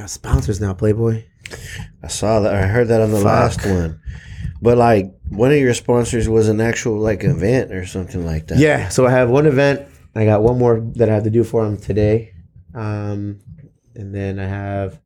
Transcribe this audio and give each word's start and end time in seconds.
Got 0.00 0.08
sponsors 0.08 0.62
now, 0.62 0.72
Playboy. 0.72 1.24
I 2.02 2.08
saw 2.08 2.40
that. 2.40 2.54
I 2.54 2.62
heard 2.62 2.88
that 2.88 3.02
on 3.02 3.10
the 3.10 3.18
Fuck. 3.18 3.26
last 3.26 3.66
one. 3.66 4.00
But 4.62 4.78
like 4.78 5.12
one 5.28 5.52
of 5.52 5.58
your 5.58 5.74
sponsors 5.74 6.26
was 6.26 6.48
an 6.48 6.58
actual 6.58 6.98
like 6.98 7.22
event 7.22 7.70
or 7.70 7.84
something 7.84 8.24
like 8.24 8.46
that. 8.46 8.56
Yeah, 8.56 8.88
so 8.88 9.06
I 9.06 9.10
have 9.10 9.28
one 9.28 9.44
event. 9.44 9.86
I 10.14 10.24
got 10.24 10.42
one 10.42 10.58
more 10.58 10.80
that 10.94 11.10
I 11.10 11.12
have 11.12 11.24
to 11.24 11.30
do 11.30 11.44
for 11.44 11.66
them 11.66 11.76
today, 11.76 12.32
um, 12.74 13.40
and 13.94 14.14
then 14.14 14.38
I 14.38 14.46
have 14.46 14.98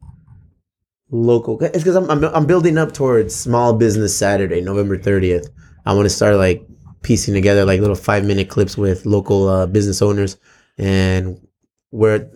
local. 1.11 1.61
It's 1.61 1.79
because 1.79 1.97
I'm, 1.97 2.09
I'm 2.09 2.23
I'm 2.27 2.47
building 2.47 2.79
up 2.79 2.93
towards 2.93 3.35
Small 3.35 3.73
Business 3.73 4.17
Saturday, 4.17 4.61
November 4.61 4.97
thirtieth. 4.97 5.51
I 5.85 5.93
want 5.95 6.05
to 6.07 6.15
start 6.15 6.37
like 6.37 6.65
piecing 7.03 7.35
together 7.35 7.65
like 7.65 7.81
little 7.81 7.97
five 7.97 8.25
minute 8.25 8.49
clips 8.49 8.79
with 8.79 9.07
local 9.07 9.49
uh, 9.49 9.67
business 9.67 10.01
owners 10.03 10.37
and 10.79 11.45
where 11.91 12.31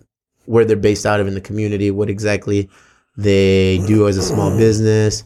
where 0.48 0.65
they're 0.65 0.77
based 0.77 1.07
out 1.07 1.20
of 1.20 1.27
in 1.29 1.34
the 1.34 1.41
community, 1.41 1.91
what 1.91 2.09
exactly 2.11 2.69
they 3.17 3.78
do 3.86 4.09
as 4.09 4.17
a 4.17 4.22
small 4.22 4.56
business. 4.56 5.25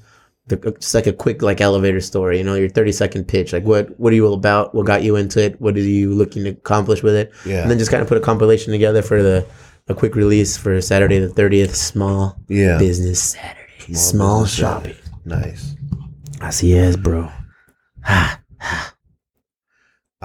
The, 0.49 0.57
just 0.81 0.95
like 0.95 1.07
a 1.07 1.13
quick 1.13 1.41
like 1.41 1.61
elevator 1.61 2.01
story, 2.01 2.39
you 2.39 2.45
know, 2.45 2.55
your 2.55 2.69
thirty 2.69 2.91
second 2.93 3.29
pitch. 3.29 3.53
Like 3.53 3.63
what 3.65 3.99
what 4.01 4.13
are 4.13 4.17
you 4.17 4.27
all 4.27 4.35
about? 4.35 4.75
What 4.75 4.87
got 4.87 5.03
you 5.05 5.15
into 5.17 5.41
it? 5.43 5.61
What 5.61 5.77
are 5.77 5.81
you 5.81 6.13
looking 6.13 6.43
to 6.45 6.51
accomplish 6.51 7.03
with 7.03 7.15
it? 7.15 7.33
Yeah. 7.47 7.63
And 7.63 7.71
then 7.71 7.79
just 7.79 7.91
kind 7.93 8.03
of 8.03 8.09
put 8.09 8.19
a 8.19 8.21
compilation 8.21 8.73
together 8.73 9.03
for 9.03 9.23
the 9.23 9.47
a 9.89 9.95
quick 9.95 10.15
release 10.17 10.57
for 10.57 10.81
Saturday 10.81 11.19
the 11.21 11.29
thirtieth. 11.29 11.77
Small 11.77 12.37
Yeah. 12.49 12.79
business 12.79 13.23
Saturday. 13.23 13.95
Small, 13.95 14.43
business 14.43 14.59
shopping. 14.59 14.97
Nice. 15.25 15.77
Así 16.41 16.75
es, 16.77 16.97
bro. 16.97 17.31
I 18.05 18.39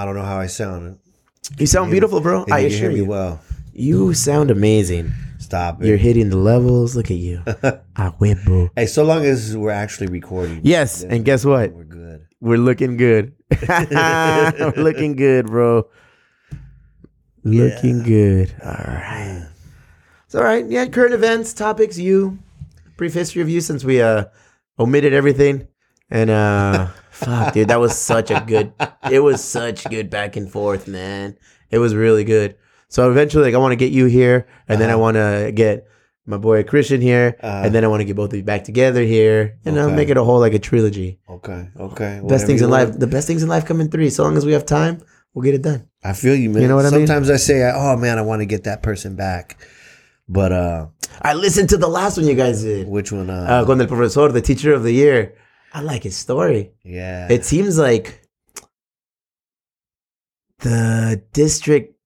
don't 0.05 0.15
know 0.15 0.23
how 0.23 0.39
I 0.39 0.47
sound. 0.47 0.97
You 1.57 1.67
sound 1.67 1.91
beautiful, 1.91 2.19
bro. 2.21 2.45
I 2.51 2.59
you 2.59 2.67
assure 2.67 2.79
hear 2.81 2.89
me 2.91 2.97
you. 2.97 3.05
well? 3.05 3.39
You 3.79 4.15
sound 4.15 4.49
amazing. 4.49 5.13
Stop 5.37 5.83
You're 5.83 5.97
hitting 5.97 6.31
the 6.31 6.37
levels. 6.37 6.95
Look 6.95 7.11
at 7.11 7.17
you. 7.17 7.43
A 7.45 8.11
huevo. 8.19 8.71
Hey, 8.75 8.87
so 8.87 9.03
long 9.03 9.23
as 9.23 9.55
we're 9.55 9.69
actually 9.69 10.07
recording. 10.07 10.61
Yes, 10.63 11.03
and 11.03 11.23
guess 11.23 11.45
what? 11.45 11.73
We're 11.73 11.83
good. 11.83 12.25
We're 12.41 12.57
looking 12.57 12.97
good. 12.97 13.35
We're 13.69 14.73
looking 14.77 15.15
good, 15.15 15.45
bro. 15.45 15.87
Looking 17.43 18.01
good. 18.01 18.55
All 18.63 18.71
right. 18.71 19.47
It's 20.25 20.33
all 20.33 20.43
right. 20.43 20.65
Yeah, 20.67 20.87
current 20.87 21.13
events, 21.13 21.53
topics, 21.53 21.99
you. 21.99 22.39
Brief 22.97 23.13
history 23.13 23.43
of 23.43 23.49
you 23.49 23.61
since 23.61 23.83
we 23.83 24.01
uh 24.01 24.25
omitted 24.79 25.13
everything. 25.13 25.67
And 26.09 26.31
uh 26.31 26.87
fuck, 27.11 27.53
dude, 27.53 27.67
that 27.67 27.79
was 27.79 27.95
such 27.95 28.31
a 28.31 28.43
good 28.45 28.73
it 29.11 29.19
was 29.19 29.43
such 29.43 29.87
good 29.87 30.09
back 30.09 30.35
and 30.35 30.51
forth, 30.51 30.87
man. 30.87 31.37
It 31.69 31.77
was 31.77 31.93
really 31.93 32.23
good. 32.23 32.55
So 32.89 33.11
eventually 33.11 33.43
like 33.45 33.53
I 33.55 33.57
want 33.57 33.71
to 33.73 33.75
get 33.75 33.91
you 33.91 34.05
here 34.05 34.47
and 34.67 34.79
then 34.81 34.89
I 34.89 34.95
want 34.95 35.15
to 35.15 35.51
get 35.53 35.85
my 36.25 36.37
boy 36.37 36.63
Christian 36.63 37.01
here 37.01 37.35
Uh-huh. 37.41 37.61
and 37.65 37.73
then 37.75 37.83
I 37.83 37.87
want 37.87 38.01
to 38.01 38.05
get 38.05 38.15
both 38.15 38.31
of 38.33 38.37
you 38.37 38.43
back 38.43 38.63
together 38.63 39.01
here 39.03 39.59
and 39.65 39.77
I'll 39.79 39.87
Okay. 39.87 39.95
make 39.95 40.09
it 40.09 40.17
a 40.17 40.23
whole 40.23 40.39
like 40.39 40.53
a 40.53 40.59
trilogy 40.59 41.19
Okay. 41.29 41.69
Okay. 41.79 42.19
best 42.19 42.23
Whatever 42.23 42.45
things 42.47 42.61
in 42.61 42.69
life 42.69 42.97
the 42.99 43.07
best 43.07 43.27
things 43.27 43.43
in 43.43 43.49
life 43.49 43.65
come 43.65 43.81
in 43.81 43.89
three 43.89 44.09
so 44.09 44.23
long 44.23 44.35
as 44.37 44.45
we 44.45 44.51
have 44.53 44.65
time 44.65 45.01
we'll 45.33 45.43
get 45.43 45.53
it 45.55 45.61
done 45.61 45.87
I 46.03 46.13
feel 46.13 46.35
you, 46.35 46.49
man. 46.49 46.61
You 46.61 46.67
know 46.69 46.75
what 46.75 46.85
I 46.85 46.91
mean? 46.91 47.05
Sometimes 47.07 47.29
I 47.29 47.35
say, 47.35 47.69
"Oh 47.75 47.97
man, 47.97 48.17
I 48.17 48.21
want 48.21 48.39
to 48.41 48.45
get 48.45 48.63
that 48.63 48.81
person 48.81 49.15
back," 49.15 49.57
but 50.29 50.51
uh, 50.53 50.87
i 51.21 51.33
listened 51.33 51.67
to 51.69 51.77
the 51.77 51.87
last 51.87 52.15
one 52.17 52.25
you 52.27 52.35
guys 52.35 52.61
did 52.63 52.87
which 52.87 53.11
one? 53.11 53.29
Uh, 53.29 53.33
uh, 53.49 53.65
con 53.65 53.81
el 53.81 53.87
profesor 53.87 54.31
the 54.31 54.41
teacher 54.41 54.71
of 54.73 54.83
the 54.83 54.91
year 54.93 55.33
i 55.73 55.81
like 55.81 56.03
his 56.03 56.15
story 56.15 56.71
yeah. 56.83 57.27
it 57.29 57.43
seems 57.43 57.77
like 57.77 58.21
the 60.59 61.21
district 61.33 61.96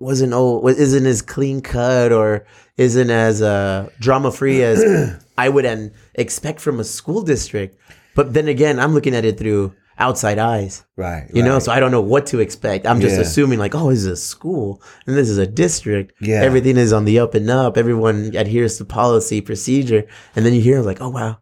wasn't 0.00 0.32
oh 0.32 0.66
isn't 0.66 1.06
as 1.06 1.22
clean 1.22 1.60
cut 1.60 2.10
or 2.12 2.44
isn't 2.76 3.10
as 3.10 3.42
uh 3.42 3.88
drama 4.00 4.32
free 4.32 4.62
as 4.62 4.82
i 5.38 5.48
would 5.48 5.64
an, 5.64 5.92
expect 6.14 6.58
from 6.60 6.80
a 6.80 6.84
school 6.84 7.22
district 7.22 7.78
but 8.16 8.32
then 8.34 8.48
again 8.48 8.80
i'm 8.80 8.94
looking 8.94 9.14
at 9.14 9.24
it 9.24 9.38
through 9.38 9.72
outside 9.98 10.38
eyes 10.38 10.84
right. 10.96 11.28
You 11.34 11.42
know, 11.42 11.58
so 11.58 11.70
I 11.72 11.78
don't 11.78 11.90
know 11.90 12.00
what 12.00 12.24
to 12.28 12.40
expect. 12.40 12.86
I'm 12.86 13.02
just 13.02 13.16
Yeah. 13.16 13.20
assuming 13.20 13.58
like, 13.58 13.74
oh, 13.74 13.90
this 13.90 13.98
is 13.98 14.06
a 14.06 14.16
school 14.16 14.80
and 15.06 15.14
this 15.14 15.28
is 15.28 15.36
a 15.36 15.46
district. 15.46 16.14
Yeah. 16.22 16.40
Everything 16.40 16.78
is 16.78 16.90
on 16.94 17.04
the 17.04 17.18
up 17.18 17.34
and 17.34 17.50
up. 17.50 17.76
Everyone 17.76 18.32
adheres 18.34 18.78
to 18.78 18.86
policy, 18.86 19.42
procedure. 19.42 20.04
And 20.34 20.46
then 20.46 20.54
you 20.54 20.62
hear 20.62 20.80
like, 20.80 21.02
oh 21.02 21.10
wow, 21.10 21.40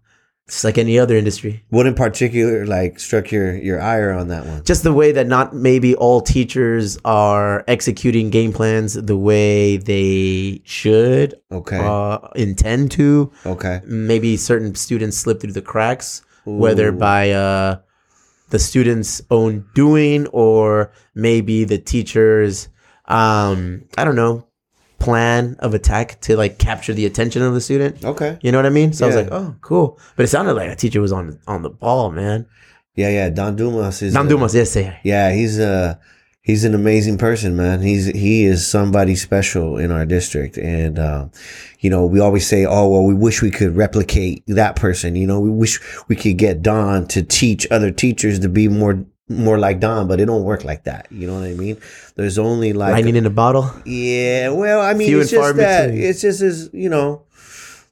it's 0.48 0.64
like 0.64 0.78
any 0.78 0.98
other 0.98 1.14
industry. 1.14 1.62
what 1.68 1.86
in 1.86 1.94
particular 1.94 2.64
like 2.66 2.98
struck 2.98 3.30
your 3.30 3.54
your 3.54 3.80
ire 3.80 4.12
on 4.12 4.28
that 4.28 4.46
one? 4.46 4.64
Just 4.64 4.82
the 4.82 4.92
way 4.94 5.12
that 5.12 5.26
not 5.26 5.54
maybe 5.54 5.94
all 5.94 6.22
teachers 6.22 6.98
are 7.04 7.64
executing 7.68 8.30
game 8.30 8.52
plans 8.52 8.94
the 8.94 9.16
way 9.16 9.76
they 9.76 10.62
should 10.64 11.34
Okay. 11.52 11.78
uh, 11.78 12.18
intend 12.34 12.90
to. 12.92 13.30
okay. 13.44 13.82
Maybe 13.84 14.38
certain 14.38 14.74
students 14.74 15.18
slip 15.18 15.40
through 15.40 15.52
the 15.52 15.60
cracks, 15.62 16.22
whether 16.46 16.92
by 16.92 17.30
uh, 17.32 17.76
the 18.48 18.58
student's 18.58 19.20
own 19.30 19.66
doing 19.74 20.26
or 20.28 20.90
maybe 21.14 21.64
the 21.64 21.76
teacher's, 21.78 22.68
um, 23.04 23.84
I 23.98 24.04
don't 24.04 24.16
know, 24.16 24.47
plan 24.98 25.56
of 25.60 25.74
attack 25.74 26.20
to 26.22 26.36
like 26.36 26.58
capture 26.58 26.92
the 26.92 27.06
attention 27.06 27.42
of 27.42 27.54
the 27.54 27.60
student. 27.60 28.04
Okay. 28.04 28.38
You 28.42 28.52
know 28.52 28.58
what 28.58 28.66
I 28.66 28.70
mean? 28.70 28.92
So 28.92 29.04
I 29.04 29.08
was 29.08 29.16
like, 29.16 29.28
oh, 29.30 29.56
cool. 29.60 29.98
But 30.16 30.24
it 30.24 30.28
sounded 30.28 30.54
like 30.54 30.70
a 30.70 30.76
teacher 30.76 31.00
was 31.00 31.12
on 31.12 31.38
on 31.46 31.62
the 31.62 31.70
ball, 31.70 32.10
man. 32.10 32.46
Yeah, 32.94 33.10
yeah. 33.10 33.30
Don 33.30 33.54
Dumas 33.54 34.02
is. 34.02 34.12
Nam 34.12 34.26
uh, 34.26 34.30
Dumas, 34.30 34.54
yes, 34.54 34.72
say. 34.72 34.98
Yeah, 35.04 35.32
he's 35.32 35.58
a 35.58 36.00
he's 36.42 36.64
an 36.64 36.74
amazing 36.74 37.18
person, 37.18 37.56
man. 37.56 37.80
He's 37.80 38.06
he 38.06 38.44
is 38.44 38.66
somebody 38.66 39.14
special 39.14 39.78
in 39.78 39.92
our 39.92 40.04
district, 40.04 40.58
and 40.58 40.98
um, 40.98 41.30
you 41.78 41.90
know 41.90 42.04
we 42.04 42.18
always 42.18 42.46
say, 42.46 42.64
oh 42.66 42.88
well, 42.88 43.04
we 43.04 43.14
wish 43.14 43.40
we 43.40 43.52
could 43.52 43.76
replicate 43.76 44.42
that 44.48 44.74
person. 44.74 45.14
You 45.14 45.28
know, 45.28 45.38
we 45.38 45.50
wish 45.50 45.78
we 46.08 46.16
could 46.16 46.38
get 46.38 46.62
Don 46.62 47.06
to 47.08 47.22
teach 47.22 47.68
other 47.70 47.92
teachers 47.92 48.40
to 48.40 48.48
be 48.48 48.66
more 48.66 49.04
more 49.28 49.58
like 49.58 49.80
Don, 49.80 50.08
but 50.08 50.20
it 50.20 50.26
don't 50.26 50.44
work 50.44 50.64
like 50.64 50.84
that. 50.84 51.06
You 51.10 51.26
know 51.26 51.34
what 51.34 51.44
I 51.44 51.54
mean? 51.54 51.76
There's 52.16 52.38
only 52.38 52.72
like 52.72 52.92
Lightning 52.92 53.16
in 53.16 53.26
a 53.26 53.30
bottle. 53.30 53.70
yeah, 53.84 54.48
well, 54.50 54.80
I 54.80 54.94
mean, 54.94 55.08
Few 55.08 55.20
it's 55.20 55.30
just 55.30 55.56
that 55.56 55.86
between. 55.88 56.02
it's 56.02 56.20
just 56.20 56.40
as 56.40 56.70
you 56.72 56.88
know. 56.88 57.22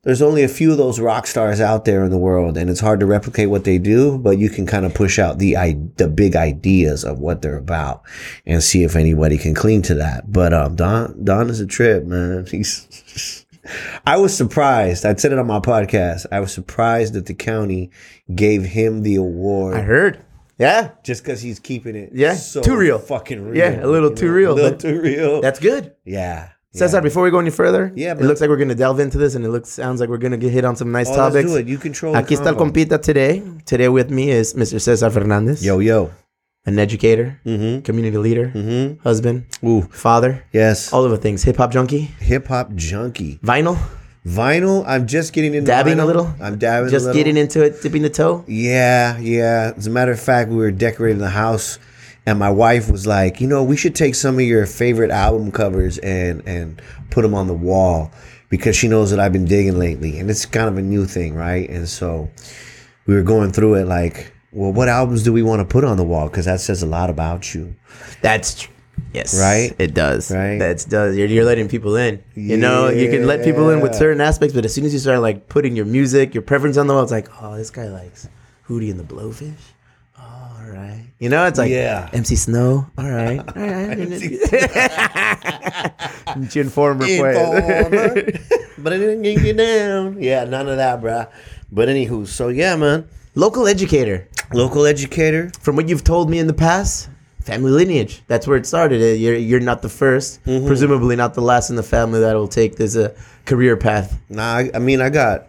There's 0.02 0.22
only 0.22 0.44
a 0.44 0.48
few 0.48 0.70
of 0.70 0.78
those 0.78 1.00
rock 1.00 1.26
stars 1.26 1.60
out 1.60 1.84
there 1.84 2.04
in 2.04 2.12
the 2.12 2.16
world, 2.16 2.56
and 2.56 2.70
it's 2.70 2.78
hard 2.78 3.00
to 3.00 3.06
replicate 3.06 3.50
what 3.50 3.64
they 3.64 3.76
do. 3.76 4.18
But 4.18 4.38
you 4.38 4.48
can 4.48 4.64
kind 4.64 4.86
of 4.86 4.94
push 4.94 5.18
out 5.18 5.40
the 5.40 5.56
i 5.56 5.76
the 5.96 6.06
big 6.06 6.36
ideas 6.36 7.04
of 7.04 7.18
what 7.18 7.42
they're 7.42 7.56
about, 7.58 8.02
and 8.46 8.62
see 8.62 8.84
if 8.84 8.94
anybody 8.94 9.36
can 9.36 9.52
cling 9.52 9.82
to 9.82 9.94
that. 9.94 10.30
But 10.32 10.54
um, 10.54 10.76
Don 10.76 11.24
Don 11.24 11.50
is 11.50 11.58
a 11.58 11.66
trip, 11.66 12.04
man. 12.04 12.46
He's. 12.50 13.44
I 14.06 14.16
was 14.16 14.32
surprised. 14.36 15.04
I 15.04 15.16
said 15.16 15.32
it 15.32 15.40
on 15.40 15.46
my 15.48 15.58
podcast. 15.58 16.24
I 16.30 16.38
was 16.38 16.52
surprised 16.52 17.14
that 17.14 17.26
the 17.26 17.34
county 17.34 17.90
gave 18.32 18.62
him 18.62 19.02
the 19.02 19.16
award 19.16 19.76
I 19.76 19.80
heard. 19.80 20.24
Yeah, 20.58 20.90
just 21.02 21.22
because 21.22 21.40
he's 21.42 21.58
keeping 21.60 21.96
it. 21.96 22.10
Yeah, 22.14 22.34
so 22.34 22.62
too 22.62 22.76
real. 22.76 22.98
Fucking 22.98 23.42
real. 23.44 23.56
Yeah, 23.56 23.84
a 23.84 23.88
little 23.88 24.10
too 24.10 24.26
know? 24.28 24.32
real, 24.32 24.52
A 24.52 24.54
little 24.54 24.78
too 24.78 25.00
real. 25.00 25.40
that's 25.40 25.60
good. 25.60 25.92
yeah. 26.04 26.50
Cesar, 26.72 27.00
before 27.00 27.22
we 27.22 27.30
go 27.30 27.38
any 27.38 27.48
further, 27.48 27.90
Yeah, 27.94 28.12
it 28.12 28.20
looks 28.20 28.42
like 28.42 28.50
we're 28.50 28.58
gonna 28.58 28.74
delve 28.74 29.00
into 29.00 29.16
this, 29.16 29.34
and 29.34 29.44
it 29.46 29.48
looks 29.48 29.70
sounds 29.70 29.98
like 29.98 30.10
we're 30.10 30.18
gonna 30.18 30.36
get 30.36 30.52
hit 30.52 30.64
on 30.66 30.76
some 30.76 30.92
nice 30.92 31.08
Oh, 31.08 31.16
topics. 31.16 31.34
let's 31.48 31.52
do 31.52 31.56
it. 31.56 31.66
You 31.66 31.78
control. 31.78 32.14
Aquí 32.14 32.36
está 32.36 32.48
el 32.48 32.54
compita 32.56 32.98
today. 33.00 33.42
Today 33.64 33.88
with 33.88 34.10
me 34.10 34.30
is 34.30 34.52
Mr. 34.54 34.78
Cesar 34.78 35.08
Fernandez, 35.10 35.64
Yo 35.64 35.78
yo. 35.78 36.10
an 36.66 36.78
educator, 36.78 37.40
Mm-hmm. 37.46 37.80
community 37.80 38.18
leader, 38.18 38.52
Mm-hmm. 38.54 39.00
husband, 39.02 39.44
Ooh. 39.64 39.88
father, 39.90 40.42
Yes. 40.52 40.92
all 40.92 41.02
of 41.04 41.10
the 41.10 41.16
things. 41.16 41.44
Hip 41.44 41.56
hop 41.56 41.72
junkie, 41.72 42.10
Hip 42.20 42.46
hop 42.48 42.74
junkie. 42.74 43.38
vinyl, 43.42 43.78
Vinyl. 44.26 44.84
I'm 44.86 45.06
just 45.06 45.32
getting 45.32 45.54
into 45.54 45.68
dabbing 45.68 45.98
vinyl. 45.98 46.02
a 46.02 46.06
little. 46.06 46.34
I'm 46.40 46.58
dabbing. 46.58 46.90
just 46.90 47.04
a 47.04 47.06
little. 47.08 47.20
getting 47.20 47.36
into 47.36 47.62
it, 47.62 47.80
dipping 47.80 48.02
the 48.02 48.10
toe. 48.10 48.44
Yeah, 48.48 49.18
yeah. 49.18 49.72
As 49.76 49.86
a 49.86 49.90
matter 49.90 50.10
of 50.10 50.20
fact, 50.20 50.50
we 50.50 50.56
were 50.56 50.72
decorating 50.72 51.18
the 51.18 51.30
house, 51.30 51.78
and 52.26 52.38
my 52.38 52.50
wife 52.50 52.90
was 52.90 53.06
like, 53.06 53.40
"You 53.40 53.46
know, 53.46 53.62
we 53.62 53.76
should 53.76 53.94
take 53.94 54.16
some 54.16 54.34
of 54.34 54.40
your 54.40 54.66
favorite 54.66 55.12
album 55.12 55.52
covers 55.52 55.98
and 55.98 56.42
and 56.44 56.82
put 57.10 57.22
them 57.22 57.34
on 57.34 57.46
the 57.46 57.54
wall 57.54 58.10
because 58.48 58.74
she 58.74 58.88
knows 58.88 59.10
that 59.10 59.20
I've 59.20 59.32
been 59.32 59.44
digging 59.44 59.78
lately, 59.78 60.18
and 60.18 60.28
it's 60.28 60.44
kind 60.44 60.68
of 60.68 60.76
a 60.76 60.82
new 60.82 61.06
thing, 61.06 61.34
right?" 61.36 61.68
And 61.70 61.88
so 61.88 62.28
we 63.06 63.14
were 63.14 63.22
going 63.22 63.52
through 63.52 63.74
it 63.74 63.86
like, 63.86 64.32
"Well, 64.50 64.72
what 64.72 64.88
albums 64.88 65.22
do 65.22 65.32
we 65.32 65.44
want 65.44 65.60
to 65.60 65.64
put 65.64 65.84
on 65.84 65.96
the 65.96 66.04
wall? 66.04 66.26
Because 66.28 66.46
that 66.46 66.60
says 66.60 66.82
a 66.82 66.86
lot 66.86 67.10
about 67.10 67.54
you." 67.54 67.76
That's 68.22 68.66
yes, 69.12 69.38
Right? 69.38 69.74
It 69.78 69.94
does. 69.94 70.30
Right? 70.30 70.58
That 70.58 70.84
does. 70.88 71.16
You're, 71.16 71.28
you're 71.28 71.44
letting 71.44 71.68
people 71.68 71.96
in. 71.96 72.22
You 72.34 72.56
know, 72.56 72.88
you 72.88 73.10
can 73.10 73.26
let 73.26 73.44
people 73.44 73.70
in 73.70 73.80
with 73.80 73.94
certain 73.94 74.20
aspects, 74.20 74.54
but 74.54 74.64
as 74.64 74.74
soon 74.74 74.84
as 74.84 74.92
you 74.92 74.98
start 74.98 75.20
like 75.20 75.48
putting 75.48 75.76
your 75.76 75.86
music, 75.86 76.34
your 76.34 76.42
preference 76.42 76.76
on 76.76 76.86
the 76.86 76.94
wall, 76.94 77.02
it's 77.02 77.12
like, 77.12 77.28
oh, 77.42 77.56
this 77.56 77.70
guy 77.70 77.88
likes 77.88 78.28
Hootie 78.68 78.90
and 78.90 78.98
the 79.00 79.04
Blowfish. 79.04 79.54
Oh, 80.18 80.22
all 80.22 80.70
right. 80.70 81.06
You 81.18 81.28
know, 81.28 81.46
it's 81.46 81.58
like 81.58 81.70
Yeah. 81.70 82.08
MC 82.12 82.36
Snow. 82.36 82.86
All 82.98 83.10
right, 83.10 83.38
all 83.38 83.62
right. 83.62 83.98
Informer, 86.56 87.06
Informer. 87.06 88.14
but 88.78 88.92
it 88.92 88.98
didn't 88.98 89.22
get 89.22 89.42
you 89.42 89.52
down. 89.52 90.22
Yeah, 90.22 90.44
none 90.44 90.68
of 90.68 90.76
that, 90.76 91.00
bruh. 91.00 91.30
But 91.72 91.88
anywho, 91.88 92.26
so 92.26 92.48
yeah, 92.48 92.76
man. 92.76 93.08
Local 93.34 93.66
educator. 93.66 94.28
Local 94.52 94.86
educator. 94.86 95.50
From 95.60 95.76
what 95.76 95.88
you've 95.88 96.04
told 96.04 96.30
me 96.30 96.38
in 96.38 96.46
the 96.46 96.54
past, 96.54 97.08
family 97.46 97.70
lineage. 97.70 98.22
That's 98.26 98.46
where 98.46 98.58
it 98.58 98.66
started. 98.66 99.00
Uh, 99.00 99.14
You're 99.22 99.36
you're 99.36 99.60
not 99.70 99.80
the 99.82 99.88
1st 99.88 100.30
Mm-hmm. 100.46 100.66
presumably 100.66 101.16
not 101.16 101.32
the 101.34 101.40
last 101.42 101.70
in 101.70 101.76
the 101.76 101.82
family 101.96 102.20
that 102.20 102.34
will 102.34 102.48
take 102.48 102.76
this 102.76 102.96
uh, 102.96 103.14
career 103.44 103.76
path. 103.76 104.18
Nah, 104.28 104.56
I, 104.60 104.70
I 104.74 104.78
mean, 104.78 105.00
I 105.00 105.08
got 105.10 105.46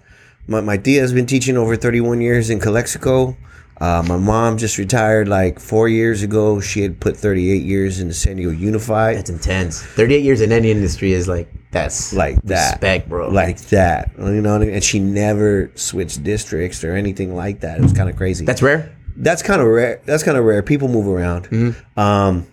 my 0.48 0.62
my 0.62 0.78
tia 0.78 1.02
has 1.02 1.12
been 1.14 1.26
teaching 1.26 1.58
over 1.58 1.76
31 1.76 2.22
years 2.22 2.50
in 2.50 2.60
Calexico. 2.60 3.36
Uh, 3.80 4.04
my 4.08 4.18
mom 4.18 4.58
just 4.58 4.80
retired 4.80 5.28
like 5.28 5.60
four 5.60 5.88
years 5.88 6.24
ago. 6.24 6.60
She 6.60 6.82
had 6.82 7.00
put 7.00 7.16
38 7.16 7.62
years 7.62 8.00
in 8.00 8.12
San 8.12 8.38
Diego 8.38 8.50
Unified. 8.52 9.18
That's 9.18 9.30
intense. 9.30 9.84
38 9.84 10.24
years 10.24 10.42
in 10.42 10.52
any 10.52 10.72
industry 10.72 11.12
is 11.14 11.28
like 11.28 11.48
that's 11.70 12.12
like 12.14 12.42
that, 12.44 12.72
respect, 12.82 13.08
bro. 13.10 13.30
like 13.30 13.60
that. 13.70 14.12
You 14.18 14.42
know, 14.42 14.54
what 14.54 14.62
I 14.64 14.66
mean? 14.66 14.74
and 14.74 14.84
she 14.84 14.98
never 15.00 15.70
switched 15.76 16.24
districts 16.24 16.84
or 16.84 16.94
anything 16.96 17.36
like 17.36 17.60
that. 17.60 17.78
It 17.78 17.84
was 17.84 17.94
kind 17.94 18.10
of 18.10 18.16
crazy. 18.16 18.46
that's 18.46 18.64
rare. 18.64 18.97
That's 19.18 19.42
kind 19.42 19.62
of 19.62 19.68
rare. 19.68 20.02
That's 20.06 20.24
kind 20.24 20.38
of 20.38 20.46
rare. 20.46 20.64
People 20.64 20.88
move 20.88 21.08
around. 21.08 21.50
Mm-hmm. 21.50 22.00
Um, 22.00 22.48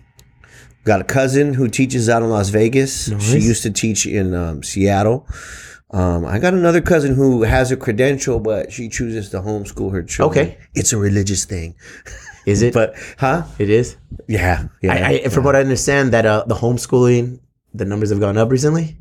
got 0.83 1.01
a 1.01 1.03
cousin 1.03 1.53
who 1.53 1.67
teaches 1.67 2.09
out 2.09 2.23
in 2.23 2.29
Las 2.29 2.49
Vegas. 2.49 3.05
She 3.21 3.39
used 3.39 3.63
to 3.63 3.71
teach 3.71 4.05
in 4.05 4.33
um, 4.33 4.63
Seattle. 4.63 5.27
Um, 5.91 6.25
I 6.25 6.39
got 6.39 6.53
another 6.53 6.81
cousin 6.81 7.15
who 7.15 7.43
has 7.43 7.71
a 7.71 7.77
credential, 7.77 8.39
but 8.39 8.71
she 8.71 8.89
chooses 8.89 9.29
to 9.29 9.37
homeschool 9.39 9.91
her 9.91 10.03
children. 10.03 10.47
Okay. 10.47 10.57
it's 10.73 10.91
a 10.91 10.97
religious 10.97 11.45
thing. 11.45 11.75
Is 12.45 12.61
it? 12.61 12.73
But 12.79 12.95
huh? 13.17 13.43
it 13.59 13.69
is. 13.69 13.95
Yeah, 14.27 14.67
yeah. 14.81 14.93
I, 14.93 15.21
I, 15.25 15.29
from 15.29 15.43
what 15.43 15.55
I 15.55 15.59
understand, 15.59 16.11
that 16.13 16.25
uh, 16.25 16.43
the 16.47 16.55
homeschooling, 16.55 17.39
the 17.73 17.85
numbers 17.85 18.09
have 18.09 18.19
gone 18.19 18.37
up 18.37 18.51
recently. 18.51 18.97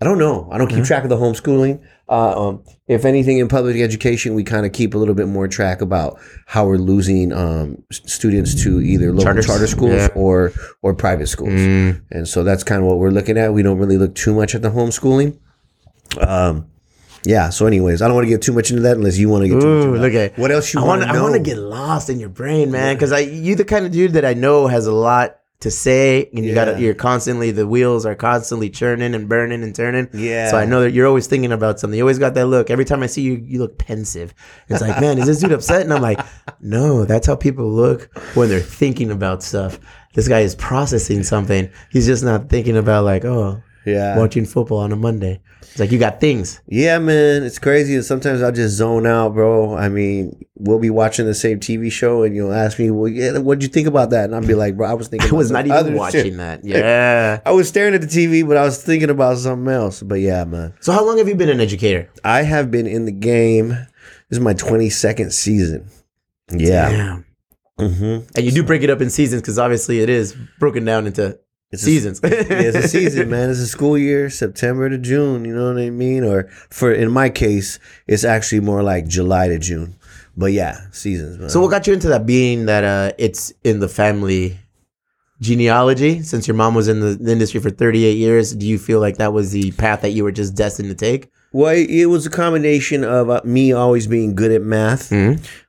I 0.00 0.04
don't 0.04 0.18
know. 0.18 0.48
I 0.52 0.58
don't 0.58 0.68
keep 0.68 0.84
track 0.84 1.04
of 1.04 1.08
the 1.10 1.16
homeschooling. 1.16 1.82
Uh, 2.08 2.48
um, 2.48 2.62
if 2.86 3.04
anything, 3.04 3.38
in 3.38 3.48
public 3.48 3.76
education, 3.78 4.34
we 4.34 4.44
kind 4.44 4.64
of 4.64 4.72
keep 4.72 4.94
a 4.94 4.98
little 4.98 5.14
bit 5.14 5.26
more 5.26 5.48
track 5.48 5.80
about 5.80 6.20
how 6.46 6.66
we're 6.66 6.76
losing 6.76 7.32
um, 7.32 7.82
students 7.90 8.62
to 8.62 8.80
either 8.80 9.06
local 9.10 9.24
Charters. 9.24 9.46
charter 9.46 9.66
schools 9.66 9.94
Yeah. 9.94 10.08
or 10.14 10.52
or 10.82 10.94
private 10.94 11.26
schools. 11.28 11.58
Mm. 11.58 12.02
And 12.12 12.28
so 12.28 12.44
that's 12.44 12.62
kind 12.62 12.80
of 12.80 12.86
what 12.86 12.98
we're 12.98 13.10
looking 13.10 13.36
at. 13.38 13.52
We 13.54 13.62
don't 13.62 13.78
really 13.78 13.96
look 13.98 14.14
too 14.14 14.34
much 14.34 14.54
at 14.54 14.62
the 14.62 14.68
homeschooling. 14.70 15.38
Um, 16.20 16.66
yeah. 17.24 17.48
So, 17.50 17.66
anyways, 17.66 18.02
I 18.02 18.06
don't 18.06 18.14
want 18.14 18.26
to 18.26 18.30
get 18.30 18.42
too 18.42 18.52
much 18.52 18.70
into 18.70 18.82
that 18.82 18.96
unless 18.98 19.18
you 19.18 19.28
want 19.28 19.42
to 19.42 19.48
get 19.48 19.60
too. 19.60 19.66
Ooh, 19.66 19.82
into 19.94 20.00
look 20.00 20.12
at 20.14 20.38
what 20.38 20.52
else 20.52 20.72
you 20.72 20.84
want 20.84 21.02
I 21.02 21.20
want 21.20 21.34
to 21.34 21.40
get 21.40 21.58
lost 21.58 22.08
in 22.08 22.20
your 22.20 22.28
brain, 22.28 22.70
man, 22.70 22.94
because 22.94 23.10
I 23.10 23.20
you 23.20 23.56
the 23.56 23.64
kind 23.64 23.84
of 23.84 23.90
dude 23.90 24.12
that 24.12 24.24
I 24.24 24.34
know 24.34 24.68
has 24.68 24.86
a 24.86 24.92
lot 24.92 25.38
to 25.66 25.70
say, 25.70 26.30
and 26.32 26.44
you 26.44 26.54
got 26.54 26.68
Yeah. 26.68 26.74
to 26.74 26.80
you're 26.80 26.94
constantly 26.94 27.50
the 27.50 27.66
wheels 27.66 28.06
are 28.06 28.14
constantly 28.14 28.70
churning 28.70 29.14
and 29.14 29.28
burning 29.28 29.62
and 29.62 29.74
turning. 29.74 30.08
Yeah. 30.14 30.50
So 30.50 30.56
I 30.56 30.64
know 30.64 30.80
that 30.82 30.92
you're 30.92 31.06
always 31.06 31.26
thinking 31.26 31.52
about 31.52 31.80
something. 31.80 31.98
You 31.98 32.04
always 32.04 32.18
got 32.20 32.34
that 32.34 32.46
look. 32.46 32.70
Every 32.70 32.84
time 32.84 33.02
I 33.02 33.06
see 33.06 33.22
you, 33.22 33.34
you 33.44 33.58
look 33.58 33.78
pensive. 33.78 34.32
It's 34.68 34.80
like, 34.80 35.00
man, 35.00 35.18
is 35.18 35.26
this 35.26 35.40
dude 35.40 35.52
upset? 35.52 35.82
And 35.82 35.92
I'm 35.92 36.02
like, 36.02 36.20
no, 36.60 37.04
that's 37.04 37.26
how 37.26 37.36
people 37.36 37.68
look 37.70 38.08
when 38.34 38.48
they're 38.48 38.60
thinking 38.60 39.10
about 39.10 39.42
stuff. 39.42 39.78
This 40.14 40.28
guy 40.28 40.40
is 40.40 40.54
processing 40.54 41.22
something. 41.24 41.68
He's 41.90 42.06
just 42.06 42.24
not 42.24 42.48
thinking 42.48 42.76
about 42.76 43.04
like, 43.04 43.24
oh, 43.24 43.60
yeah. 43.86 44.18
watching 44.18 44.44
football 44.44 44.78
on 44.78 44.92
a 44.92 44.96
Monday. 44.96 45.40
It's 45.62 45.78
like 45.78 45.92
you 45.92 45.98
got 45.98 46.20
things. 46.20 46.60
Yeah, 46.66 46.98
man, 46.98 47.42
it's 47.42 47.58
crazy. 47.58 47.94
And 47.94 48.04
sometimes 48.04 48.42
I'll 48.42 48.52
just 48.52 48.74
zone 48.76 49.06
out, 49.06 49.34
bro. 49.34 49.76
I 49.76 49.88
mean, 49.88 50.44
we'll 50.54 50.78
be 50.78 50.90
watching 50.90 51.26
the 51.26 51.34
same 51.34 51.60
TV 51.60 51.90
show, 51.90 52.22
and 52.22 52.34
you'll 52.34 52.52
ask 52.52 52.78
me, 52.78 52.90
"Well, 52.90 53.08
yeah, 53.08 53.38
what'd 53.38 53.62
you 53.62 53.68
think 53.68 53.86
about 53.86 54.10
that?" 54.10 54.24
And 54.26 54.34
I'll 54.34 54.46
be 54.46 54.54
like, 54.54 54.76
"Bro, 54.76 54.88
I 54.88 54.94
was 54.94 55.08
thinking." 55.08 55.30
I 55.32 55.34
was 55.34 55.50
about 55.50 55.66
not 55.66 55.76
even 55.76 55.78
other 55.90 55.98
watching 55.98 56.22
shit." 56.24 56.36
that. 56.36 56.60
Yeah. 56.64 57.40
I 57.44 57.50
was 57.52 57.68
staring 57.68 57.94
at 57.94 58.00
the 58.00 58.06
TV, 58.06 58.46
but 58.46 58.56
I 58.56 58.64
was 58.64 58.82
thinking 58.82 59.10
about 59.10 59.38
something 59.38 59.72
else. 59.72 60.02
But 60.02 60.20
yeah, 60.20 60.44
man, 60.44 60.74
So 60.80 60.92
how 60.92 61.04
long 61.04 61.18
have 61.18 61.28
you 61.28 61.34
been 61.34 61.48
an 61.50 61.60
educator? 61.60 62.10
I 62.24 62.42
have 62.42 62.70
been 62.70 62.86
in 62.86 63.04
the 63.04 63.12
game. 63.12 63.68
This 63.68 64.38
is 64.38 64.40
my 64.40 64.54
twenty 64.54 64.90
second 64.90 65.32
season. 65.32 65.88
Yeah. 66.50 66.90
Damn. 66.90 67.26
hmm 67.78 68.18
And 68.34 68.44
you 68.44 68.50
do 68.52 68.62
break 68.62 68.82
it 68.82 68.90
up 68.90 69.00
in 69.00 69.10
seasons 69.10 69.42
because 69.42 69.58
obviously 69.58 70.00
it 70.00 70.08
is 70.08 70.34
broken 70.58 70.84
down 70.84 71.06
into 71.06 71.38
It's 71.72 71.82
a- 71.82 71.86
seasons. 71.86 72.20
yeah, 72.24 72.30
it's 72.30 72.76
a 72.76 72.88
season, 72.88 73.30
man. 73.34 73.50
It's 73.50 73.58
a 73.58 73.66
school 73.66 73.98
year, 73.98 74.30
September 74.30 74.88
to 74.88 74.98
June. 74.98 75.44
You 75.44 75.54
know 75.54 75.72
what 75.72 75.82
I 75.82 75.90
mean? 75.90 76.24
Or 76.24 76.44
for 76.70 76.92
in 76.92 77.10
my 77.10 77.28
case, 77.28 77.78
it's 78.06 78.24
actually 78.24 78.60
more 78.60 78.82
like 78.82 79.06
July 79.08 79.48
to 79.48 79.58
June. 79.58 79.96
But 80.36 80.52
yeah, 80.52 80.90
seasons. 80.92 81.38
Man. 81.38 81.48
So 81.48 81.60
what 81.60 81.70
got 81.70 81.86
you 81.86 81.94
into 81.94 82.08
that? 82.08 82.26
Being 82.26 82.66
that 82.66 82.84
uh, 82.84 83.12
it's 83.18 83.52
in 83.64 83.80
the 83.80 83.88
family 83.88 84.58
genealogy. 85.40 86.22
Since 86.22 86.46
your 86.46 86.54
mom 86.56 86.74
was 86.74 86.88
in 86.88 87.00
the, 87.00 87.14
the 87.14 87.32
industry 87.32 87.60
for 87.60 87.70
38 87.70 88.16
years, 88.16 88.54
do 88.54 88.66
you 88.66 88.78
feel 88.78 89.00
like 89.00 89.16
that 89.16 89.32
was 89.32 89.52
the 89.52 89.72
path 89.72 90.02
that 90.02 90.10
you 90.10 90.24
were 90.24 90.32
just 90.32 90.54
destined 90.54 90.88
to 90.88 90.94
take? 90.94 91.30
Well, 91.56 91.74
it 91.74 92.06
was 92.06 92.26
a 92.26 92.30
combination 92.30 93.02
of 93.02 93.30
uh, 93.30 93.40
me 93.44 93.72
always 93.72 94.06
being 94.06 94.34
good 94.34 94.52
at 94.52 94.60
math, 94.60 95.10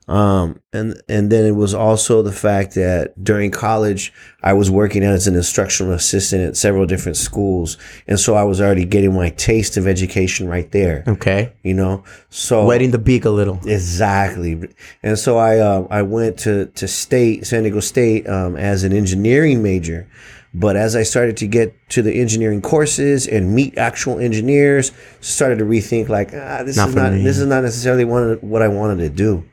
um, 0.10 0.60
and 0.74 1.02
and 1.08 1.30
then 1.32 1.46
it 1.46 1.56
was 1.56 1.74
also 1.74 2.22
the 2.22 2.32
fact 2.32 2.76
that 2.76 3.14
during 3.24 3.52
college 3.52 4.12
I 4.44 4.52
was 4.52 4.70
working 4.70 5.04
as 5.04 5.28
an 5.28 5.36
instructional 5.36 5.94
assistant 5.94 6.44
at 6.44 6.58
several 6.58 6.86
different 6.86 7.16
schools, 7.18 7.78
and 8.06 8.20
so 8.20 8.36
I 8.36 8.44
was 8.44 8.60
already 8.60 8.84
getting 8.86 9.14
my 9.14 9.30
taste 9.30 9.78
of 9.78 9.88
education 9.88 10.50
right 10.50 10.70
there. 10.72 11.04
Okay, 11.08 11.54
You 11.64 11.74
know, 11.74 12.04
so 12.30 12.66
wetting 12.66 12.92
the 12.92 13.00
beak 13.00 13.24
a 13.24 13.30
little. 13.30 13.60
Exactly, 13.66 14.70
and 15.04 15.18
so 15.18 15.38
I 15.38 15.60
uh, 15.60 15.88
I 15.90 16.02
went 16.02 16.38
to 16.40 16.66
to 16.66 16.86
state 16.88 17.46
San 17.48 17.64
Diego 17.64 17.80
State 17.80 18.28
um, 18.28 18.58
as 18.58 18.84
an 18.84 18.92
engineering 18.92 19.64
major, 19.64 20.08
but 20.54 20.76
as 20.76 20.96
I 20.96 21.04
started 21.04 21.38
to 21.38 21.48
get 21.48 21.74
to 21.90 22.02
the 22.02 22.14
engineering 22.20 22.62
courses 22.62 23.28
and 23.28 23.54
meet 23.54 23.78
actual 23.78 24.20
engineers, 24.20 24.92
started 25.22 25.60
to 25.60 25.66
rethink 25.66 26.10
like 26.10 26.30
ah, 26.34 26.64
this 26.64 26.78
Not 26.78 26.90
is 26.90 26.96
not 26.96 27.14
me. 27.14 27.24
this 27.24 27.38
is 27.38 27.46
not 27.48 27.64
necessarily 27.64 28.06
one 28.06 28.32
of 28.32 28.44
what 28.44 28.62
I 28.62 28.68
wanted 28.68 28.98
to 29.04 29.10
do. 29.10 29.44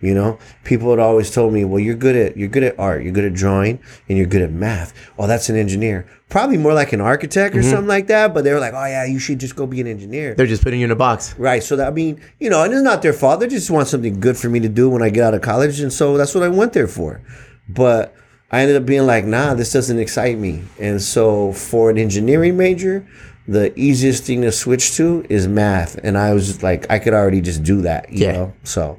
You 0.00 0.12
know, 0.12 0.38
people 0.64 0.90
had 0.90 0.98
always 0.98 1.30
told 1.30 1.54
me, 1.54 1.64
"Well, 1.64 1.80
you're 1.80 1.94
good 1.94 2.14
at 2.14 2.36
you're 2.36 2.48
good 2.48 2.62
at 2.62 2.78
art, 2.78 3.02
you're 3.04 3.12
good 3.12 3.24
at 3.24 3.32
drawing, 3.32 3.78
and 4.08 4.18
you're 4.18 4.26
good 4.26 4.42
at 4.42 4.52
math." 4.52 4.92
Oh, 5.18 5.26
that's 5.26 5.48
an 5.48 5.56
engineer. 5.56 6.06
Probably 6.28 6.58
more 6.58 6.74
like 6.74 6.92
an 6.92 7.00
architect 7.00 7.54
or 7.56 7.60
Mm-hmm. 7.60 7.70
something 7.70 7.86
like 7.88 8.08
that. 8.08 8.34
But 8.34 8.44
they 8.44 8.52
were 8.52 8.60
like, 8.60 8.74
"Oh 8.74 8.84
yeah, 8.84 9.06
you 9.06 9.18
should 9.18 9.38
just 9.40 9.56
go 9.56 9.66
be 9.66 9.80
an 9.80 9.86
engineer." 9.86 10.34
They're 10.34 10.46
just 10.46 10.62
putting 10.62 10.80
you 10.80 10.84
in 10.84 10.90
a 10.90 10.96
box. 10.96 11.34
Right. 11.38 11.62
So 11.62 11.76
that 11.76 11.86
I 11.88 11.90
mean, 11.90 12.20
you 12.38 12.50
know, 12.50 12.62
and 12.62 12.72
it's 12.74 12.82
not 12.82 13.00
their 13.00 13.14
fault. 13.14 13.40
They 13.40 13.46
just 13.48 13.70
want 13.70 13.88
something 13.88 14.20
good 14.20 14.36
for 14.36 14.50
me 14.50 14.60
to 14.60 14.68
do 14.68 14.90
when 14.90 15.00
I 15.00 15.08
get 15.08 15.24
out 15.24 15.32
of 15.32 15.40
college, 15.40 15.80
and 15.80 15.90
so 15.92 16.18
that's 16.18 16.34
what 16.34 16.44
I 16.44 16.48
went 16.48 16.74
there 16.74 16.88
for. 16.88 17.22
But 17.66 18.14
I 18.50 18.60
ended 18.60 18.76
up 18.76 18.86
being 18.86 19.06
like, 19.06 19.24
nah, 19.24 19.54
this 19.54 19.72
doesn't 19.72 19.98
excite 19.98 20.38
me. 20.38 20.62
And 20.78 21.02
so 21.02 21.52
for 21.52 21.90
an 21.90 21.98
engineering 21.98 22.56
major, 22.56 23.06
the 23.46 23.78
easiest 23.78 24.24
thing 24.24 24.42
to 24.42 24.52
switch 24.52 24.96
to 24.96 25.24
is 25.28 25.46
math, 25.48 25.98
and 26.02 26.16
I 26.16 26.32
was 26.32 26.62
like, 26.62 26.90
I 26.90 26.98
could 26.98 27.12
already 27.12 27.40
just 27.40 27.62
do 27.62 27.82
that. 27.82 28.10
You 28.10 28.26
Yeah. 28.26 28.32
know. 28.32 28.52
So 28.64 28.98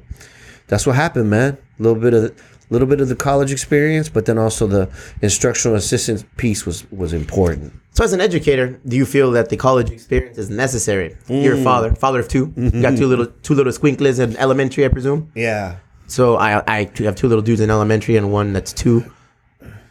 that's 0.68 0.86
what 0.86 0.96
happened, 0.96 1.30
man. 1.30 1.58
A 1.78 1.82
little 1.82 2.00
bit 2.00 2.14
of. 2.14 2.32
A 2.68 2.74
little 2.74 2.88
bit 2.88 3.00
of 3.00 3.08
the 3.08 3.14
college 3.14 3.52
experience, 3.52 4.08
but 4.08 4.26
then 4.26 4.38
also 4.38 4.66
the 4.66 4.88
instructional 5.22 5.76
assistance 5.76 6.24
piece 6.36 6.66
was 6.66 6.84
was 6.90 7.12
important. 7.12 7.72
So 7.92 8.02
as 8.02 8.12
an 8.12 8.20
educator, 8.20 8.80
do 8.84 8.96
you 8.96 9.06
feel 9.06 9.30
that 9.30 9.50
the 9.50 9.56
college 9.56 9.88
experience 9.88 10.36
is 10.36 10.50
necessary? 10.50 11.14
You're 11.28 11.54
a 11.54 11.58
mm. 11.58 11.62
father, 11.62 11.94
father 11.94 12.18
of 12.18 12.26
2 12.26 12.38
You 12.38 12.42
got 12.42 12.56
two 12.56 12.72
mm-hmm. 12.72 13.04
little 13.04 13.26
two 13.44 13.54
little 13.54 13.72
squinkles 13.72 14.18
in 14.18 14.36
elementary, 14.36 14.84
I 14.84 14.88
presume. 14.88 15.30
Yeah. 15.36 15.76
So 16.08 16.38
I 16.38 16.60
I 16.66 16.90
have 17.04 17.14
two 17.14 17.28
little 17.28 17.40
dudes 17.40 17.60
in 17.60 17.70
elementary 17.70 18.16
and 18.16 18.32
one 18.32 18.52
that's 18.52 18.72
two. 18.72 19.04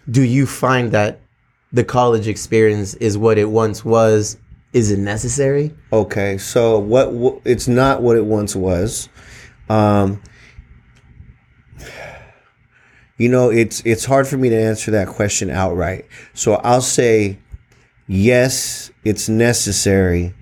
Do 0.09 0.21
you 0.21 0.45
find 0.45 0.91
that 0.91 1.19
the 1.71 1.83
college 1.83 2.27
experience 2.27 2.93
is 2.95 3.17
what 3.17 3.37
it 3.37 3.49
once 3.49 3.83
was? 3.83 4.37
Is 4.73 4.91
it 4.91 4.99
necessary? 4.99 5.73
Okay, 5.91 6.37
so 6.37 6.79
what, 6.79 7.13
what 7.13 7.41
it's 7.45 7.67
not 7.67 8.01
what 8.01 8.17
it 8.17 8.25
once 8.25 8.55
was. 8.55 9.09
Um, 9.69 10.21
you 13.17 13.29
know, 13.29 13.49
it's 13.49 13.81
it's 13.85 14.05
hard 14.05 14.27
for 14.27 14.37
me 14.37 14.49
to 14.49 14.61
answer 14.61 14.91
that 14.91 15.07
question 15.07 15.49
outright. 15.49 16.05
So 16.33 16.55
I'll 16.55 16.81
say 16.81 17.39
yes, 18.07 18.91
it's 19.03 19.29
necessary. 19.29 20.33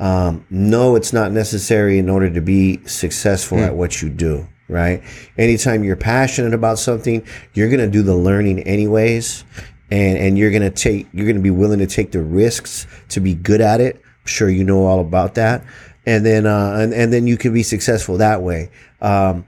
Um, 0.00 0.44
no, 0.50 0.96
it's 0.96 1.12
not 1.12 1.32
necessary 1.32 1.98
in 1.98 2.08
order 2.08 2.30
to 2.30 2.40
be 2.40 2.84
successful 2.86 3.58
at 3.58 3.74
what 3.74 4.02
you 4.02 4.10
do. 4.10 4.46
Right? 4.68 5.02
Anytime 5.38 5.84
you're 5.84 5.96
passionate 5.96 6.54
about 6.54 6.78
something, 6.78 7.24
you're 7.54 7.70
gonna 7.70 7.88
do 7.88 8.02
the 8.02 8.16
learning 8.16 8.60
anyways, 8.60 9.44
and 9.90 10.18
and 10.18 10.38
you're 10.38 10.50
gonna 10.50 10.70
take 10.70 11.06
you're 11.12 11.26
gonna 11.26 11.40
be 11.40 11.50
willing 11.50 11.78
to 11.78 11.86
take 11.86 12.12
the 12.12 12.22
risks 12.22 12.86
to 13.10 13.20
be 13.20 13.34
good 13.34 13.60
at 13.60 13.80
it. 13.80 13.96
I'm 13.96 14.26
sure 14.26 14.48
you 14.48 14.64
know 14.64 14.84
all 14.84 15.00
about 15.00 15.34
that, 15.36 15.64
and 16.04 16.26
then 16.26 16.46
uh, 16.46 16.78
and 16.80 16.92
and 16.92 17.12
then 17.12 17.26
you 17.26 17.36
can 17.36 17.54
be 17.54 17.62
successful 17.62 18.16
that 18.18 18.42
way. 18.42 18.70
Um, 19.00 19.46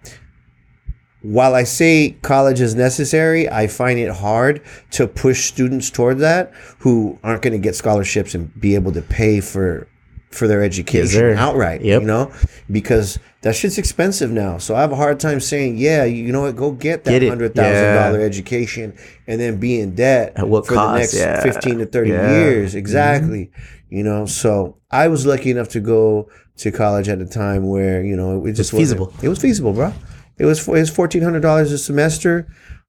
while 1.22 1.54
I 1.54 1.64
say 1.64 2.16
college 2.22 2.60
is 2.60 2.74
necessary, 2.74 3.48
I 3.50 3.66
find 3.66 3.98
it 3.98 4.10
hard 4.10 4.62
to 4.92 5.08
push 5.08 5.46
students 5.46 5.90
toward 5.90 6.18
that 6.18 6.52
who 6.78 7.18
aren't 7.24 7.42
going 7.42 7.52
to 7.54 7.58
get 7.58 7.74
scholarships 7.74 8.34
and 8.34 8.58
be 8.60 8.76
able 8.76 8.92
to 8.92 9.02
pay 9.02 9.40
for 9.40 9.88
for 10.30 10.46
their 10.46 10.62
education 10.62 11.08
sir. 11.08 11.34
outright. 11.34 11.82
Yep. 11.82 12.02
You 12.02 12.06
know, 12.06 12.32
because 12.70 13.18
that 13.42 13.54
shit's 13.54 13.78
expensive 13.78 14.30
now. 14.30 14.58
So 14.58 14.74
I 14.74 14.80
have 14.80 14.92
a 14.92 14.96
hard 14.96 15.20
time 15.20 15.40
saying, 15.40 15.78
yeah, 15.78 16.04
you 16.04 16.32
know 16.32 16.42
what, 16.42 16.56
go 16.56 16.72
get 16.72 17.04
that 17.04 17.22
hundred 17.22 17.54
thousand 17.54 17.72
Yeah. 17.72 18.06
dollar 18.06 18.20
education 18.20 18.96
and 19.26 19.40
then 19.40 19.58
be 19.58 19.80
in 19.80 19.94
debt 19.94 20.32
At 20.36 20.48
what 20.48 20.66
for 20.66 20.74
cost? 20.74 20.92
the 20.92 20.98
next 20.98 21.14
Yeah. 21.14 21.42
fifteen 21.42 21.78
to 21.78 21.86
thirty 21.86 22.10
Yeah. 22.10 22.30
years. 22.40 22.70
Mm-hmm. 22.70 22.78
Exactly. 22.78 23.50
You 23.90 24.02
know, 24.04 24.26
so 24.26 24.76
I 24.90 25.08
was 25.08 25.24
lucky 25.24 25.50
enough 25.50 25.68
to 25.70 25.80
go 25.80 26.28
to 26.58 26.70
college 26.72 27.08
at 27.08 27.20
a 27.20 27.26
time 27.26 27.68
where 27.68 28.02
you 28.04 28.16
know 28.16 28.44
it 28.44 28.52
just 28.52 28.72
wasn't- 28.72 28.80
feasible. 28.80 29.12
It 29.22 29.28
was 29.28 29.38
feasible, 29.38 29.72
bro. 29.72 29.92
It 30.38 30.44
was 30.44 30.66
it 30.68 30.72
was 30.72 30.90
fourteen 30.90 31.22
hundred 31.22 31.40
dollars 31.40 31.72
a 31.72 31.78
semester. 31.78 32.46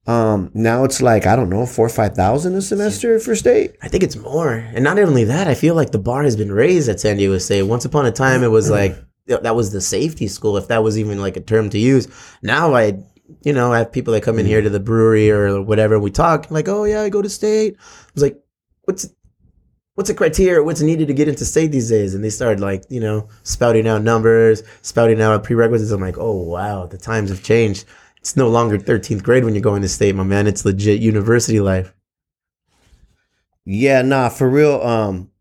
Um, 0.09 0.49
now 0.55 0.85
it's 0.85 1.03
like 1.03 1.27
I 1.27 1.35
don't 1.35 1.49
know, 1.51 1.67
four 1.67 1.85
or 1.85 1.89
five 1.89 2.15
thousand 2.15 2.55
a 2.55 2.63
semester 2.63 3.19
for 3.19 3.35
state. 3.35 3.75
I 3.83 3.89
think 3.89 4.01
it's 4.01 4.15
more. 4.15 4.53
And 4.53 4.83
not 4.83 4.97
only 4.97 5.23
that, 5.25 5.47
I 5.47 5.53
feel 5.53 5.75
like 5.75 5.91
the 5.91 5.99
bar 5.99 6.23
has 6.23 6.35
been 6.35 6.51
raised 6.51 6.89
at 6.89 6.99
San 6.99 7.17
Diego 7.17 7.37
State. 7.37 7.61
Once 7.61 7.85
upon 7.85 8.07
a 8.07 8.11
time, 8.11 8.41
it 8.41 8.47
was 8.47 8.71
like 8.71 8.95
that 9.27 9.55
was 9.55 9.71
the 9.71 9.81
safety 9.81 10.27
school, 10.27 10.57
if 10.57 10.67
that 10.69 10.81
was 10.81 10.97
even 10.97 11.21
like 11.21 11.37
a 11.37 11.41
term 11.41 11.69
to 11.69 11.77
use. 11.77 12.07
Now 12.41 12.73
I, 12.73 12.97
you 13.43 13.53
know, 13.53 13.71
I 13.71 13.77
have 13.77 13.91
people 13.91 14.11
that 14.13 14.23
come 14.23 14.39
in 14.39 14.47
here 14.47 14.63
to 14.63 14.69
the 14.71 14.79
brewery 14.79 15.29
or 15.29 15.61
whatever. 15.61 15.99
We 15.99 16.09
talk 16.09 16.49
like, 16.49 16.67
oh 16.67 16.85
yeah, 16.85 17.03
I 17.03 17.09
go 17.09 17.21
to 17.21 17.29
state. 17.29 17.75
I 17.77 18.11
was 18.15 18.23
like, 18.23 18.41
what's 18.85 19.07
what's 19.93 20.09
the 20.09 20.15
criteria? 20.15 20.63
What's 20.63 20.81
needed 20.81 21.09
to 21.09 21.13
get 21.13 21.27
into 21.27 21.45
state 21.45 21.71
these 21.71 21.89
days? 21.89 22.15
And 22.15 22.23
they 22.23 22.31
started 22.31 22.61
like, 22.61 22.83
you 22.89 22.99
know, 22.99 23.27
spouting 23.43 23.87
out 23.87 24.01
numbers, 24.01 24.63
spouting 24.81 25.21
out 25.21 25.43
prerequisites. 25.43 25.91
I'm 25.91 26.01
like, 26.01 26.17
oh 26.17 26.41
wow, 26.41 26.87
the 26.87 26.97
times 26.97 27.29
have 27.29 27.43
changed. 27.43 27.85
It's 28.19 28.35
no 28.35 28.49
longer 28.49 28.77
13th 28.77 29.23
grade 29.23 29.45
when 29.45 29.55
you're 29.55 29.61
going 29.61 29.81
to 29.81 29.87
state, 29.87 30.15
my 30.15 30.23
man. 30.23 30.47
It's 30.47 30.65
legit 30.65 30.99
university 30.99 31.59
life. 31.59 31.93
Yeah, 33.65 34.01
nah, 34.01 34.29
for 34.29 34.49
real. 34.49 34.81
Um, 34.81 35.31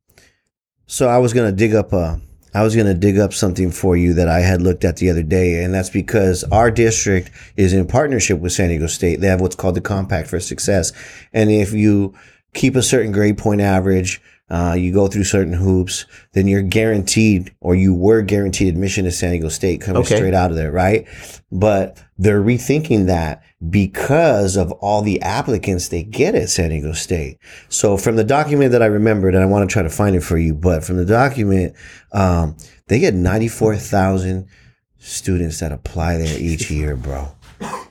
so 0.86 1.08
I 1.08 1.18
was 1.18 1.32
gonna 1.32 1.52
dig 1.52 1.74
up 1.74 1.92
a, 1.92 2.20
I 2.54 2.62
was 2.62 2.76
gonna 2.76 2.94
dig 2.94 3.18
up 3.18 3.32
something 3.32 3.70
for 3.70 3.96
you 3.96 4.14
that 4.14 4.28
I 4.28 4.40
had 4.40 4.62
looked 4.62 4.84
at 4.84 4.96
the 4.96 5.10
other 5.10 5.22
day, 5.22 5.62
and 5.62 5.72
that's 5.72 5.90
because 5.90 6.44
our 6.44 6.70
district 6.70 7.30
is 7.56 7.72
in 7.72 7.86
partnership 7.86 8.38
with 8.38 8.52
San 8.52 8.68
Diego 8.68 8.86
State. 8.86 9.20
They 9.20 9.28
have 9.28 9.40
what's 9.40 9.56
called 9.56 9.76
the 9.76 9.80
Compact 9.80 10.28
for 10.28 10.40
Success, 10.40 10.92
and 11.32 11.50
if 11.50 11.72
you 11.72 12.14
keep 12.54 12.76
a 12.76 12.82
certain 12.82 13.12
grade 13.12 13.38
point 13.38 13.60
average, 13.60 14.20
uh, 14.50 14.74
you 14.78 14.92
go 14.92 15.08
through 15.08 15.24
certain 15.24 15.52
hoops, 15.52 16.06
then 16.32 16.46
you're 16.46 16.62
guaranteed, 16.62 17.54
or 17.60 17.74
you 17.74 17.92
were 17.94 18.22
guaranteed 18.22 18.68
admission 18.68 19.04
to 19.04 19.10
San 19.12 19.30
Diego 19.32 19.48
State 19.48 19.80
coming 19.80 20.00
Okay. 20.02 20.16
straight 20.16 20.34
out 20.34 20.50
of 20.50 20.56
there, 20.56 20.72
right? 20.72 21.06
But 21.52 22.02
they're 22.18 22.42
rethinking 22.42 23.06
that 23.06 23.42
because 23.70 24.56
of 24.56 24.72
all 24.72 25.02
the 25.02 25.20
applicants 25.22 25.88
they 25.88 26.02
get 26.02 26.34
at 26.34 26.48
San 26.48 26.70
Diego 26.70 26.92
State. 26.92 27.38
So 27.68 27.96
from 27.96 28.16
the 28.16 28.24
document 28.24 28.72
that 28.72 28.82
I 28.82 28.86
remembered, 28.86 29.34
and 29.34 29.42
I 29.42 29.46
want 29.46 29.68
to 29.68 29.72
try 29.72 29.82
to 29.82 29.90
find 29.90 30.16
it 30.16 30.20
for 30.22 30.38
you, 30.38 30.54
but 30.54 30.82
from 30.84 30.96
the 30.96 31.04
document, 31.04 31.74
um, 32.12 32.56
they 32.86 32.98
get 33.00 33.14
94,000 33.14 34.46
students 34.98 35.60
that 35.60 35.72
apply 35.72 36.16
there 36.18 36.38
each 36.40 36.70
year, 36.70 36.96
bro. 36.96 37.30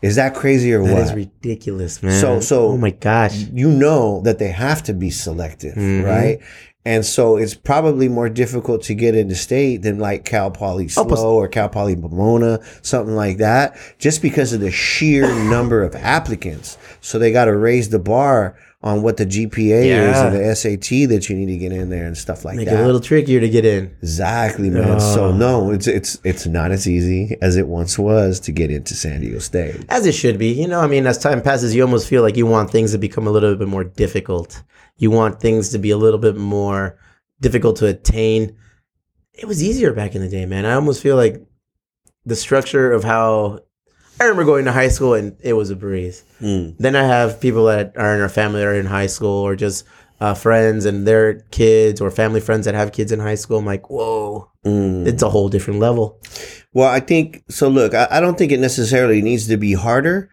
Is 0.01 0.15
that 0.15 0.35
crazy 0.35 0.73
or 0.73 0.83
That 0.83 0.95
That 0.95 1.01
is 1.07 1.13
ridiculous, 1.13 2.01
man. 2.03 2.19
So- 2.21 2.39
so- 2.39 2.67
oh 2.69 2.77
my 2.77 2.91
gosh. 2.91 3.35
you 3.53 3.69
know 3.69 4.21
that 4.23 4.37
they 4.39 4.49
have 4.49 4.83
to 4.83 4.93
be 4.93 5.09
selective, 5.09 5.75
Mhm. 5.75 6.03
right? 6.05 6.39
And 6.85 7.05
so 7.05 7.35
it's 7.35 7.53
probably 7.53 8.07
more 8.07 8.29
difficult 8.29 8.81
to 8.83 8.93
get 8.93 9.13
into 9.13 9.35
state 9.35 9.81
than 9.81 9.99
like 9.99 10.23
Cal 10.23 10.49
Poly 10.51 10.87
SLO 10.87 11.17
Oh, 11.17 11.35
or 11.35 11.49
Cal 11.49 11.67
Poly 11.67 11.97
Pomona, 11.97 12.61
something 12.81 13.13
like 13.15 13.39
that, 13.39 13.75
just 13.99 14.21
because 14.21 14.53
of 14.53 14.61
the 14.61 14.71
sheer 14.71 15.27
number 15.27 15.83
of 15.83 15.95
applicants. 15.95 16.77
So 17.01 17.19
they 17.19 17.31
got 17.33 17.45
to 17.45 17.57
raise 17.57 17.89
the 17.89 17.99
bar 17.99 18.55
on 18.87 19.01
what 19.03 19.17
the 19.17 19.25
GPA 19.25 19.83
is 19.83 20.17
and 20.17 20.35
the 20.35 20.55
SAT 20.55 21.09
that 21.09 21.27
you 21.29 21.35
need 21.35 21.47
to 21.47 21.57
get 21.57 21.71
in 21.71 21.89
there 21.89 22.05
and 22.05 22.17
stuff 22.17 22.43
like 22.45 22.55
Make 22.55 22.67
that. 22.67 22.79
it 22.79 22.83
a 22.83 22.85
little 22.85 23.01
trickier 23.01 23.39
to 23.39 23.49
get 23.49 23.65
in. 23.65 23.95
exactly, 24.01 24.69
man. 24.69 24.99
So 24.99 25.25
Oh. 25.25 25.31
no, 25.35 25.71
it's 25.71 25.85
it's 25.87 26.17
it's 26.23 26.45
not 26.47 26.71
as 26.71 26.87
easy 26.87 27.37
as 27.41 27.55
it 27.57 27.67
once 27.67 27.99
was 27.99 28.39
to 28.41 28.51
get 28.51 28.71
into 28.71 28.93
San 28.95 29.21
Diego 29.21 29.39
State. 29.39 29.85
As 29.89 30.05
it 30.05 30.13
should 30.13 30.37
be. 30.39 30.49
You 30.53 30.67
know, 30.67 30.79
I 30.79 30.87
mean, 30.87 31.05
as 31.05 31.17
time 31.17 31.41
passes, 31.41 31.75
you 31.75 31.83
almost 31.83 32.07
feel 32.07 32.21
like 32.23 32.37
you 32.37 32.45
want 32.47 32.71
things 32.71 32.91
to 32.93 32.97
become 32.97 33.27
a 33.27 33.31
little 33.31 33.55
bit 33.55 33.67
more 33.67 33.83
difficult. 33.83 34.63
You 34.97 35.11
want 35.11 35.39
things 35.39 35.69
to 35.69 35.77
be 35.77 35.91
a 35.91 35.97
little 35.97 36.19
bit 36.19 36.37
more 36.37 36.97
difficult 37.41 37.75
to 37.77 37.87
attain. 37.87 38.55
It 39.33 39.45
was 39.47 39.61
easier 39.61 39.93
back 39.93 40.15
in 40.15 40.21
the 40.21 40.29
day, 40.29 40.45
man. 40.47 40.65
I 40.65 40.73
almost 40.73 41.03
feel 41.03 41.15
like 41.15 41.45
the 42.25 42.35
structure 42.35 42.91
of 42.91 43.03
how 43.03 43.59
I 44.19 44.23
remember 44.23 44.45
going 44.45 44.65
to 44.65 44.71
high 44.71 44.87
school 44.89 45.13
and 45.13 45.35
it 45.41 45.53
was 45.53 45.69
a 45.69 45.75
breeze. 45.75 46.23
Mm. 46.41 46.75
Then 46.77 46.95
I 46.95 47.03
have 47.03 47.39
people 47.39 47.65
that 47.65 47.95
are 47.97 48.15
in 48.15 48.21
our 48.21 48.29
family 48.29 48.59
that 48.61 48.67
are 48.67 48.73
in 48.73 48.85
high 48.85 49.07
school 49.07 49.29
or 49.45 49.55
just 49.55 49.85
uh, 50.19 50.33
friends 50.33 50.85
and 50.85 51.05
their 51.05 51.41
kids 51.51 52.01
or 52.01 52.09
family 52.09 52.39
friends 52.39 52.65
that 52.65 52.73
have 52.73 52.91
kids 52.91 53.11
in 53.11 53.19
high 53.19 53.35
school. 53.35 53.59
I'm 53.59 53.65
like, 53.65 53.89
whoa, 53.89 54.49
Mm. 54.65 55.07
it's 55.07 55.21
a 55.23 55.29
whole 55.29 55.47
different 55.49 55.79
level. 55.79 56.19
Well, 56.73 56.89
I 56.89 56.99
think 56.99 57.43
so. 57.49 57.69
Look, 57.69 57.93
I, 57.93 58.07
I 58.11 58.19
don't 58.19 58.37
think 58.37 58.51
it 58.51 58.59
necessarily 58.59 59.21
needs 59.21 59.47
to 59.47 59.55
be 59.57 59.73
harder. 59.73 60.29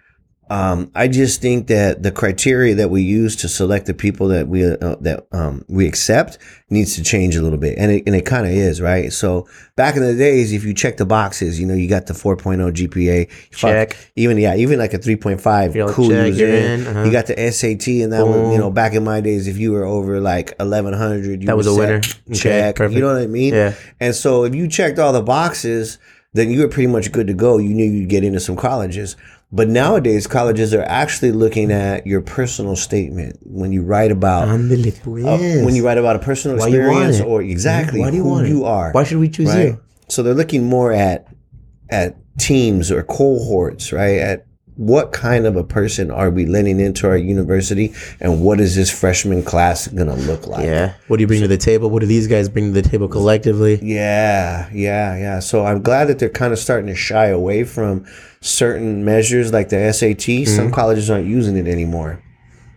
Um, 0.51 0.91
I 0.95 1.09
just 1.09 1.41
think 1.41 1.69
that 1.69 2.03
the 2.03 2.13
criteria 2.13 2.75
that 2.75 2.91
we 2.91 3.01
use 3.01 3.35
to 3.37 3.49
select 3.49 3.87
the 3.87 3.95
people 3.95 4.29
that 4.29 4.47
we 4.47 4.65
uh, 4.65 4.97
that 5.01 5.27
um, 5.33 5.65
we 5.69 5.87
accept 5.89 6.37
needs 6.69 6.97
to 6.97 7.03
change 7.03 7.35
a 7.35 7.41
little 7.43 7.57
bit, 7.59 7.79
and 7.79 7.91
it 7.91 8.03
and 8.07 8.15
it 8.15 8.27
kind 8.27 8.45
of 8.45 8.53
is 8.53 8.81
right. 8.81 9.11
So 9.11 9.49
back 9.75 9.97
in 9.97 10.03
the 10.03 10.15
days, 10.15 10.53
if 10.53 10.63
you 10.65 10.75
check 10.75 10.99
the 10.99 11.07
boxes, 11.07 11.59
you 11.59 11.67
know, 11.67 11.73
you 11.73 11.89
got 11.89 12.07
the 12.07 12.13
4.0 12.13 12.59
GPA, 12.73 13.31
fuck, 13.53 13.59
Check. 13.91 13.97
even 14.17 14.37
yeah, 14.37 14.55
even 14.57 14.79
like 14.79 14.93
a 14.93 14.99
3.5, 14.99 15.75
You're 15.75 15.89
cool, 15.93 16.13
you're 16.13 16.49
in. 16.49 16.87
uh-huh. 16.87 17.05
You 17.05 17.11
got 17.11 17.27
the 17.27 17.51
SAT, 17.51 17.87
and 18.03 18.13
that 18.13 18.27
was 18.27 18.53
you 18.53 18.59
know 18.59 18.71
back 18.71 18.93
in 18.93 19.03
my 19.03 19.23
days, 19.23 19.49
if 19.49 19.57
you 19.57 19.73
were 19.73 19.85
over 19.85 20.21
like 20.21 20.55
1100, 20.59 21.41
you 21.41 21.47
That 21.47 21.57
was 21.57 21.67
a 21.67 21.71
set. 21.71 21.79
winner. 21.79 21.97
Okay, 22.29 22.35
Check, 22.39 22.77
perfect. 22.77 22.95
you 22.95 23.01
know 23.01 23.15
what 23.15 23.23
I 23.23 23.27
mean? 23.27 23.55
Yeah. 23.55 23.75
And 23.99 24.15
so 24.15 24.45
if 24.45 24.55
you 24.55 24.69
checked 24.69 24.99
all 24.99 25.13
the 25.15 25.23
boxes, 25.23 25.99
then 26.35 26.51
you 26.51 26.61
were 26.61 26.69
pretty 26.69 26.89
much 26.89 27.13
good 27.13 27.29
to 27.29 27.35
go. 27.35 27.57
You 27.59 27.71
knew 27.73 27.85
you'd 27.91 28.09
get 28.11 28.25
into 28.25 28.41
some 28.41 28.57
colleges. 28.57 29.17
But 29.55 29.69
nowadays, 29.69 30.27
colleges 30.27 30.75
are 30.75 30.83
actually 30.83 31.31
looking 31.31 31.71
at 31.71 32.09
your 32.09 32.21
personal 32.21 32.75
statement 32.75 33.39
when 33.45 33.71
you 33.71 33.85
write 33.85 34.11
about 34.11 34.49
uh, 34.49 34.57
when 34.57 35.77
you 35.77 35.87
write 35.87 35.97
about 35.97 36.17
a 36.17 36.19
personal 36.19 36.59
Why 36.59 36.67
experience 36.67 37.21
or 37.21 37.41
exactly 37.41 38.01
Why 38.01 38.11
do 38.11 38.17
you 38.17 38.25
who 38.25 38.31
want 38.31 38.47
it? 38.47 38.49
you 38.49 38.65
are. 38.65 38.91
Why 38.91 39.05
should 39.05 39.19
we 39.19 39.29
choose 39.29 39.55
right? 39.55 39.67
you? 39.67 39.81
So 40.09 40.25
they're 40.25 40.35
looking 40.35 40.65
more 40.65 40.93
at 40.93 41.29
at 41.89 42.17
teams 42.37 42.91
or 42.91 43.05
cohorts, 43.05 43.93
right? 43.93 44.19
At 44.19 44.47
what 44.77 45.13
kind 45.13 45.47
of 45.47 45.55
a 45.55 45.63
person 45.63 46.11
are 46.11 46.31
we 46.31 46.47
letting 46.47 46.81
into 46.81 47.07
our 47.07 47.17
university, 47.17 47.95
and 48.19 48.43
what 48.43 48.61
is 48.61 48.75
this 48.75 48.91
freshman 48.91 49.45
class 49.45 49.87
going 49.87 50.09
to 50.09 50.15
look 50.15 50.49
like? 50.49 50.65
Yeah. 50.65 50.95
What 51.07 51.19
do 51.19 51.21
you 51.21 51.29
bring 51.29 51.43
to 51.43 51.49
the 51.49 51.57
table? 51.57 51.91
What 51.91 52.01
do 52.01 52.07
these 52.07 52.27
guys 52.27 52.49
bring 52.49 52.75
to 52.75 52.83
the 52.83 52.89
table 52.89 53.07
collectively? 53.07 53.79
Yeah, 53.81 54.69
yeah, 54.73 55.17
yeah. 55.17 55.39
So 55.39 55.65
I'm 55.65 55.81
glad 55.81 56.07
that 56.07 56.19
they're 56.19 56.29
kind 56.29 56.53
of 56.53 56.59
starting 56.59 56.89
to 56.89 56.97
shy 56.97 57.27
away 57.27 57.63
from 57.63 58.05
certain 58.45 59.05
measures 59.05 59.53
like 59.53 59.71
the 59.71 59.91
SAT. 59.93 60.47
Some 60.47 60.71
colleges 60.71 61.11
aren't 61.11 61.27
using 61.27 61.57
it 61.57 61.67
anymore. 61.67 62.23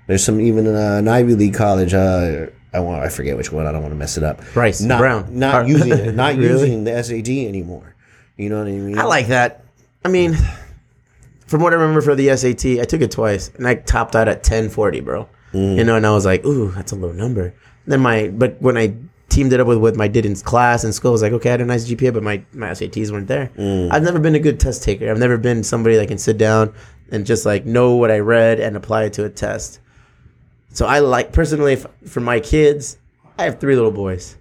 There's 0.08 0.24
some 0.24 0.40
even 0.40 0.66
uh, 0.66 0.96
an 1.00 1.08
Ivy 1.08 1.36
League 1.36 1.54
college. 1.54 1.94
Uh, 1.94 2.48
I 2.74 2.80
want 2.80 3.04
I 3.04 3.10
forget 3.10 3.36
which 3.36 3.52
one. 3.52 3.68
I 3.68 3.72
don't 3.72 3.82
want 3.82 3.92
to 3.92 3.98
mess 3.98 4.18
it 4.18 4.24
up. 4.24 4.42
Rice, 4.56 4.82
not, 4.82 5.00
Brown. 5.00 5.38
not 5.38 5.68
using 5.68 5.92
it, 5.92 6.16
not 6.16 6.36
Really? 6.36 6.72
using 6.72 6.84
the 6.86 7.04
SAT 7.04 7.28
anymore. 7.30 7.96
You 8.38 8.50
know 8.50 8.60
what 8.60 8.68
I 8.68 8.72
mean? 8.72 8.98
I 8.98 9.04
like 9.04 9.28
that. 9.28 9.66
I 10.06 10.10
mean, 10.10 10.38
from 11.48 11.62
what 11.62 11.74
I 11.74 11.76
remember 11.76 12.02
for 12.02 12.16
the 12.16 12.36
SAT, 12.38 12.80
I 12.80 12.86
took 12.86 13.02
it 13.02 13.12
twice 13.12 13.50
and 13.56 13.68
I 13.68 13.76
topped 13.76 14.16
out 14.16 14.28
at 14.28 14.38
1040, 14.38 15.02
bro. 15.02 15.28
Mm. 15.54 15.78
You 15.78 15.84
know, 15.84 15.96
and 15.96 16.06
I 16.06 16.12
was 16.12 16.26
like, 16.26 16.46
ooh, 16.46 16.72
that's 16.72 16.92
a 16.92 16.96
low 16.96 17.12
number. 17.12 17.54
Then 17.86 18.02
my, 18.02 18.30
but 18.30 18.62
when 18.62 18.78
I 18.78 18.94
teamed 19.30 19.54
it 19.54 19.60
up 19.60 19.68
with 19.68 19.78
what 19.78 20.00
I 20.00 20.08
did 20.08 20.26
in 20.26 20.36
class 20.36 20.84
and 20.84 20.94
school, 20.94 21.12
I 21.12 21.14
was 21.14 21.22
like, 21.22 21.34
okay, 21.34 21.50
I 21.50 21.52
had 21.54 21.62
a 21.62 21.66
nice 21.66 21.88
GPA, 21.88 22.14
but 22.14 22.24
my, 22.24 22.44
my 22.54 22.70
SATs 22.70 23.12
weren't 23.12 23.28
there. 23.28 23.52
Mm. 23.58 23.92
I've 23.92 24.04
never 24.04 24.20
been 24.20 24.36
a 24.36 24.40
good 24.40 24.60
test 24.60 24.84
taker. 24.84 25.10
I've 25.10 25.20
never 25.20 25.38
been 25.38 25.64
somebody 25.64 25.96
that 25.98 26.08
can 26.08 26.18
sit 26.18 26.38
down 26.38 26.74
and 27.12 27.26
just 27.26 27.46
like 27.46 27.66
know 27.66 27.96
what 27.96 28.12
I 28.12 28.20
read 28.20 28.60
and 28.60 28.76
apply 28.76 29.06
it 29.06 29.14
to 29.14 29.26
a 29.26 29.30
test. 29.30 29.80
So 30.72 30.86
I 30.86 31.00
like 31.00 31.32
personally 31.32 31.74
f- 31.74 31.88
for 32.06 32.20
my 32.20 32.40
kids, 32.40 32.98
I 33.38 33.44
have 33.44 33.60
three 33.60 33.76
little 33.76 33.92
boys. 33.92 34.38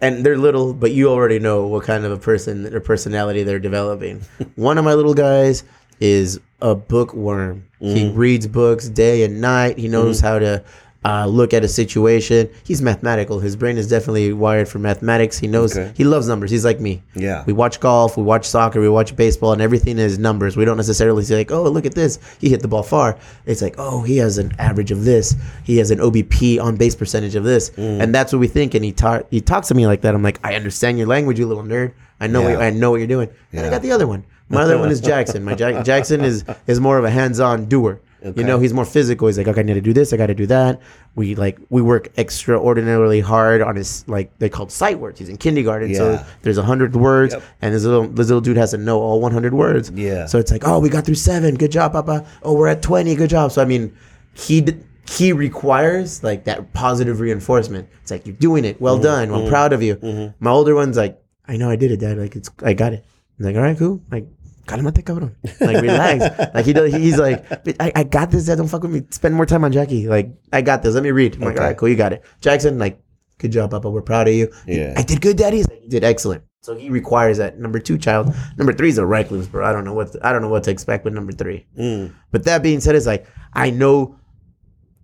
And 0.00 0.26
they're 0.26 0.36
little, 0.36 0.74
but 0.74 0.92
you 0.92 1.08
already 1.08 1.38
know 1.38 1.66
what 1.66 1.84
kind 1.84 2.04
of 2.04 2.12
a 2.12 2.18
person 2.18 2.72
or 2.74 2.80
personality 2.80 3.42
they're 3.42 3.58
developing. 3.58 4.20
One 4.56 4.76
of 4.76 4.84
my 4.84 4.92
little 4.94 5.14
guys 5.14 5.64
is 6.00 6.38
a 6.60 6.74
bookworm. 6.74 7.66
He 7.80 8.10
reads 8.10 8.46
books 8.46 8.88
day 8.88 9.24
and 9.24 9.40
night. 9.40 9.78
He 9.78 9.88
knows 9.88 10.20
how 10.20 10.38
to 10.38 10.64
uh, 11.08 11.24
look 11.26 11.54
at 11.54 11.62
a 11.62 11.68
situation. 11.68 12.48
He's 12.64 12.82
mathematical. 12.82 13.38
His 13.38 13.54
brain 13.54 13.76
is 13.78 13.86
definitely 13.88 14.32
wired 14.32 14.68
for 14.68 14.78
mathematics. 14.80 15.38
He 15.38 15.46
knows 15.46 15.76
Okay. 15.76 15.92
he 15.96 16.04
loves 16.04 16.26
numbers. 16.26 16.50
He's 16.50 16.64
like 16.64 16.80
me. 16.80 17.02
Yeah. 17.14 17.44
We 17.46 17.52
watch 17.52 17.78
golf, 17.78 18.16
we 18.16 18.22
watch 18.24 18.44
soccer, 18.46 18.80
we 18.80 18.88
watch 18.88 19.14
baseball, 19.14 19.52
and 19.52 19.62
everything 19.62 19.98
is 19.98 20.18
numbers. 20.18 20.56
We 20.56 20.64
don't 20.64 20.76
necessarily 20.76 21.22
say 21.22 21.36
like, 21.36 21.52
"Oh, 21.52 21.62
look 21.76 21.86
at 21.86 21.94
this, 21.94 22.18
he 22.40 22.48
hit 22.48 22.60
the 22.62 22.68
ball 22.68 22.82
far." 22.82 23.16
It's 23.46 23.62
like, 23.62 23.76
"Oh, 23.78 24.02
he 24.02 24.16
has 24.18 24.38
an 24.38 24.52
average 24.58 24.90
of 24.90 25.04
this. 25.04 25.36
He 25.64 25.78
has 25.78 25.90
an 25.90 25.98
OBP 26.00 26.58
on 26.60 26.76
base 26.76 26.94
percentage 26.96 27.36
of 27.36 27.44
this," 27.44 27.70
Mm. 27.70 28.00
and 28.02 28.14
that's 28.14 28.32
what 28.32 28.40
we 28.40 28.48
think. 28.48 28.74
And 28.74 28.84
he 28.84 28.92
talk 28.92 29.26
he 29.30 29.40
talks 29.40 29.68
to 29.68 29.74
me 29.74 29.86
like 29.86 30.00
that. 30.02 30.14
I'm 30.14 30.22
like, 30.24 30.40
"I 30.42 30.54
understand 30.56 30.98
your 30.98 31.06
language, 31.06 31.38
you 31.38 31.46
little 31.46 31.62
nerd. 31.64 31.92
I 32.20 32.26
know 32.26 32.40
Yeah. 32.42 32.54
what, 32.56 32.62
I 32.64 32.70
know 32.70 32.90
what 32.90 32.96
you're 32.96 33.06
doing." 33.16 33.28
And 33.52 33.64
I 33.64 33.70
got 33.70 33.82
the 33.82 33.92
other 33.92 34.06
one. 34.08 34.24
My 34.48 34.62
other 34.62 34.78
one 34.78 34.90
is 34.90 35.00
Jackson. 35.00 35.44
My 35.44 35.54
Jack, 35.54 35.84
Jackson 35.90 36.20
is 36.22 36.44
is 36.66 36.80
more 36.80 36.98
of 36.98 37.04
a 37.04 37.10
hands-on 37.10 37.66
doer. 37.66 38.00
Okay. 38.26 38.40
You 38.40 38.46
know, 38.46 38.58
he's 38.58 38.72
more 38.72 38.84
physical. 38.84 39.28
He's 39.28 39.38
like, 39.38 39.46
okay, 39.48 39.60
I 39.60 39.62
need 39.62 39.74
to 39.74 39.80
do 39.80 39.92
this. 39.92 40.12
I 40.12 40.16
got 40.16 40.26
to 40.26 40.34
do 40.34 40.46
that. 40.46 40.80
We 41.14 41.34
like 41.34 41.58
we 41.70 41.80
work 41.82 42.08
extraordinarily 42.18 43.20
hard 43.20 43.62
on 43.62 43.76
his 43.76 44.06
like 44.08 44.36
they 44.38 44.48
called 44.48 44.70
sight 44.72 44.98
words. 44.98 45.18
He's 45.18 45.28
in 45.28 45.36
kindergarten, 45.36 45.90
Yeah. 45.90 45.96
so 45.96 46.24
there's 46.42 46.58
a 46.58 46.62
hundred 46.62 46.94
words, 46.96 47.34
Yep. 47.34 47.42
and 47.62 47.74
this 47.74 47.84
little 47.84 48.06
this 48.08 48.26
little 48.28 48.40
dude 48.40 48.56
has 48.56 48.72
to 48.72 48.78
know 48.78 49.00
all 49.00 49.20
100 49.20 49.54
words. 49.54 49.90
Yeah. 49.94 50.26
So 50.26 50.38
it's 50.38 50.50
like, 50.50 50.66
oh, 50.66 50.78
we 50.80 50.88
got 50.88 51.04
through 51.04 51.14
seven. 51.16 51.54
Good 51.54 51.72
job, 51.72 51.92
Papa. 51.92 52.26
Oh, 52.42 52.54
we're 52.54 52.68
at 52.68 52.82
20. 52.82 53.14
Good 53.14 53.30
job. 53.30 53.52
So 53.52 53.62
I 53.62 53.64
mean, 53.64 53.94
he 54.34 54.66
he 55.08 55.32
requires 55.32 56.22
like 56.24 56.44
that 56.44 56.72
positive 56.72 57.20
reinforcement. 57.20 57.88
It's 58.02 58.10
like 58.10 58.26
you're 58.26 58.36
doing 58.36 58.64
it. 58.64 58.76
Mm-hmm. 58.76 58.84
Well 58.84 58.98
done. 58.98 59.30
I'm 59.32 59.48
proud 59.48 59.72
of 59.72 59.82
you. 59.82 60.32
My 60.40 60.50
older 60.50 60.74
one's 60.74 60.96
like, 60.96 61.22
I 61.48 61.56
know 61.56 61.70
I 61.70 61.76
did 61.76 61.90
it, 61.92 61.98
Dad. 62.00 62.18
Like 62.18 62.34
it's 62.36 62.50
I 62.62 62.72
got 62.72 62.92
it. 62.92 63.04
I'm 63.38 63.44
like, 63.46 63.56
all 63.56 63.62
right, 63.62 63.76
cool. 63.78 64.00
Like 64.10 64.26
Cálmate, 64.66 65.02
cabrón. 65.04 65.34
Like, 65.60 65.80
relax. 65.80 66.54
like, 66.54 66.66
he 66.66 66.72
does, 66.72 66.92
he's 66.92 67.18
like, 67.18 67.50
I, 67.80 67.92
I 67.94 68.02
got 68.04 68.30
this, 68.30 68.46
Dad. 68.46 68.56
Don't 68.58 68.68
fuck 68.68 68.82
with 68.82 68.92
me. 68.92 69.02
Spend 69.10 69.34
more 69.34 69.46
time 69.46 69.64
on 69.64 69.72
Jackie. 69.72 70.08
Like, 70.08 70.30
I 70.52 70.62
got 70.62 70.82
this. 70.82 70.94
Let 70.94 71.04
me 71.04 71.12
read. 71.12 71.36
I'm 71.36 71.42
like, 71.42 71.58
all 71.58 71.64
right, 71.64 71.76
cool. 71.76 71.88
You 71.88 71.96
got 71.96 72.12
it. 72.12 72.24
Jackson, 72.40 72.78
like, 72.78 73.00
good 73.38 73.52
job, 73.52 73.70
Papa. 73.70 73.88
We're 73.88 74.02
proud 74.02 74.28
of 74.28 74.34
you. 74.34 74.52
Yeah. 74.66 74.94
I 74.96 75.02
did 75.02 75.20
good, 75.20 75.36
Daddy. 75.36 75.62
Like, 75.62 75.82
you 75.82 75.88
did 75.88 76.04
excellent. 76.04 76.42
So 76.66 76.74
he 76.74 76.90
requires 76.90 77.38
that. 77.38 77.60
Number 77.60 77.78
two 77.78 77.96
child. 77.96 78.34
Number 78.58 78.72
three 78.72 78.88
is 78.88 78.98
a 78.98 79.06
recluse, 79.06 79.46
bro. 79.46 79.64
I 79.64 79.70
don't 79.70 79.84
know 79.84 79.94
what 79.94 80.16
I 80.24 80.32
don't 80.32 80.42
know 80.42 80.48
what 80.48 80.64
to 80.64 80.72
expect 80.72 81.04
with 81.04 81.14
number 81.14 81.30
three. 81.30 81.64
Mm. 81.78 82.12
But 82.32 82.42
that 82.42 82.60
being 82.60 82.80
said, 82.80 82.96
it's 82.96 83.06
like 83.06 83.24
I 83.52 83.70
know 83.70 84.18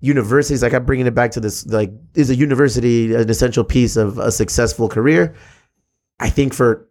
universities. 0.01 0.61
Like 0.61 0.75
I'm 0.75 0.85
bringing 0.85 1.07
it 1.07 1.15
back 1.15 1.31
to 1.33 1.41
this. 1.41 1.65
Like, 1.67 1.93
is 2.17 2.31
a 2.31 2.35
university 2.35 3.15
an 3.15 3.31
essential 3.31 3.63
piece 3.63 3.97
of 3.97 4.19
a 4.19 4.33
successful 4.33 4.89
career? 4.89 5.37
I 6.19 6.31
think 6.31 6.53
for 6.53 6.89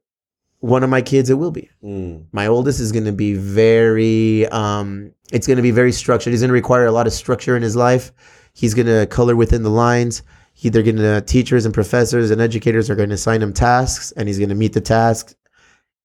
one 0.62 0.84
of 0.84 0.90
my 0.90 1.02
kids, 1.02 1.30
it 1.30 1.34
will 1.34 1.52
be. 1.52 1.70
Mm. 1.84 2.26
My 2.32 2.48
oldest 2.48 2.80
is 2.80 2.92
going 2.92 3.06
to 3.06 3.12
be 3.12 3.34
very. 3.34 4.48
Um, 4.48 5.12
it's 5.32 5.48
going 5.48 5.58
to 5.58 5.64
be 5.64 5.72
very 5.72 5.92
structured. 5.92 6.32
He's 6.32 6.42
going 6.42 6.50
to 6.50 6.54
require 6.54 6.86
a 6.86 6.92
lot 6.92 7.08
of 7.08 7.14
structure 7.14 7.56
in 7.58 7.64
his 7.64 7.76
life. 7.76 8.12
He's 8.54 8.74
going 8.74 8.88
to 8.88 9.08
color 9.08 9.36
within 9.36 9.64
the 9.64 9.70
lines. 9.70 10.24
He, 10.54 10.70
they're 10.70 10.84
going 10.84 10.98
to 10.98 11.22
teachers 11.22 11.66
and 11.66 11.74
professors 11.74 12.30
and 12.30 12.40
educators 12.40 12.90
are 12.90 12.96
going 12.96 13.10
to 13.10 13.16
assign 13.16 13.42
him 13.42 13.54
tasks, 13.54 14.12
and 14.14 14.28
he's 14.28 14.38
going 14.38 14.50
to 14.50 14.56
meet 14.56 14.74
the 14.74 14.82
tasks, 14.82 15.36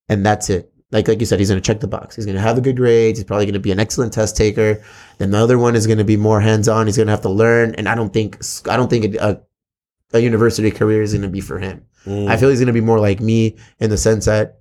and 0.09 0.25
that's 0.25 0.49
it. 0.49 0.73
Like 0.91 1.09
like 1.09 1.21
you 1.21 1.27
said, 1.27 1.39
he's 1.39 1.51
going 1.51 1.61
to 1.61 1.67
check 1.67 1.81
the 1.81 1.89
box. 1.89 2.17
He's 2.17 2.25
going 2.25 2.37
to 2.37 2.43
have 2.43 2.57
the 2.57 2.63
good 2.63 2.77
grades. 2.77 3.19
He's 3.19 3.25
probably 3.25 3.45
going 3.45 3.55
to 3.55 3.61
be 3.61 3.73
an 3.73 3.81
excellent 3.81 4.13
test 4.15 4.37
taker. 4.37 4.83
Then 5.19 5.33
the 5.33 5.39
other 5.39 5.59
one 5.59 5.77
is 5.77 5.87
going 5.87 5.99
to 5.99 6.05
be 6.05 6.17
more 6.17 6.41
hands 6.41 6.69
on. 6.69 6.87
He's 6.87 6.97
going 6.97 7.09
to 7.09 7.13
have 7.13 7.23
to 7.23 7.29
learn, 7.29 7.75
and 7.75 7.89
I 7.89 7.95
don't 7.95 8.13
think 8.13 8.39
I 8.67 8.77
don't 8.77 8.89
think 8.89 9.17
a, 9.17 9.31
a 9.33 9.41
university 10.15 10.71
career 10.71 11.03
is 11.03 11.13
going 11.13 11.23
to 11.23 11.29
be 11.29 11.41
for 11.41 11.59
him. 11.59 11.85
Mm. 12.07 12.29
I 12.29 12.37
feel 12.37 12.49
he's 12.49 12.61
going 12.61 12.67
to 12.69 12.73
be 12.73 12.81
more 12.81 13.01
like 13.01 13.21
me 13.21 13.57
in 13.81 13.91
the 13.91 13.97
sense 13.99 14.25
that 14.27 14.61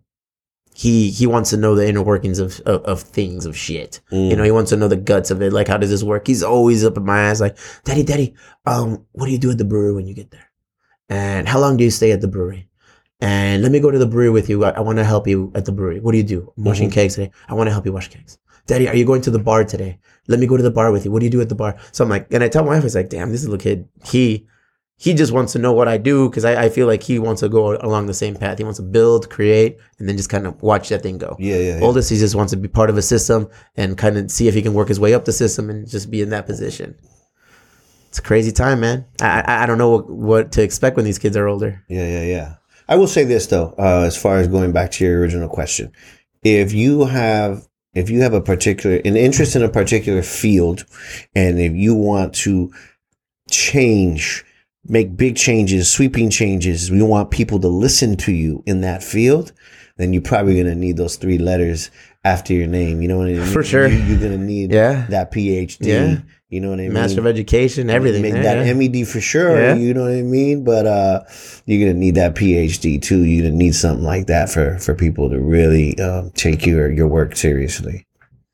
he 0.73 1.09
he 1.09 1.25
wants 1.25 1.51
to 1.51 1.57
know 1.57 1.73
the 1.75 1.87
inner 1.87 2.01
workings 2.01 2.39
of 2.39 2.59
of, 2.61 2.83
of 2.83 3.01
things 3.01 3.45
of 3.45 3.55
shit. 3.55 4.01
Mm. 4.11 4.29
You 4.31 4.35
know, 4.35 4.43
he 4.43 4.51
wants 4.51 4.69
to 4.71 4.77
know 4.77 4.87
the 4.87 4.97
guts 4.97 5.31
of 5.31 5.41
it. 5.41 5.53
Like, 5.53 5.67
how 5.67 5.77
does 5.77 5.89
this 5.89 6.03
work? 6.03 6.27
He's 6.27 6.43
always 6.43 6.83
up 6.83 6.97
in 6.97 7.05
my 7.05 7.19
ass, 7.21 7.39
like, 7.39 7.57
Daddy, 7.85 8.03
Daddy, 8.03 8.33
um, 8.65 9.05
what 9.13 9.27
do 9.27 9.31
you 9.31 9.37
do 9.37 9.51
at 9.51 9.57
the 9.57 9.63
brewery 9.65 9.93
when 9.93 10.07
you 10.07 10.13
get 10.13 10.31
there? 10.31 10.51
And 11.07 11.47
how 11.47 11.59
long 11.59 11.77
do 11.77 11.83
you 11.83 11.91
stay 11.91 12.11
at 12.11 12.21
the 12.21 12.27
brewery? 12.27 12.67
And 13.21 13.63
let 13.63 13.71
me 13.71 13.79
go 13.79 13.89
to 13.91 13.97
the 13.99 14.05
brewery 14.07 14.31
with 14.31 14.49
you. 14.49 14.65
I, 14.65 14.71
I 14.71 14.79
want 14.81 14.97
to 14.97 15.05
help 15.05 15.27
you 15.27 15.51
at 15.55 15.63
the 15.65 15.71
brewery. 15.71 16.01
What 16.01 16.11
do 16.11 16.17
you 16.17 16.23
do? 16.23 16.51
I'm 16.57 16.63
washing 16.65 16.89
Mhm. 16.89 16.93
kegs 16.93 17.15
today. 17.15 17.31
I 17.47 17.53
want 17.53 17.67
to 17.67 17.71
help 17.71 17.85
you 17.85 17.93
wash 17.93 18.09
kegs. 18.09 18.37
Daddy, 18.67 18.89
are 18.89 18.95
you 18.95 19.05
going 19.05 19.21
to 19.21 19.31
the 19.31 19.39
bar 19.39 19.63
today? 19.63 19.99
Let 20.27 20.39
me 20.39 20.47
go 20.47 20.57
to 20.57 20.63
the 20.63 20.71
bar 20.71 20.91
with 20.91 21.05
you. 21.05 21.11
What 21.11 21.19
do 21.19 21.25
you 21.25 21.31
do 21.31 21.39
at 21.39 21.47
the 21.49 21.55
bar? 21.55 21.77
So 21.93 22.03
I'm 22.03 22.09
like, 22.09 22.27
and 22.33 22.43
I 22.43 22.49
tell 22.49 22.63
my 22.63 22.71
wife, 22.71 22.81
I 22.81 22.83
was 22.83 22.95
like, 22.95 23.09
damn, 23.09 23.31
this 23.31 23.43
little 23.43 23.59
kid, 23.59 23.87
he 24.03 24.47
he 24.97 25.13
just 25.13 25.33
wants 25.33 25.53
to 25.53 25.59
know 25.59 25.73
what 25.73 25.87
I 25.87 25.97
do 25.97 26.29
because 26.29 26.45
I, 26.45 26.65
I 26.65 26.69
feel 26.69 26.87
like 26.87 27.03
he 27.03 27.19
wants 27.19 27.41
to 27.41 27.49
go 27.49 27.75
along 27.75 28.05
the 28.05 28.13
same 28.13 28.35
path. 28.35 28.57
He 28.57 28.63
wants 28.63 28.77
to 28.77 28.83
build, 28.83 29.29
create, 29.29 29.77
and 29.99 30.07
then 30.07 30.15
just 30.15 30.29
kind 30.29 30.47
of 30.47 30.61
watch 30.61 30.89
that 30.89 31.03
thing 31.03 31.17
go. 31.17 31.35
yeah, 31.37 31.57
yeah, 31.57 31.77
yeah. 31.77 31.83
Oldest, 31.83 32.09
he 32.09 32.17
just 32.17 32.35
wants 32.35 32.51
to 32.51 32.57
be 32.57 32.67
part 32.67 32.89
of 32.89 32.97
a 32.97 33.01
system 33.01 33.49
and 33.75 33.97
kind 33.97 34.17
of 34.17 34.31
see 34.31 34.47
if 34.47 34.53
he 34.53 34.61
can 34.61 34.73
work 34.73 34.87
his 34.87 34.99
way 34.99 35.13
up 35.13 35.25
the 35.25 35.33
system 35.33 35.69
and 35.69 35.87
just 35.87 36.09
be 36.09 36.21
in 36.21 36.29
that 36.29 36.45
position. 36.45 36.95
It's 38.09 38.19
a 38.19 38.21
crazy 38.21 38.53
time, 38.53 38.79
man. 38.79 39.05
I 39.21 39.41
I, 39.41 39.63
I 39.63 39.65
don't 39.65 39.77
know 39.77 39.89
what, 39.89 40.09
what 40.09 40.51
to 40.53 40.63
expect 40.63 40.95
when 40.95 41.03
these 41.03 41.19
kids 41.19 41.35
are 41.35 41.47
older. 41.47 41.83
Yeah, 41.89 42.07
yeah, 42.07 42.23
yeah. 42.23 42.55
I 42.87 42.95
will 42.95 43.07
say 43.07 43.25
this 43.25 43.47
though, 43.47 43.75
uh, 43.77 44.03
as 44.05 44.15
far 44.15 44.37
as 44.37 44.47
going 44.47 44.71
back 44.71 44.91
to 44.91 45.03
your 45.03 45.19
original 45.19 45.49
question, 45.49 45.91
if 46.43 46.71
you 46.71 47.05
have 47.05 47.67
if 47.93 48.10
you 48.10 48.21
have 48.21 48.34
a 48.34 48.41
particular 48.41 48.97
an 49.03 49.17
interest 49.17 49.55
in 49.55 49.63
a 49.63 49.69
particular 49.69 50.21
field, 50.21 50.86
and 51.36 51.60
if 51.60 51.73
you 51.73 51.95
want 51.95 52.34
to 52.36 52.71
change, 53.49 54.45
make 54.88 55.15
big 55.17 55.36
changes, 55.36 55.91
sweeping 55.91 56.30
changes, 56.30 56.91
we 56.91 57.02
want 57.02 57.32
people 57.32 57.60
to 57.60 57.67
listen 57.67 58.15
to 58.17 58.32
you 58.32 58.63
in 58.65 58.82
that 58.82 59.04
field, 59.04 59.52
then 59.98 60.13
you're 60.13 60.21
probably 60.21 60.56
gonna 60.58 60.76
need 60.76 60.98
those 60.98 61.15
three 61.15 61.38
letters 61.38 61.89
after 62.24 62.54
your 62.54 62.67
name. 62.67 63.02
You 63.02 63.08
know 63.08 63.17
what 63.17 63.28
I 63.28 63.34
mean? 63.34 63.45
For 63.45 63.63
sure. 63.63 63.88
You, 63.88 63.98
you're 64.04 64.19
gonna 64.19 64.38
need 64.38 64.71
Yeah. 64.71 65.06
that 65.10 65.32
PhD. 65.32 65.78
Yeah. 65.88 66.17
You 66.50 66.62
know 66.62 66.69
what 66.69 66.80
I 66.80 66.84
mean? 66.84 66.93
Master 66.93 67.19
of 67.19 67.28
Education, 67.28 67.89
everything. 67.89 68.21
Make 68.21 68.36
yeah, 68.36 68.63
that. 68.63 68.76
MED 68.76 69.08
for 69.08 69.19
sure. 69.19 69.58
Yeah. 69.60 69.76
You 69.76 69.93
know 69.93 70.04
what 70.04 70.12
I 70.12 70.21
mean? 70.21 70.63
But 70.63 70.86
uh, 70.86 71.21
you're 71.65 71.86
gonna 71.88 72.00
need 72.00 72.15
that 72.15 72.36
PhD 72.36 73.02
too. 73.02 73.24
You're 73.24 73.45
gonna 73.45 73.56
need 73.58 73.74
something 73.76 74.06
like 74.06 74.28
that 74.28 74.50
for 74.50 74.78
for 74.80 74.93
people 74.93 75.30
to 75.30 75.39
really 75.39 75.98
um, 76.00 76.30
take 76.32 76.65
your 76.65 76.91
your 76.91 77.08
work 77.08 77.36
seriously, 77.36 78.06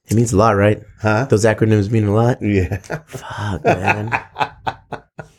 It 0.08 0.16
means 0.16 0.32
a 0.34 0.38
lot, 0.38 0.56
right? 0.56 0.82
huh? 1.02 1.26
Those 1.26 1.44
acronyms 1.46 1.92
mean 1.92 2.06
a 2.06 2.14
lot. 2.14 2.42
Yeah. 2.42 2.78
Fuck, 3.08 3.64
man. 3.66 4.24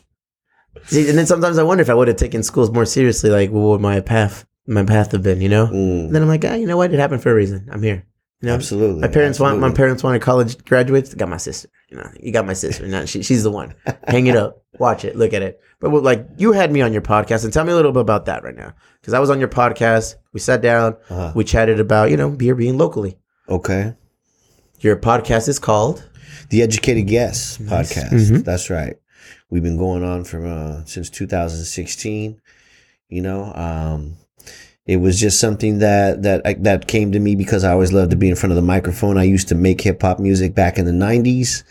See, 0.85 1.07
and 1.09 1.17
then 1.17 1.25
sometimes 1.25 1.57
I 1.57 1.63
wonder 1.63 1.81
if 1.81 1.89
I 1.89 1.93
would 1.93 2.07
have 2.07 2.17
taken 2.17 2.43
schools 2.43 2.71
more 2.71 2.85
seriously, 2.85 3.29
like 3.29 3.49
what 3.51 3.61
would 3.61 3.81
my 3.81 3.99
path 4.01 4.45
my 4.67 4.83
path 4.83 5.11
have 5.11 5.23
been, 5.23 5.41
you 5.41 5.49
know? 5.49 5.67
Mm, 5.67 6.11
then 6.11 6.21
I'm 6.21 6.27
like, 6.27 6.45
ah, 6.45 6.53
you 6.53 6.65
know 6.67 6.77
what? 6.77 6.93
It 6.93 6.99
happened 6.99 7.21
for 7.21 7.31
a 7.31 7.35
reason. 7.35 7.67
I'm 7.71 7.83
here. 7.83 8.05
You 8.41 8.47
know? 8.47 8.55
absolutely. 8.55 9.01
My 9.01 9.07
parents 9.07 9.39
want 9.39 9.59
my 9.59 9.71
parents 9.71 10.03
wanted 10.03 10.21
college 10.21 10.63
graduates. 10.65 11.13
Got 11.13 11.29
my 11.29 11.37
sister. 11.37 11.69
You 11.89 11.97
know, 11.97 12.09
you 12.19 12.31
got 12.33 12.45
my 12.45 12.53
sister. 12.53 12.85
Now 12.87 13.05
she, 13.05 13.23
she's 13.23 13.43
the 13.43 13.51
one. 13.51 13.73
Hang 14.07 14.27
it 14.27 14.35
up, 14.35 14.63
watch 14.79 15.05
it, 15.05 15.15
look 15.15 15.33
at 15.33 15.41
it. 15.41 15.59
But 15.79 15.91
well, 15.91 16.01
like 16.01 16.27
you 16.37 16.51
had 16.53 16.71
me 16.71 16.81
on 16.81 16.91
your 16.93 17.01
podcast, 17.01 17.43
and 17.43 17.53
tell 17.53 17.63
me 17.65 17.71
a 17.71 17.75
little 17.75 17.91
bit 17.93 18.01
about 18.01 18.25
that 18.25 18.43
right 18.43 18.55
now, 18.55 18.73
because 18.99 19.13
I 19.13 19.19
was 19.19 19.29
on 19.29 19.39
your 19.39 19.47
podcast. 19.49 20.15
We 20.33 20.39
sat 20.39 20.61
down, 20.61 20.97
Uh-huh. 21.09 21.31
we 21.35 21.43
chatted 21.43 21.79
about 21.79 22.09
you 22.09 22.17
know 22.17 22.29
beer 22.31 22.55
being 22.55 22.77
locally. 22.77 23.17
Okay. 23.47 23.93
Your 24.79 24.95
podcast 24.97 25.47
is 25.47 25.59
called 25.59 26.03
The 26.49 26.61
Educated 26.61 27.07
Guess 27.07 27.59
Nice. 27.61 27.93
podcast. 27.93 28.11
Mhm. 28.11 28.43
That's 28.43 28.69
right. 28.69 28.97
We've 29.53 29.61
been 29.61 29.77
going 29.77 30.03
on 30.03 30.23
from 30.23 30.47
uh, 30.47 30.83
since 30.85 31.11
2016. 31.11 32.41
You 33.09 33.21
know, 33.21 33.53
um, 33.53 34.17
it 34.87 34.97
was 34.97 35.19
just 35.19 35.39
something 35.39 35.77
that 35.77 36.23
that 36.23 36.63
that 36.63 36.87
came 36.87 37.11
to 37.11 37.19
me 37.19 37.35
because 37.35 37.63
I 37.63 37.71
always 37.71 37.93
loved 37.93 38.09
to 38.09 38.17
be 38.17 38.29
in 38.31 38.35
front 38.35 38.51
of 38.51 38.55
the 38.55 38.63
microphone. 38.63 39.15
I 39.15 39.25
used 39.25 39.49
to 39.49 39.55
make 39.55 39.81
hip 39.81 40.01
hop 40.01 40.17
music 40.17 40.55
back 40.55 40.79
in 40.79 40.85
the 40.85 40.91
90s, 40.91 41.61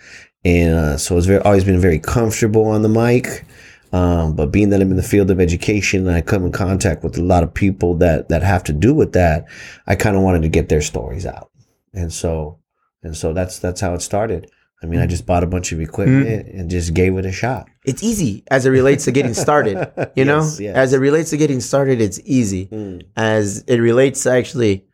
and 0.44 0.74
uh, 0.74 0.96
so 0.96 1.16
it's 1.16 1.26
very 1.26 1.42
always 1.42 1.64
been 1.64 1.80
very 1.80 1.98
comfortable 1.98 2.66
on 2.66 2.82
the 2.82 2.88
mic. 2.88 3.44
Um, 3.92 4.36
but 4.36 4.52
being 4.52 4.70
that 4.70 4.80
I'm 4.80 4.92
in 4.92 4.96
the 4.96 5.02
field 5.02 5.32
of 5.32 5.40
education 5.40 6.06
and 6.06 6.16
I 6.16 6.20
come 6.20 6.46
in 6.46 6.52
contact 6.52 7.02
with 7.02 7.18
a 7.18 7.22
lot 7.22 7.42
of 7.42 7.52
people 7.52 7.96
that 7.96 8.28
that 8.28 8.44
have 8.44 8.62
to 8.64 8.72
do 8.72 8.94
with 8.94 9.12
that, 9.14 9.44
I 9.88 9.96
kind 9.96 10.14
of 10.14 10.22
wanted 10.22 10.42
to 10.42 10.48
get 10.48 10.68
their 10.68 10.82
stories 10.82 11.26
out, 11.26 11.50
and 11.92 12.12
so 12.12 12.60
and 13.02 13.16
so 13.16 13.32
that's 13.32 13.58
that's 13.58 13.80
how 13.80 13.92
it 13.94 14.02
started. 14.02 14.48
I 14.82 14.86
mean, 14.86 14.98
I 15.00 15.06
just 15.06 15.26
bought 15.26 15.44
a 15.44 15.46
bunch 15.46 15.70
of 15.72 15.80
equipment 15.80 16.48
and 16.48 16.68
just 16.70 16.92
gave 16.92 17.16
it 17.16 17.24
a 17.24 17.30
shot. 17.32 17.68
it's 17.84 18.02
easy 18.02 18.42
as 18.50 18.66
it 18.66 18.70
relates 18.70 19.04
to 19.04 19.12
getting 19.12 19.34
started. 19.34 19.76
You 20.16 20.24
know, 20.24 20.40
Yes, 20.40 20.60
yes. 20.60 20.76
as 20.76 20.92
it 20.92 20.98
relates 20.98 21.30
to 21.30 21.36
getting 21.36 21.60
started, 21.60 22.00
it's 22.00 22.20
easy. 22.24 22.66
Mm. 22.66 23.02
As 23.16 23.62
it 23.68 23.78
relates 23.78 24.22
to 24.24 24.32
actually 24.32 24.84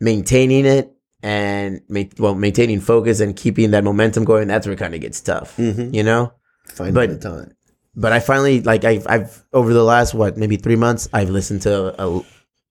maintaining 0.00 0.64
it 0.66 0.92
and 1.22 1.80
ma- 1.88 2.04
well 2.18 2.34
maintaining 2.34 2.80
focus 2.80 3.20
and 3.20 3.36
keeping 3.36 3.72
that 3.72 3.84
momentum 3.84 4.24
going, 4.24 4.48
that's 4.48 4.66
where 4.66 4.74
it 4.74 4.78
kind 4.78 4.94
of 4.94 5.00
gets 5.00 5.20
tough. 5.20 5.56
Mhm. 5.56 5.92
You 5.94 6.02
know. 6.04 6.32
Finding 6.68 6.94
But- 6.94 7.10
the 7.10 7.18
time. 7.28 7.52
but 7.96 8.12
I 8.12 8.20
finally 8.20 8.60
like 8.62 8.84
I've 8.84 9.06
I've 9.06 9.44
over 9.52 9.72
the 9.74 9.82
last 9.84 10.14
what 10.14 10.36
maybe 10.36 10.56
three 10.56 10.76
months 10.76 11.08
I've 11.12 11.30
listened 11.30 11.62
to 11.62 12.00
a, 12.00 12.22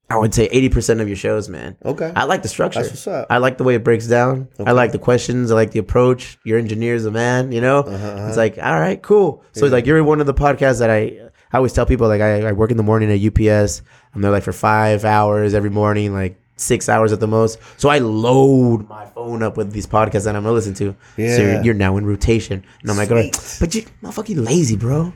I 0.10 0.18
would 0.18 0.34
say 0.34 0.46
eighty 0.46 0.70
percent 0.70 1.02
of 1.02 1.08
your 1.10 1.18
shows, 1.18 1.50
man. 1.50 1.76
Okay, 1.84 2.12
I 2.16 2.24
like 2.24 2.42
the 2.42 2.48
structure. 2.48 2.80
that's 2.80 2.92
what's 2.92 3.08
up. 3.08 3.28
I 3.30 3.40
like 3.40 3.58
the 3.58 3.64
way 3.66 3.76
it 3.76 3.84
breaks 3.84 4.08
down. 4.08 4.48
Okay. 4.60 4.70
I 4.70 4.74
like 4.74 4.92
the 4.94 5.00
questions. 5.00 5.52
I 5.52 5.56
like 5.56 5.72
the 5.72 5.80
approach. 5.80 6.38
Your 6.46 6.58
engineer's 6.60 7.06
a 7.06 7.12
man, 7.12 7.52
you 7.52 7.60
know. 7.62 7.80
Uh-huh, 7.80 7.94
uh-huh. 8.08 8.28
It's 8.28 8.38
like 8.38 8.58
all 8.58 8.80
right, 8.80 9.02
cool. 9.02 9.44
So 9.52 9.66
Yeah. 9.66 9.72
like 9.74 9.86
you're 9.86 10.02
one 10.04 10.22
of 10.22 10.26
the 10.28 10.34
podcasts 10.34 10.80
that 10.80 10.90
I 10.90 11.30
I 11.52 11.58
always 11.58 11.74
tell 11.74 11.86
people 11.86 12.08
like 12.08 12.22
I, 12.22 12.48
I 12.48 12.52
work 12.54 12.72
in 12.72 12.78
the 12.78 12.84
morning 12.84 13.12
at 13.12 13.20
UPS. 13.22 13.82
I'm 14.16 14.22
there 14.22 14.32
like 14.32 14.44
for 14.44 14.54
five 14.54 15.04
hours 15.06 15.54
every 15.54 15.70
morning, 15.70 16.14
like 16.14 16.40
six 16.56 16.88
hours 16.90 17.12
at 17.14 17.20
the 17.20 17.28
most. 17.28 17.60
So 17.78 17.90
I 17.90 18.00
load 18.00 18.88
my 18.90 19.06
phone 19.08 19.44
up 19.44 19.58
with 19.58 19.72
these 19.74 19.86
podcasts 19.86 20.24
that 20.24 20.36
I'm 20.36 20.44
gonna 20.44 20.54
listen 20.54 20.74
to. 20.76 20.92
So 21.18 21.22
Yeah. 21.22 21.38
you're, 21.38 21.64
you're 21.64 21.74
now 21.74 21.98
in 21.98 22.06
rotation, 22.06 22.64
and 22.82 22.90
I'm 22.92 22.98
like, 22.98 23.10
right, 23.12 23.36
Sweet. 23.36 23.60
but 23.60 23.76
you 23.76 23.82
motherfucking 24.02 24.46
lazy, 24.46 24.76
bro. 24.78 25.12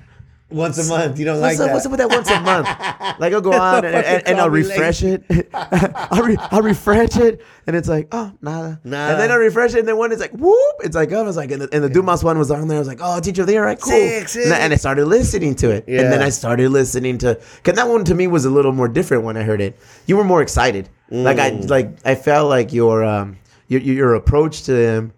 Once 0.51 0.77
a 0.77 0.89
month. 0.89 1.17
You 1.19 1.25
don't 1.25 1.39
What's 1.41 1.59
like 1.59 1.61
up? 1.61 1.67
that? 1.67 1.73
What's 1.73 1.85
up 1.85 1.91
with 1.91 1.99
that 1.99 2.09
once 2.09 2.29
a 2.29 2.39
month? 2.41 2.67
Like 3.19 3.33
I'll 3.33 3.41
go 3.41 3.51
on 3.53 3.85
and, 3.85 3.93
and, 3.95 4.27
and 4.27 4.39
I'll 4.39 4.49
refresh 4.49 5.03
it. 5.03 5.23
I'll, 5.53 6.23
re- 6.23 6.37
I'll 6.39 6.61
refresh 6.63 7.17
it, 7.17 7.43
and 7.67 7.75
it's 7.75 7.87
like, 7.87 8.07
oh, 8.11 8.31
nada. 8.41 8.79
Nada. 8.83 9.11
And 9.13 9.21
then 9.21 9.31
I 9.31 9.35
refresh 9.35 9.73
it, 9.75 9.79
and 9.79 9.87
then 9.87 9.97
one 9.97 10.11
is 10.11 10.19
like, 10.19 10.31
whoop. 10.31 10.75
It's 10.79 10.95
like, 10.95 11.11
oh, 11.11 11.19
I 11.19 11.23
was 11.23 11.37
like, 11.37 11.51
and 11.51 11.61
the, 11.61 11.69
and 11.71 11.83
the 11.83 11.89
Dumas 11.89 12.23
one 12.23 12.39
was 12.39 12.49
on 12.49 12.67
there. 12.67 12.77
I 12.77 12.79
was 12.79 12.87
like, 12.87 12.99
oh, 13.01 13.19
teacher, 13.19 13.45
there, 13.45 13.59
all 13.61 13.65
right, 13.67 13.79
cool. 13.79 13.91
Sick, 13.91 14.43
And. 14.45 14.53
I- 14.53 14.57
and 14.59 14.73
I 14.73 14.75
started 14.77 15.05
listening 15.05 15.53
to 15.55 15.69
it, 15.69 15.83
and 15.87 16.11
then 16.11 16.21
I 16.23 16.29
started 16.29 16.69
listening 16.71 17.17
to, 17.19 17.39
cause 17.63 17.75
that 17.75 17.87
one 17.87 18.03
to 18.05 18.15
me 18.15 18.25
was 18.27 18.45
a 18.45 18.49
little 18.49 18.71
more 18.71 18.87
different 18.87 19.23
when 19.23 19.37
I 19.37 19.43
heard 19.43 19.61
it. 19.61 19.77
You 20.07 20.17
were 20.17 20.23
more 20.23 20.41
excited. 20.41 20.89
Like 21.11 21.37
I 21.37 21.51
Mm. 21.51 21.69
like 21.69 21.89
I 22.05 22.15
felt 22.15 22.49
like 22.49 22.71
your 22.73 23.03
um 23.03 23.37
your 23.67 23.81
your 23.81 24.13
approach 24.15 24.63
to 24.63 24.73
them 24.73 25.11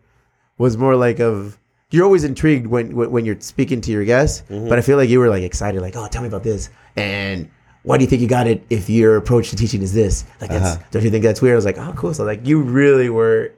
was 0.57 0.75
more 0.77 0.95
like 0.95 1.19
of 1.19 1.57
you're 1.93 2.03
always 2.05 2.23
intrigued 2.23 2.67
when 2.67 2.95
when, 2.95 3.11
when 3.11 3.23
you're 3.25 3.39
speaking 3.39 3.79
to 3.81 3.91
your 3.91 4.03
guests, 4.03 4.43
Mm-hmm. 4.49 4.67
but 4.69 4.77
I 4.79 4.81
feel 4.81 4.97
like 4.97 5.09
you 5.09 5.19
were 5.19 5.29
like 5.29 5.43
excited, 5.43 5.81
like, 5.81 5.95
oh, 5.95 6.07
tell 6.07 6.21
me 6.23 6.27
about 6.27 6.43
this, 6.43 6.69
and 6.95 7.49
why 7.83 7.97
do 7.97 8.03
you 8.03 8.09
think 8.09 8.21
you 8.21 8.27
got 8.27 8.47
it 8.47 8.63
if 8.69 8.89
your 8.89 9.17
approach 9.17 9.49
to 9.51 9.55
teaching 9.55 9.81
is 9.81 9.93
this? 9.93 10.23
Like, 10.41 10.49
that's, 10.49 10.75
Uh-huh. 10.75 10.83
don't 10.91 11.03
you 11.03 11.09
think 11.11 11.23
that's 11.23 11.41
weird? 11.41 11.53
I 11.53 11.55
was 11.57 11.65
like, 11.65 11.77
oh, 11.77 11.93
cool. 11.95 12.13
So 12.13 12.23
like, 12.23 12.45
you 12.47 12.61
really 12.61 13.09
were 13.09 13.51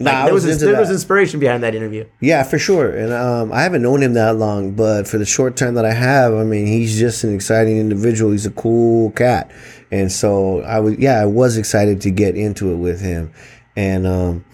Nah, 0.00 0.10
Like, 0.10 0.24
there 0.24 0.34
was 0.34 0.44
was 0.46 0.60
there 0.60 0.80
was 0.80 0.90
inspiration 0.90 1.38
behind 1.38 1.62
that 1.62 1.74
interview. 1.76 2.04
Yeah, 2.20 2.42
for 2.42 2.58
sure. 2.58 2.90
And 2.90 3.12
um, 3.12 3.52
I 3.52 3.62
haven't 3.62 3.82
known 3.82 4.02
him 4.02 4.14
that 4.14 4.34
long, 4.36 4.72
but 4.72 5.06
for 5.06 5.16
the 5.18 5.24
short 5.26 5.54
time 5.56 5.74
that 5.74 5.84
I 5.84 5.92
have, 5.92 6.34
I 6.34 6.42
mean, 6.42 6.66
he's 6.66 6.98
just 6.98 7.22
an 7.22 7.32
exciting 7.32 7.76
individual. 7.78 8.32
He's 8.32 8.46
a 8.46 8.50
cool 8.50 9.12
cat, 9.12 9.52
and 9.92 10.10
so 10.10 10.60
I 10.62 10.80
was, 10.80 10.98
yeah, 10.98 11.20
I 11.20 11.26
was 11.26 11.56
excited 11.56 12.00
to 12.00 12.10
get 12.10 12.36
into 12.36 12.72
it 12.72 12.76
with 12.76 13.00
him, 13.00 13.30
and 13.76 14.04
um, 14.06 14.44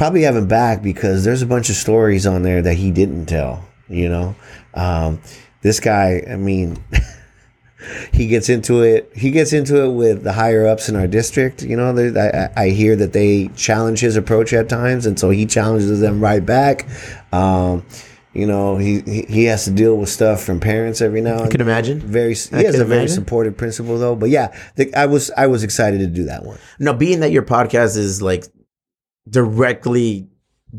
probably 0.00 0.22
have 0.22 0.34
him 0.34 0.48
back 0.48 0.82
because 0.82 1.24
there's 1.24 1.42
a 1.42 1.46
bunch 1.46 1.68
of 1.68 1.76
stories 1.76 2.26
on 2.26 2.42
there 2.42 2.62
that 2.62 2.72
he 2.72 2.90
didn't 2.90 3.26
tell. 3.26 3.62
You 3.86 4.08
know, 4.08 4.34
um, 4.72 5.20
this 5.60 5.78
guy, 5.78 6.24
I 6.26 6.36
mean. 6.36 6.82
he 8.12 8.26
gets 8.26 8.48
into 8.48 8.82
it. 8.82 9.10
He 9.14 9.30
gets 9.30 9.52
into 9.52 9.84
it 9.84 9.90
with 9.90 10.22
the 10.22 10.32
higher 10.32 10.66
ups 10.66 10.88
in 10.88 10.96
our 10.96 11.06
district. 11.06 11.62
You 11.62 11.76
know, 11.76 11.94
I, 11.94 12.48
I 12.56 12.68
hear 12.70 12.96
that 12.96 13.12
they 13.12 13.48
challenge 13.56 14.00
his 14.00 14.16
approach 14.16 14.54
at 14.54 14.70
times, 14.70 15.04
and 15.04 15.20
so 15.20 15.28
he 15.28 15.44
challenges 15.44 16.00
them 16.00 16.18
right 16.18 16.44
back. 16.44 16.86
Um, 17.30 17.84
you 18.32 18.46
know, 18.46 18.78
he, 18.78 19.00
he 19.28 19.44
has 19.44 19.64
to 19.64 19.70
deal 19.70 19.96
with 19.96 20.08
stuff 20.08 20.42
from 20.42 20.60
parents 20.60 21.02
every 21.02 21.20
now 21.20 21.42
I 21.42 21.48
can 21.48 21.60
imagine. 21.60 22.00
very. 22.00 22.32
I 22.52 22.58
He 22.58 22.64
has 22.64 22.74
can 22.74 22.82
a 22.82 22.84
very 22.86 23.08
supportive 23.08 23.58
principal 23.58 23.98
though. 23.98 24.16
But 24.16 24.30
yeah, 24.30 24.56
the, 24.76 24.94
I 24.94 25.06
was 25.06 25.30
I 25.36 25.46
was 25.46 25.62
excited 25.62 25.98
to 25.98 26.06
do 26.06 26.24
that 26.24 26.44
one. 26.44 26.58
Now, 26.78 26.94
being 26.94 27.20
that 27.20 27.32
your 27.32 27.42
podcast 27.42 27.98
is 27.98 28.22
like 28.22 28.44
directly 29.28 30.28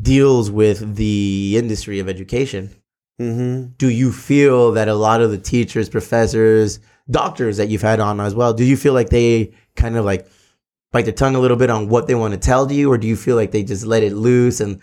deals 0.00 0.50
with 0.50 0.96
the 0.96 1.54
industry 1.56 1.98
of 1.98 2.08
education, 2.08 2.70
Mm-hmm. 3.20 3.72
do 3.76 3.88
you 3.88 4.10
feel 4.10 4.72
that 4.72 4.88
a 4.88 4.94
lot 4.94 5.20
of 5.20 5.30
the 5.30 5.38
teachers, 5.38 5.88
professors, 5.88 6.80
doctors 7.08 7.58
that 7.58 7.68
you've 7.68 7.82
had 7.82 8.00
on 8.00 8.18
as 8.20 8.34
well, 8.34 8.52
do 8.52 8.64
you 8.64 8.76
feel 8.76 8.94
like 8.94 9.10
they 9.10 9.52
kind 9.76 9.96
of 9.96 10.04
like 10.04 10.26
bite 10.90 11.04
their 11.04 11.12
tongue 11.14 11.36
a 11.36 11.38
little 11.38 11.56
bit 11.58 11.70
on 11.70 11.88
what 11.88 12.06
they 12.08 12.14
want 12.16 12.34
to 12.34 12.40
tell 12.40 12.72
you, 12.72 12.90
or 12.90 12.98
do 12.98 13.06
you 13.06 13.14
feel 13.14 13.36
like 13.36 13.52
they 13.52 13.62
just 13.62 13.84
let 13.86 14.02
it 14.02 14.14
loose 14.14 14.60
and 14.60 14.80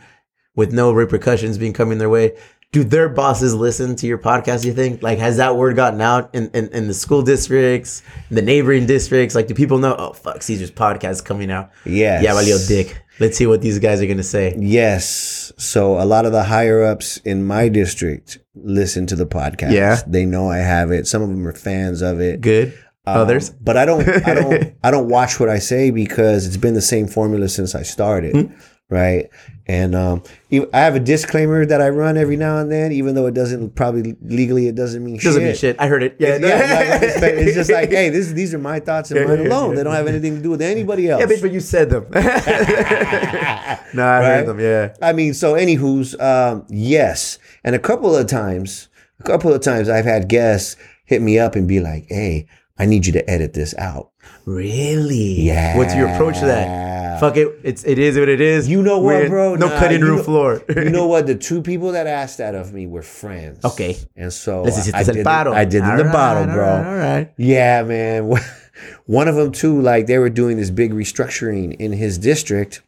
with 0.56 0.72
no 0.72 0.92
repercussions 0.94 1.58
being 1.58 1.74
coming 1.74 1.98
their 1.98 2.10
way? 2.10 2.38
Do 2.72 2.84
their 2.84 3.10
bosses 3.10 3.56
listen 3.56 3.96
to 3.98 4.08
your 4.08 4.20
podcast? 4.20 4.64
You 4.64 4.74
think 4.74 5.02
like 5.02 5.18
has 5.18 5.38
that 5.38 5.58
word 5.58 5.76
gotten 5.76 6.00
out 6.00 6.34
in, 6.34 6.50
in, 6.54 6.70
in 6.70 6.88
the 6.88 6.94
school 6.94 7.24
districts, 7.24 8.04
the 8.30 8.44
neighboring 8.44 8.86
districts? 8.86 9.34
Like, 9.36 9.48
do 9.48 9.56
people 9.56 9.80
know? 9.80 9.96
Oh, 9.98 10.14
fuck, 10.14 10.44
Cesar's 10.44 10.72
podcast 10.72 11.26
coming 11.26 11.52
out. 11.52 11.72
Yeah, 11.84 12.22
Yeah, 12.22 12.32
valio 12.34 12.66
dick. 12.68 13.02
Let's 13.20 13.38
see 13.38 13.46
what 13.48 13.62
these 13.62 13.80
guys 13.80 14.02
are 14.02 14.06
gonna 14.08 14.24
say. 14.24 14.56
Yes. 14.58 15.52
So 15.58 16.00
a 16.02 16.06
lot 16.06 16.26
of 16.26 16.32
the 16.32 16.44
higher 16.44 16.84
ups 16.84 17.18
in 17.18 17.46
my 17.46 17.68
district 17.70 18.40
listen 18.56 19.06
to 19.08 19.16
the 19.16 19.26
podcast. 19.26 19.72
Yeah. 19.74 20.02
They 20.08 20.26
know 20.26 20.50
I 20.50 20.58
have 20.58 20.92
it. 20.92 21.08
Some 21.08 21.22
of 21.22 21.30
them 21.30 21.46
are 21.48 21.54
fans 21.54 22.02
of 22.02 22.20
it. 22.22 22.42
Good. 22.42 22.74
Um, 23.06 23.18
Others. 23.18 23.50
but 23.52 23.76
I 23.78 23.86
don't, 23.86 24.08
I 24.28 24.34
don't, 24.36 24.74
I 24.84 24.92
don't 24.92 25.10
watch 25.10 25.40
what 25.40 25.50
I 25.50 25.60
say 25.60 25.90
because 25.92 26.46
it's 26.46 26.58
been 26.58 26.74
the 26.76 26.82
same 26.82 27.08
formula 27.08 27.48
since 27.50 27.74
I 27.74 27.82
started, 27.84 28.34
Hmm. 28.36 28.54
right? 28.90 29.30
And 29.70 29.94
um, 29.94 30.24
I 30.52 30.80
have 30.80 30.96
a 30.96 31.00
disclaimer 31.00 31.64
that 31.64 31.80
I 31.80 31.90
run 31.90 32.18
every 32.18 32.38
now 32.38 32.58
and 32.58 32.72
then, 32.72 32.92
even 32.92 33.14
though 33.14 33.28
it 33.28 33.36
doesn't 33.36 33.76
probably 33.76 34.16
legally 34.24 34.68
it 34.68 34.74
doesn't 34.74 35.04
mean 35.04 35.18
Doesn't 35.18 35.34
shit. 35.34 35.44
mean 35.44 35.56
shit. 35.56 35.76
I 35.78 35.86
heard 35.86 36.02
it. 36.02 36.16
Yeah, 36.18 36.38
Yeah, 36.38 36.48
yeah, 36.48 37.00
it's, 37.04 37.22
it's 37.22 37.54
just 37.56 37.72
like, 37.72 37.92
hey, 37.92 38.10
this, 38.10 38.32
these 38.32 38.52
are 38.56 38.58
my 38.58 38.80
thoughts 38.80 39.12
and 39.12 39.24
mine 39.28 39.46
alone. 39.46 39.76
They 39.76 39.84
don't 39.84 39.94
have 39.94 40.08
anything 40.08 40.38
to 40.38 40.42
do 40.42 40.50
with 40.50 40.64
anybody 40.64 41.08
else. 41.08 41.20
Yeah, 41.22 41.28
bitch, 41.28 41.42
but 41.44 41.52
you 41.52 41.60
said 41.60 41.92
them. 41.92 42.08
no, 42.12 42.20
I 42.20 43.80
Right? 44.20 44.38
heard 44.38 44.48
them. 44.48 44.60
Yeah. 44.60 44.96
I 45.04 45.14
mean, 45.14 45.36
so 45.36 45.54
anywho's, 45.54 46.20
um, 46.20 46.66
yes, 46.70 47.38
and 47.64 47.76
a 47.76 47.80
couple 47.80 48.16
of 48.16 48.26
times, 48.26 48.88
a 49.20 49.24
couple 49.24 49.54
of 49.54 49.62
times, 49.62 49.88
I've 49.88 50.06
had 50.06 50.30
guests 50.30 50.78
hit 51.06 51.22
me 51.22 51.38
up 51.38 51.56
and 51.56 51.68
be 51.68 51.80
like, 51.80 52.08
"Hey, 52.10 52.48
I 52.80 52.86
need 52.86 53.06
you 53.06 53.14
to 53.14 53.30
edit 53.30 53.54
this 53.54 53.76
out." 53.78 54.10
Really? 54.46 55.42
Yeah. 55.42 55.78
What's 55.78 55.94
your 55.94 56.08
approach 56.08 56.40
to 56.40 56.46
that? 56.46 56.99
Fuck 57.20 57.38
it. 57.38 57.48
It's 57.64 57.84
it 57.84 58.00
is 58.00 58.18
what 58.18 58.30
it 58.30 58.42
is. 58.42 58.68
You 58.68 58.82
know 58.82 58.98
what, 59.00 59.16
We're- 59.16 59.30
bro? 59.30 59.56
No 59.56 59.68
Nah, 59.68 59.80
cutting 59.80 60.00
you 60.00 60.06
room 60.08 60.18
know- 60.18 60.24
floor. 60.24 60.64
you 60.76 60.90
know 60.90 61.08
what? 61.14 61.28
The 61.28 61.36
two 61.36 61.62
people 61.62 61.92
that 61.94 62.08
asked 62.08 62.38
that 62.40 62.56
of 62.56 62.74
me 62.74 62.88
were 62.88 63.02
friends. 63.02 63.64
Okay. 63.66 63.98
and 64.16 64.32
so 64.32 64.64
Let's 64.64 64.78
hiciste 64.78 64.96
I, 64.96 65.04
did, 65.04 65.16
it- 65.18 65.26
paro. 65.26 65.54
I 65.54 65.66
did 65.66 65.84
in 65.84 65.98
the 65.98 66.04
bottle, 66.06 66.46
bro. 66.46 66.66
All 66.68 66.78
right. 66.84 66.88
All 66.90 66.98
right. 66.98 67.34
Yeah, 67.38 67.84
man. 67.84 68.32
One 69.06 69.28
of 69.28 69.36
them 69.36 69.52
too, 69.52 69.82
like 69.82 70.08
they 70.08 70.18
were 70.18 70.30
doing 70.30 70.56
this 70.58 70.70
big 70.70 70.92
restructuring 70.94 71.76
in 71.80 71.92
his 71.92 72.18
district, 72.18 72.82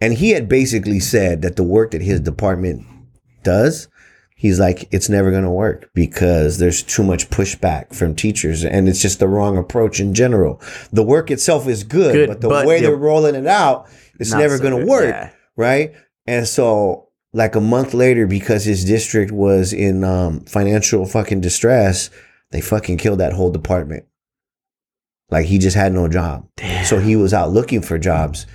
and 0.00 0.14
he 0.14 0.30
had 0.30 0.48
basically 0.48 0.98
said 0.98 1.42
that 1.42 1.54
the 1.56 1.62
work 1.62 1.92
that 1.92 2.02
his 2.02 2.18
department 2.20 2.84
does, 3.44 3.88
he's 4.40 4.58
like, 4.58 4.88
it's 4.90 5.10
never 5.10 5.30
going 5.30 5.44
to 5.44 5.50
work 5.50 5.90
because 5.94 6.56
there's 6.56 6.82
too 6.82 7.04
much 7.04 7.28
pushback 7.28 7.92
from 7.94 8.14
teachers, 8.14 8.64
and 8.64 8.88
it's 8.88 9.02
just 9.02 9.18
the 9.18 9.28
wrong 9.28 9.58
approach 9.58 10.00
in 10.00 10.14
general. 10.14 10.62
The 10.90 11.02
work 11.02 11.30
itself 11.30 11.68
is 11.68 11.84
good, 11.84 12.14
Good, 12.14 12.28
but 12.28 12.40
the 12.40 12.48
but 12.48 12.66
way 12.66 12.80
the- 12.80 12.86
they're 12.86 12.96
rolling 12.96 13.34
it 13.34 13.46
out, 13.46 13.86
it's 14.18 14.32
never 14.32 14.56
so 14.56 14.62
going 14.62 14.80
to 14.80 14.86
work 14.86 15.04
yeah. 15.04 15.30
right? 15.56 15.92
And 16.26 16.48
so, 16.48 17.08
like 17.34 17.54
a 17.54 17.60
month 17.60 17.92
later, 17.92 18.26
because 18.26 18.64
his 18.64 18.82
district 18.82 19.30
was 19.30 19.74
in 19.74 20.04
um, 20.04 20.40
financial 20.46 21.04
fucking 21.04 21.42
distress, 21.42 22.08
they 22.50 22.62
fucking 22.62 22.96
killed 22.96 23.20
that 23.20 23.34
whole 23.34 23.50
department. 23.50 24.06
Like 25.30 25.44
he 25.46 25.58
just 25.58 25.76
had 25.76 25.92
no 25.92 26.08
job, 26.08 26.48
Damn. 26.56 26.86
so 26.86 26.98
he 26.98 27.14
was 27.14 27.34
out 27.34 27.50
looking 27.50 27.82
for 27.82 27.98
jobs, 27.98 28.46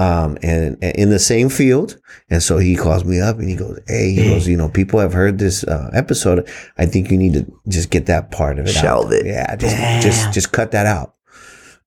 um, 0.00 0.38
and, 0.42 0.78
and 0.82 0.96
in 0.96 1.10
the 1.10 1.18
same 1.18 1.48
field. 1.50 2.00
And 2.30 2.42
so 2.42 2.58
he 2.58 2.74
calls 2.76 3.04
me 3.04 3.20
up 3.20 3.38
and 3.38 3.48
he 3.48 3.56
goes, 3.56 3.78
"Hey, 3.86 4.12
he 4.12 4.28
goes, 4.30 4.48
you 4.48 4.56
know, 4.56 4.68
people 4.68 4.98
have 5.00 5.12
heard 5.12 5.38
this 5.38 5.62
uh, 5.64 5.90
episode. 5.92 6.48
I 6.78 6.86
think 6.86 7.10
you 7.10 7.18
need 7.18 7.34
to 7.34 7.44
just 7.68 7.90
get 7.90 8.06
that 8.06 8.30
part 8.30 8.58
of 8.58 8.66
it 8.66 8.70
Shelve 8.72 9.06
out. 9.06 9.12
it. 9.12 9.26
Yeah, 9.26 9.54
just 9.56 9.76
Damn. 9.76 10.02
just 10.02 10.32
just 10.32 10.52
cut 10.52 10.70
that 10.72 10.86
out." 10.86 11.14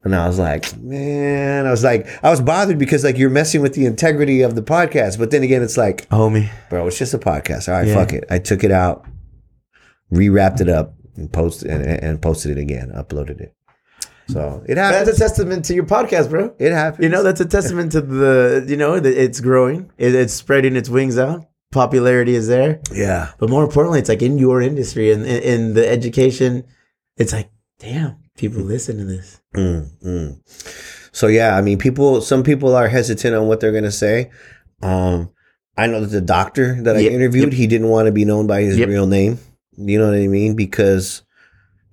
And 0.05 0.13
I 0.13 0.27
was 0.27 0.37
like, 0.37 0.75
man, 0.77 1.65
I 1.65 1.71
was 1.71 1.81
like, 1.81 2.05
I 2.21 2.29
was 2.29 2.41
bothered 2.41 2.77
because 2.77 3.05
like 3.05 3.17
you're 3.17 3.29
messing 3.29 3.61
with 3.61 3.73
the 3.73 3.85
integrity 3.85 4.41
of 4.41 4.53
the 4.53 4.61
podcast. 4.61 5.17
But 5.17 5.31
then 5.31 5.43
again, 5.43 5.63
it's 5.63 5.77
like, 5.77 6.09
homie. 6.09 6.49
bro, 6.69 6.85
it's 6.87 6.99
just 6.99 7.13
a 7.13 7.17
podcast. 7.19 7.69
All 7.69 7.75
right, 7.75 7.87
Yeah. 7.87 7.95
fuck 7.95 8.11
it. 8.11 8.25
I 8.29 8.39
took 8.39 8.65
it 8.65 8.71
out, 8.71 9.05
rewrapped 10.11 10.59
it 10.59 10.67
up, 10.67 10.95
and 11.15 11.31
posted 11.31 11.71
and, 11.71 11.85
and 11.85 12.21
posted 12.21 12.57
it 12.57 12.59
again, 12.61 12.91
uploaded 12.93 13.39
it. 13.39 13.55
So 14.27 14.63
it 14.67 14.77
happens. 14.77 15.05
That's 15.07 15.17
a 15.17 15.21
testament 15.21 15.65
to 15.65 15.73
your 15.73 15.85
podcast, 15.85 16.29
bro. 16.29 16.55
it 16.59 16.71
happens. 16.71 17.03
You 17.03 17.09
know, 17.09 17.23
that's 17.23 17.41
a 17.41 17.45
testament 17.45 17.91
to 17.91 18.01
the, 18.01 18.65
you 18.67 18.77
know, 18.77 18.99
that 18.99 19.21
it's 19.21 19.39
growing. 19.41 19.91
It, 19.97 20.15
it's 20.15 20.33
spreading 20.33 20.75
its 20.75 20.89
wings 20.89 21.17
out. 21.17 21.45
Popularity 21.71 22.35
is 22.35 22.47
there. 22.47 22.79
yeah, 22.93 23.31
But 23.39 23.49
more 23.49 23.63
importantly, 23.63 23.99
it's 23.99 24.07
like 24.09 24.21
in 24.21 24.37
your 24.37 24.61
industry 24.61 25.11
and 25.11 25.25
in, 25.25 25.41
in 25.43 25.73
the 25.73 25.87
education, 25.89 26.63
it's 27.17 27.33
like, 27.33 27.49
damn, 27.79 28.15
people 28.37 28.61
listen 28.61 28.97
to 28.97 29.05
this. 29.05 29.41
Mm, 29.55 29.89
mm. 30.03 31.09
So 31.11 31.27
yeah, 31.27 31.57
I 31.57 31.61
mean, 31.61 31.77
people. 31.77 32.21
Some 32.21 32.43
people 32.43 32.75
are 32.75 32.87
hesitant 32.87 33.35
on 33.35 33.47
what 33.47 33.59
they're 33.59 33.71
gonna 33.71 33.91
say. 33.91 34.31
Um, 34.81 35.31
I 35.77 35.87
know 35.87 36.01
that 36.01 36.07
the 36.07 36.21
doctor 36.21 36.81
that 36.83 36.95
I 36.95 36.99
Yep, 37.01 37.11
interviewed, 37.11 37.51
yep. 37.51 37.53
he 37.53 37.67
didn't 37.67 37.87
want 37.89 38.05
to 38.05 38.11
be 38.11 38.25
known 38.25 38.45
by 38.47 38.61
his 38.61 38.77
Yep. 38.77 38.87
real 38.89 39.07
name. 39.07 39.39
You 39.75 39.97
know 39.99 40.05
what 40.05 40.15
I 40.17 40.27
mean? 40.27 40.55
Because 40.55 41.23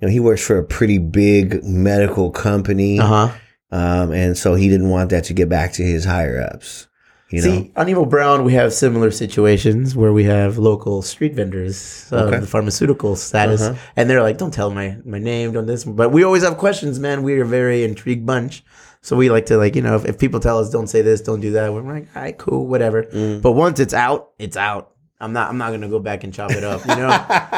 you 0.00 0.08
know 0.08 0.12
he 0.12 0.20
works 0.20 0.44
for 0.46 0.56
a 0.58 0.64
pretty 0.64 0.98
big 0.98 1.62
medical 1.64 2.30
company, 2.30 2.98
Uh 2.98 3.06
huh. 3.06 3.28
um, 3.70 4.12
and 4.12 4.36
so 4.36 4.54
he 4.54 4.68
didn't 4.68 4.88
want 4.88 5.10
that 5.10 5.24
to 5.24 5.34
get 5.34 5.48
back 5.48 5.72
to 5.74 5.82
his 5.82 6.04
higher 6.04 6.40
ups. 6.52 6.86
You 7.32 7.42
know? 7.42 7.68
On 7.76 7.88
Evil 7.88 8.06
Brown, 8.06 8.42
we 8.44 8.54
have 8.54 8.72
similar 8.72 9.12
situations 9.12 9.94
where 9.94 10.12
we 10.12 10.24
have 10.24 10.58
local 10.58 11.00
street 11.00 11.34
vendors 11.34 12.08
of 12.10 12.26
Okay. 12.26 12.40
the 12.40 12.46
pharmaceutical 12.46 13.14
status, 13.14 13.62
Uh-huh. 13.62 13.76
and 13.94 14.10
they're 14.10 14.22
like, 14.22 14.36
"Don't 14.36 14.52
tell 14.52 14.70
my 14.70 14.96
my 15.04 15.20
name, 15.20 15.52
don't 15.52 15.66
this." 15.66 15.84
But 15.84 16.10
we 16.10 16.24
always 16.24 16.42
have 16.42 16.56
questions, 16.56 16.98
man. 16.98 17.22
We 17.22 17.34
are 17.38 17.42
a 17.42 17.46
very 17.46 17.84
intrigued 17.84 18.26
bunch, 18.26 18.64
so 19.00 19.16
we 19.16 19.30
like 19.30 19.46
to 19.46 19.56
like 19.58 19.76
you 19.76 19.82
know 19.82 19.94
if, 19.94 20.04
if 20.06 20.18
people 20.18 20.40
tell 20.40 20.58
us 20.58 20.70
don't 20.70 20.88
say 20.88 21.02
this, 21.02 21.20
don't 21.20 21.40
do 21.40 21.52
that, 21.52 21.72
we're 21.72 21.82
like, 21.82 22.08
"All 22.16 22.22
right, 22.22 22.36
cool, 22.36 22.66
whatever." 22.66 23.04
Mm. 23.04 23.42
But 23.42 23.52
once 23.52 23.78
it's 23.78 23.94
out, 23.94 24.30
it's 24.40 24.56
out. 24.56 24.90
I'm 25.22 25.32
not 25.34 25.50
I'm 25.50 25.58
not 25.58 25.70
gonna 25.70 25.88
go 25.88 25.98
back 25.98 26.24
and 26.24 26.32
chop 26.32 26.50
it 26.52 26.64
up, 26.64 26.80
you 26.86 26.96
know. 26.96 27.10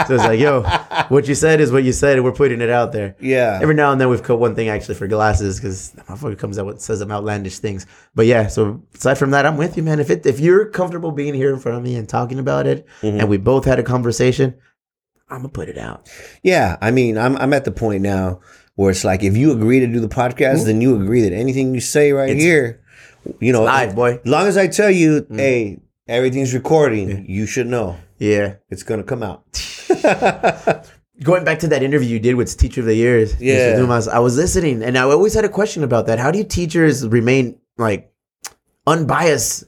so 0.08 0.14
it's 0.14 0.24
like, 0.24 0.40
yo, 0.40 0.62
what 1.08 1.28
you 1.28 1.34
said 1.34 1.60
is 1.60 1.70
what 1.70 1.84
you 1.84 1.92
said, 1.92 2.16
and 2.16 2.24
we're 2.24 2.32
putting 2.32 2.60
it 2.60 2.70
out 2.70 2.92
there. 2.92 3.14
yeah, 3.20 3.58
Every 3.62 3.74
now 3.76 3.92
and 3.92 4.00
then 4.00 4.08
we've 4.08 4.22
cut 4.22 4.38
one 4.40 4.54
thing 4.56 4.68
actually 4.68 4.96
for 4.96 5.06
glasses 5.06 5.58
because 5.60 5.90
that 5.92 6.06
motherfucker 6.06 6.38
comes 6.38 6.58
out 6.58 6.66
with 6.66 6.80
says 6.80 6.98
some 6.98 7.12
outlandish 7.12 7.58
things. 7.60 7.86
But 8.14 8.26
yeah, 8.26 8.48
so 8.48 8.82
aside 8.94 9.14
from 9.18 9.30
that, 9.30 9.46
I'm 9.46 9.56
with 9.56 9.76
you, 9.76 9.82
man. 9.84 10.00
If 10.00 10.10
it 10.10 10.26
if 10.26 10.40
you're 10.40 10.66
comfortable 10.70 11.12
being 11.12 11.34
here 11.34 11.52
in 11.52 11.60
front 11.60 11.78
of 11.78 11.84
me 11.84 11.94
and 11.96 12.08
talking 12.08 12.38
about 12.40 12.66
it, 12.66 12.84
Mhm. 13.02 13.20
and 13.20 13.28
we 13.28 13.36
both 13.36 13.64
had 13.64 13.78
a 13.78 13.82
conversation, 13.84 14.54
I'm 15.30 15.38
gonna 15.38 15.48
put 15.50 15.68
it 15.68 15.78
out. 15.78 16.10
yeah. 16.42 16.76
I 16.80 16.90
mean, 16.90 17.16
I'm 17.16 17.36
I'm 17.36 17.52
at 17.52 17.64
the 17.64 17.72
point 17.72 18.02
now 18.02 18.40
where 18.74 18.90
it's 18.90 19.04
like 19.04 19.22
if 19.22 19.36
you 19.36 19.52
agree 19.52 19.78
to 19.80 19.86
do 19.86 20.00
the 20.00 20.08
podcast, 20.08 20.64
then 20.64 20.80
you 20.80 21.00
agree 21.00 21.22
that 21.22 21.32
anything 21.32 21.74
you 21.74 21.80
say 21.80 22.10
right 22.12 22.30
It's- 22.30 22.42
here, 22.42 22.80
you 23.38 23.52
know, 23.52 23.62
Live, 23.62 23.94
boy. 23.94 24.18
As 24.24 24.26
long 24.28 24.46
as 24.48 24.56
I 24.56 24.66
tell 24.66 24.90
you, 24.90 25.22
Mm. 25.30 25.38
hey, 25.38 25.78
everything's 26.08 26.54
recording, 26.54 27.24
you 27.28 27.46
should 27.46 27.66
know 27.66 27.96
Yeah. 28.18 28.54
it's 28.70 28.82
gonna 28.82 29.04
come 29.04 29.22
out. 29.22 29.44
Going 31.22 31.44
back 31.44 31.60
to 31.60 31.68
that 31.68 31.82
interview 31.82 32.08
you 32.08 32.18
did 32.18 32.34
with 32.34 32.56
Teacher 32.56 32.80
of 32.80 32.86
the 32.86 32.94
Years, 32.96 33.34
Mr. 33.34 33.38
Yeah. 33.40 33.76
Dumas, 33.76 34.08
I 34.08 34.18
was 34.18 34.36
listening, 34.36 34.82
and 34.82 34.98
I 34.98 35.02
always 35.02 35.34
had 35.34 35.44
a 35.44 35.48
question 35.48 35.84
about 35.84 36.06
that. 36.06 36.18
How 36.18 36.30
do 36.32 36.38
you 36.38 36.44
teachers 36.44 37.06
remain 37.06 37.58
like 37.78 38.10
unbiased 38.86 39.64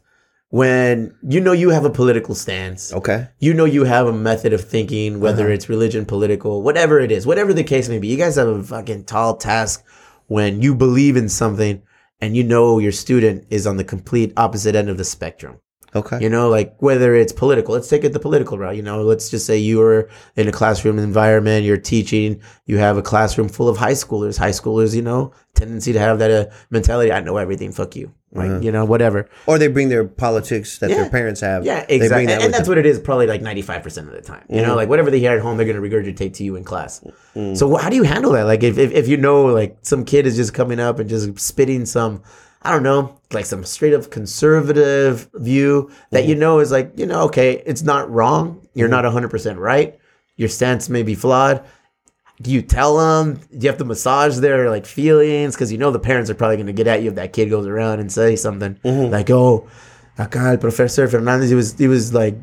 when 0.48 1.14
you 1.22 1.40
know 1.40 1.52
you 1.52 1.70
have 1.70 1.84
a 1.84 1.90
political 1.90 2.34
stance? 2.34 2.92
okay. 2.92 3.28
you 3.38 3.54
know 3.54 3.66
you 3.66 3.84
have 3.84 4.06
a 4.06 4.12
method 4.12 4.52
of 4.52 4.64
thinking, 4.64 5.20
whether 5.20 5.44
Uh-huh. 5.44 5.52
it's 5.52 5.68
religion, 5.68 6.04
political, 6.06 6.62
whatever 6.62 6.98
it 6.98 7.12
is, 7.12 7.26
whatever 7.26 7.52
the 7.52 7.62
case 7.64 7.88
may 7.88 7.98
be. 7.98 8.08
You 8.08 8.16
guys 8.16 8.36
have 8.36 8.48
a 8.48 8.62
fucking 8.62 9.04
tall 9.04 9.36
task 9.36 9.84
when 10.26 10.60
you 10.62 10.74
believe 10.74 11.16
in 11.16 11.28
something 11.28 11.82
and 12.20 12.36
you 12.36 12.42
know 12.42 12.78
your 12.78 12.92
student 12.92 13.44
is 13.50 13.66
on 13.66 13.76
the 13.76 13.84
complete 13.84 14.32
opposite 14.36 14.74
end 14.74 14.88
of 14.88 14.96
the 14.96 15.04
spectrum. 15.04 15.58
Okay. 15.94 16.18
You 16.20 16.28
know, 16.28 16.48
like 16.48 16.74
whether 16.78 17.14
it's 17.14 17.32
political, 17.32 17.74
let's 17.74 17.88
take 17.88 18.02
it 18.04 18.12
the 18.12 18.18
political 18.20 18.58
route. 18.58 18.76
You 18.76 18.82
know, 18.82 19.02
let's 19.02 19.30
just 19.30 19.46
say 19.46 19.58
you 19.58 19.80
are 19.82 20.08
in 20.36 20.48
a 20.48 20.52
classroom 20.52 20.98
environment, 20.98 21.64
you're 21.64 21.76
teaching, 21.76 22.40
you 22.66 22.78
have 22.78 22.96
a 22.96 23.02
classroom 23.02 23.48
full 23.48 23.68
of 23.68 23.76
high 23.76 23.92
schoolers. 23.92 24.36
High 24.38 24.50
schoolers, 24.50 24.94
you 24.94 25.02
know, 25.02 25.32
tendency 25.54 25.92
to 25.92 25.98
have 26.00 26.18
that 26.18 26.30
uh, 26.30 26.46
mentality. 26.70 27.12
I 27.12 27.20
know 27.20 27.36
everything. 27.36 27.70
Fuck 27.72 27.94
you. 27.96 28.12
Like, 28.32 28.50
Uh-huh. 28.50 28.60
you 28.60 28.72
know, 28.72 28.84
whatever. 28.84 29.28
Or 29.46 29.58
they 29.58 29.68
bring 29.68 29.88
their 29.90 30.04
politics 30.04 30.78
that 30.78 30.90
Yeah. 30.90 30.96
their 31.02 31.10
parents 31.10 31.40
have. 31.40 31.64
Yeah, 31.64 31.80
They 31.86 31.98
bring 31.98 32.02
exactly. 32.02 32.26
that 32.26 32.42
And, 32.42 32.52
that's 32.52 32.64
them. 32.64 32.70
what 32.72 32.78
it 32.78 32.86
is 32.86 32.98
probably 32.98 33.28
like 33.28 33.42
95% 33.42 34.08
of 34.08 34.14
the 34.14 34.20
time. 34.22 34.42
You 34.48 34.62
know, 34.62 34.72
Mhm. 34.72 34.76
like 34.76 34.88
whatever 34.88 35.12
they 35.12 35.20
hear 35.20 35.30
at 35.30 35.40
home, 35.40 35.56
they're 35.56 35.66
going 35.72 35.80
to 35.80 35.88
regurgitate 35.88 36.32
to 36.34 36.44
you 36.44 36.56
in 36.56 36.64
class. 36.64 37.00
Mm. 37.36 37.56
So 37.56 37.76
how 37.76 37.88
do 37.88 37.94
you 37.94 38.02
handle 38.02 38.32
that? 38.32 38.42
Like 38.46 38.64
if, 38.64 38.76
if, 38.78 38.90
if 38.90 39.06
you 39.06 39.16
know 39.16 39.44
like 39.44 39.76
some 39.82 40.04
kid 40.04 40.26
is 40.26 40.34
just 40.34 40.52
coming 40.52 40.80
up 40.80 40.98
and 40.98 41.08
just 41.08 41.38
spitting 41.38 41.86
some, 41.86 42.22
I 42.64 42.70
don't 42.70 42.82
know, 42.82 43.18
like 43.32 43.44
some 43.46 43.64
straight 43.64 43.92
up 43.94 44.10
conservative 44.10 45.28
view 45.34 45.90
that 46.10 46.24
you 46.26 46.34
know 46.34 46.60
is 46.60 46.72
like, 46.72 46.92
you 46.96 47.06
know, 47.06 47.22
okay, 47.22 47.62
it's 47.66 47.82
not 47.82 48.10
wrong. 48.10 48.66
You're 48.74 48.88
not 48.88 49.04
100% 49.04 49.58
right. 49.58 49.98
Your 50.36 50.48
stance 50.48 50.88
may 50.88 51.02
be 51.02 51.14
flawed. 51.14 51.62
Do 52.42 52.50
you 52.50 52.62
tell 52.62 52.96
them? 52.96 53.34
Do 53.56 53.58
you 53.64 53.68
have 53.68 53.78
to 53.78 53.84
massage 53.84 54.38
their 54.38 54.68
like 54.70 54.86
feelings? 54.86 55.54
Because 55.54 55.70
you 55.70 55.78
know 55.78 55.90
the 55.92 56.00
parents 56.00 56.30
are 56.30 56.34
probably 56.34 56.56
going 56.56 56.66
to 56.66 56.72
get 56.72 56.86
at 56.88 57.02
you 57.02 57.10
if 57.10 57.14
that 57.16 57.32
kid 57.32 57.48
goes 57.50 57.66
around 57.66 58.00
and 58.00 58.10
say 58.10 58.34
something 58.34 58.76
Mhm. 58.84 59.10
like, 59.12 59.30
"Oh, 59.30 59.68
acá 60.18 60.50
el 60.50 60.58
professor 60.58 61.06
Fernandez, 61.06 61.50
he 61.50 61.54
was 61.54 61.74
he 61.78 61.86
was 61.86 62.12
like, 62.12 62.34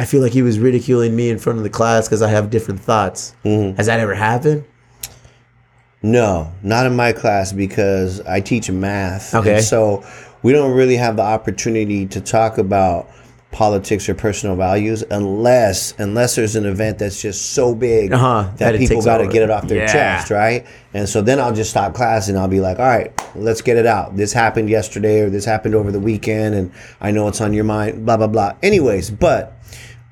I 0.00 0.04
feel 0.04 0.20
like 0.20 0.32
he 0.32 0.42
was 0.42 0.58
ridiculing 0.58 1.14
me 1.14 1.30
in 1.30 1.38
front 1.38 1.58
of 1.58 1.62
the 1.62 1.70
class 1.70 2.08
because 2.08 2.22
I 2.22 2.28
have 2.28 2.50
different 2.50 2.80
thoughts." 2.80 3.34
Mhm. 3.44 3.76
Has 3.76 3.86
that 3.86 4.00
ever 4.00 4.14
happened? 4.14 4.64
No, 6.02 6.50
not 6.62 6.86
in 6.86 6.96
my 6.96 7.12
class 7.12 7.52
because 7.52 8.20
I 8.22 8.40
teach 8.40 8.70
math. 8.70 9.34
Okay. 9.34 9.56
And 9.56 9.64
so 9.64 10.04
we 10.42 10.52
don't 10.52 10.72
really 10.74 10.96
have 10.96 11.16
the 11.16 11.22
opportunity 11.22 12.06
to 12.06 12.20
talk 12.20 12.56
about 12.58 13.08
politics 13.52 14.08
or 14.08 14.14
personal 14.14 14.54
values 14.54 15.02
unless 15.10 15.92
unless 15.98 16.36
there's 16.36 16.54
an 16.54 16.64
event 16.64 17.00
that's 17.00 17.20
just 17.20 17.50
so 17.52 17.74
big 17.74 18.12
Uh-huh, 18.12 18.44
that 18.58 18.72
that 18.72 18.78
people 18.78 19.02
got 19.02 19.18
to 19.18 19.26
get 19.26 19.42
it 19.42 19.50
off 19.50 19.66
their 19.66 19.78
Yeah. 19.78 19.92
chest, 19.92 20.30
right? 20.30 20.64
And 20.94 21.08
so 21.08 21.20
then 21.20 21.40
I'll 21.40 21.52
just 21.52 21.70
stop 21.70 21.92
class 21.92 22.28
and 22.28 22.38
I'll 22.38 22.46
be 22.48 22.60
like, 22.60 22.78
"All 22.78 22.86
right, 22.86 23.12
let's 23.34 23.60
get 23.60 23.76
it 23.76 23.86
out. 23.86 24.16
This 24.16 24.32
happened 24.32 24.70
yesterday 24.70 25.20
or 25.20 25.30
this 25.30 25.44
happened 25.44 25.74
over 25.74 25.90
the 25.90 25.98
weekend 25.98 26.54
and 26.54 26.70
I 27.00 27.10
know 27.10 27.26
it's 27.26 27.40
on 27.40 27.52
your 27.52 27.64
mind, 27.64 28.06
blah 28.06 28.16
blah 28.16 28.28
blah." 28.28 28.52
Anyways, 28.62 29.10
but 29.10 29.52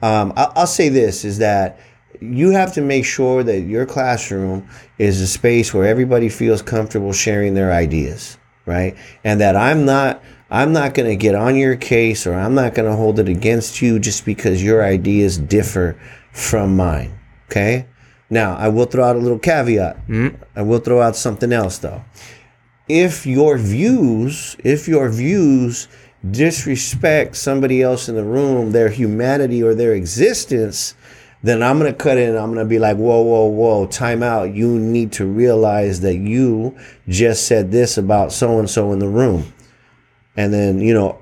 um, 0.03 0.33
I'll, 0.37 0.53
I'll 0.57 0.67
say 0.67 0.89
this 0.89 1.25
is 1.25 1.39
that 1.39 1.79
you 2.21 2.51
have 2.51 2.73
to 2.75 2.81
make 2.81 3.05
sure 3.05 3.43
that 3.43 3.61
your 3.61 3.87
classroom 3.87 4.69
is 4.99 5.21
a 5.21 5.27
space 5.27 5.73
where 5.73 5.87
everybody 5.87 6.29
feels 6.29 6.63
comfortable 6.63 7.13
sharing 7.13 7.55
their 7.55 7.73
ideas 7.73 8.39
right? 8.69 8.97
And 9.25 9.41
that 9.41 9.57
i'm 9.57 9.85
not 9.85 10.23
i'm 10.51 10.73
not 10.73 10.95
going 10.95 11.09
to 11.09 11.17
get 11.17 11.35
on 11.35 11.57
your 11.57 11.75
case 11.75 12.27
or 12.27 12.35
i'm 12.35 12.55
not 12.55 12.75
going 12.75 12.89
to 12.89 12.95
hold 12.95 13.19
it 13.19 13.29
against 13.29 13.83
you 13.83 13.99
just 13.99 14.25
because 14.25 14.63
your 14.63 14.85
ideas 14.85 15.39
differ 15.39 15.99
from 16.33 16.77
mine 16.77 17.19
okay? 17.51 17.87
Now 18.31 18.55
i 18.57 18.69
will 18.69 18.85
throw 18.85 19.05
out 19.05 19.17
a 19.17 19.19
little 19.19 19.39
caveat. 19.39 19.97
Hmm? 20.07 20.29
I 20.55 20.63
will 20.63 20.81
throw 20.81 21.01
out 21.01 21.17
something 21.17 21.53
else 21.53 21.79
though. 21.79 22.05
If 22.89 23.27
your 23.27 23.57
views 23.57 24.57
if 24.63 24.87
your 24.87 25.09
views 25.09 25.89
disrespect 26.31 27.37
somebody 27.37 27.81
else 27.81 28.09
in 28.09 28.17
the 28.17 28.25
room 28.25 28.73
their 28.73 28.91
humanity 28.91 29.63
or 29.63 29.75
their 29.75 29.95
existence 29.95 30.95
then 31.43 31.63
i'm 31.63 31.79
to 31.81 31.93
cut 31.93 32.19
in 32.19 32.37
i'm 32.37 32.55
to 32.55 32.65
be 32.65 32.79
like 32.79 32.97
whoa 32.97 33.23
whoa 33.23 33.47
whoa 33.47 33.87
time 33.87 34.23
out. 34.23 34.55
You 34.55 34.79
need 34.79 35.13
to 35.13 35.27
realize 35.27 36.01
that 36.01 36.17
you 36.17 36.77
just 37.09 37.47
said 37.47 37.71
this 37.71 37.99
about 37.99 38.33
so 38.33 38.59
and 38.59 38.69
so 38.69 38.93
in 38.93 38.99
the 38.99 39.09
room. 39.09 39.53
And 40.37 40.53
then 40.53 40.81
you 40.81 40.95
know 40.95 41.21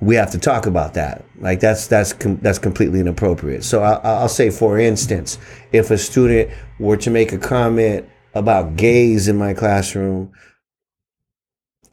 we 0.00 0.14
have 0.14 0.30
to 0.32 0.38
talk 0.38 0.66
about 0.66 0.94
that. 0.94 1.24
Like 1.38 1.60
that's 1.60 1.86
that's 1.86 2.12
com- 2.12 2.38
that's 2.42 2.58
completely 2.58 3.00
inappropriate. 3.00 3.64
So 3.64 3.82
I, 3.82 3.94
i'll 4.02 4.28
say 4.28 4.50
for 4.50 4.78
instance 4.78 5.38
if 5.72 5.90
a 5.90 5.98
student 5.98 6.50
were 6.78 6.96
to 6.98 7.10
make 7.10 7.32
a 7.32 7.38
comment 7.38 8.08
about 8.34 8.76
gays 8.76 9.28
in 9.28 9.36
my 9.36 9.54
classroom 9.54 10.32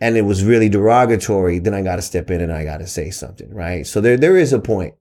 and 0.01 0.17
it 0.17 0.23
was 0.23 0.43
really 0.43 0.67
derogatory, 0.67 1.59
then 1.59 1.73
I 1.73 1.81
got 1.81 1.95
to 1.95 2.01
step 2.01 2.29
in 2.29 2.41
and 2.41 2.51
I 2.51 2.65
got 2.65 2.79
to 2.79 2.87
say 2.87 3.09
something, 3.09 3.49
right? 3.53 3.87
So 3.87 4.01
there, 4.01 4.17
there 4.17 4.35
is 4.35 4.51
a 4.51 4.59
point, 4.59 4.95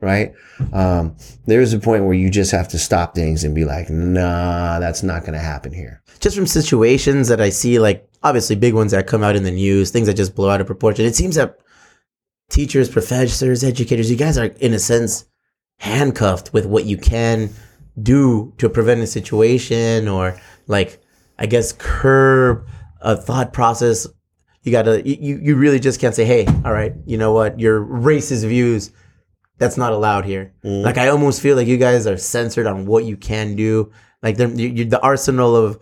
right? 0.00 0.32
Um, 0.72 1.16
there 1.46 1.60
is 1.60 1.72
a 1.72 1.78
point 1.78 2.04
where 2.04 2.14
you 2.14 2.30
just 2.30 2.52
have 2.52 2.68
to 2.68 2.78
stop 2.78 3.14
things 3.14 3.44
and 3.44 3.54
be 3.54 3.64
like, 3.64 3.88
nah, 3.88 4.78
that's 4.78 5.02
not 5.02 5.22
going 5.22 5.32
to 5.32 5.38
happen 5.38 5.72
here. 5.72 6.02
Just 6.20 6.36
from 6.36 6.46
situations 6.46 7.28
that 7.28 7.40
I 7.40 7.50
see, 7.50 7.78
like 7.78 8.08
obviously 8.22 8.56
big 8.56 8.74
ones 8.74 8.92
that 8.92 9.06
come 9.06 9.22
out 9.22 9.36
in 9.36 9.42
the 9.42 9.50
news, 9.50 9.90
things 9.90 10.06
that 10.06 10.14
just 10.14 10.34
blow 10.34 10.50
out 10.50 10.60
of 10.60 10.66
proportion. 10.66 11.04
It 11.04 11.14
seems 11.14 11.36
that 11.36 11.58
teachers, 12.50 12.88
professors, 12.88 13.64
educators, 13.64 14.10
you 14.10 14.16
guys 14.16 14.38
are 14.38 14.46
in 14.46 14.74
a 14.74 14.78
sense 14.78 15.24
handcuffed 15.78 16.52
with 16.52 16.66
what 16.66 16.84
you 16.84 16.96
can 16.96 17.50
do 18.02 18.52
to 18.58 18.68
prevent 18.68 19.00
a 19.00 19.06
situation 19.06 20.08
or 20.08 20.38
like 20.66 21.00
I 21.38 21.46
guess 21.46 21.72
curb 21.72 22.66
a 23.00 23.16
thought 23.16 23.52
process. 23.52 24.06
You 24.62 24.72
gotta 24.72 25.06
you, 25.06 25.38
you 25.38 25.56
really 25.56 25.78
just 25.78 26.00
can't 26.00 26.14
say, 26.14 26.24
hey, 26.24 26.46
all 26.64 26.72
right, 26.72 26.92
you 27.06 27.16
know 27.16 27.32
what, 27.32 27.60
your 27.60 27.84
racist 27.84 28.46
views, 28.48 28.90
that's 29.58 29.76
not 29.76 29.92
allowed 29.92 30.24
here. 30.24 30.52
Mm. 30.64 30.82
Like 30.82 30.98
I 30.98 31.08
almost 31.08 31.40
feel 31.40 31.56
like 31.56 31.66
you 31.66 31.76
guys 31.78 32.06
are 32.06 32.16
censored 32.16 32.66
on 32.66 32.86
what 32.86 33.04
you 33.04 33.16
can 33.16 33.56
do. 33.56 33.90
Like 34.22 34.36
the 34.36 34.48
you, 34.48 34.68
you, 34.68 34.84
the 34.84 35.00
arsenal 35.00 35.56
of 35.56 35.78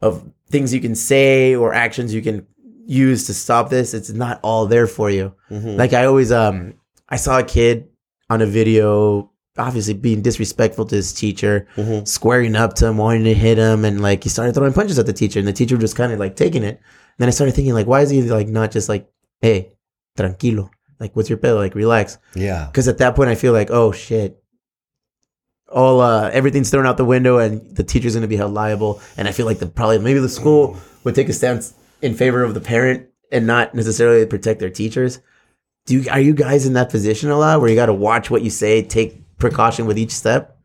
of 0.00 0.24
things 0.50 0.72
you 0.72 0.80
can 0.80 0.94
say 0.94 1.54
or 1.54 1.74
actions 1.74 2.14
you 2.14 2.22
can 2.22 2.46
use 2.86 3.26
to 3.26 3.34
stop 3.34 3.68
this, 3.70 3.92
it's 3.94 4.10
not 4.10 4.40
all 4.42 4.66
there 4.66 4.86
for 4.86 5.10
you. 5.10 5.34
Mhm. 5.50 5.76
Like 5.76 5.92
I 5.92 6.04
always 6.04 6.30
um 6.32 6.74
I 7.08 7.16
saw 7.16 7.38
a 7.38 7.42
kid 7.44 7.88
on 8.30 8.40
a 8.42 8.46
video 8.46 9.30
obviously 9.56 9.92
being 9.94 10.22
disrespectful 10.22 10.84
to 10.84 10.94
his 10.94 11.12
teacher, 11.12 11.66
Mhm. 11.76 12.06
squaring 12.06 12.54
up 12.54 12.74
to 12.74 12.86
him, 12.86 12.96
wanting 12.96 13.24
to 13.24 13.34
hit 13.34 13.58
him, 13.58 13.84
and 13.84 14.00
like 14.00 14.22
he 14.22 14.28
started 14.30 14.54
throwing 14.54 14.72
punches 14.72 14.98
at 15.00 15.06
the 15.06 15.12
teacher, 15.12 15.40
and 15.40 15.48
the 15.48 15.52
teacher 15.52 15.76
just 15.76 15.96
kind 15.96 16.12
of 16.12 16.20
like 16.20 16.36
taking 16.36 16.62
it. 16.62 16.76
And 16.78 17.16
then 17.18 17.26
I 17.28 17.32
started 17.32 17.54
thinking 17.56 17.74
like, 17.74 17.88
why 17.88 18.02
is 18.02 18.10
he 18.10 18.22
like 18.22 18.46
not 18.46 18.70
just 18.70 18.88
like, 18.88 19.08
hey, 19.42 19.72
tranquilo, 20.16 20.70
like 21.00 21.14
what's 21.14 21.28
your 21.28 21.38
pedo, 21.38 21.56
like 21.56 21.74
relax? 21.74 22.18
Yeah. 22.34 22.66
Because 22.66 22.88
at 22.88 22.98
that 22.98 23.14
point 23.14 23.30
I 23.30 23.34
feel 23.34 23.52
like, 23.52 23.70
oh 23.70 23.92
shit. 23.92 24.42
All 25.70 26.00
uh, 26.00 26.30
everything's 26.30 26.70
thrown 26.70 26.86
out 26.86 26.96
the 26.96 27.04
window, 27.04 27.38
and 27.38 27.76
the 27.76 27.84
teacher's 27.84 28.14
going 28.14 28.22
to 28.22 28.28
be 28.28 28.36
held 28.36 28.54
liable. 28.54 29.02
And 29.18 29.28
I 29.28 29.32
feel 29.32 29.44
like 29.44 29.58
the 29.58 29.66
probably 29.66 29.98
maybe 29.98 30.18
the 30.18 30.28
school 30.28 30.78
would 31.04 31.14
take 31.14 31.28
a 31.28 31.32
stance 31.34 31.74
in 32.00 32.14
favor 32.14 32.42
of 32.42 32.54
the 32.54 32.60
parent 32.60 33.08
and 33.30 33.46
not 33.46 33.74
necessarily 33.74 34.24
protect 34.24 34.60
their 34.60 34.70
teachers. 34.70 35.20
Do 35.84 35.98
you, 35.98 36.10
are 36.10 36.20
you 36.20 36.34
guys 36.34 36.66
in 36.66 36.72
that 36.74 36.90
position 36.90 37.30
a 37.30 37.38
lot 37.38 37.60
where 37.60 37.68
you 37.68 37.76
got 37.76 37.86
to 37.86 37.94
watch 37.94 38.30
what 38.30 38.42
you 38.42 38.50
say, 38.50 38.82
take 38.82 39.36
precaution 39.38 39.86
with 39.86 39.98
each 39.98 40.10
step? 40.10 40.57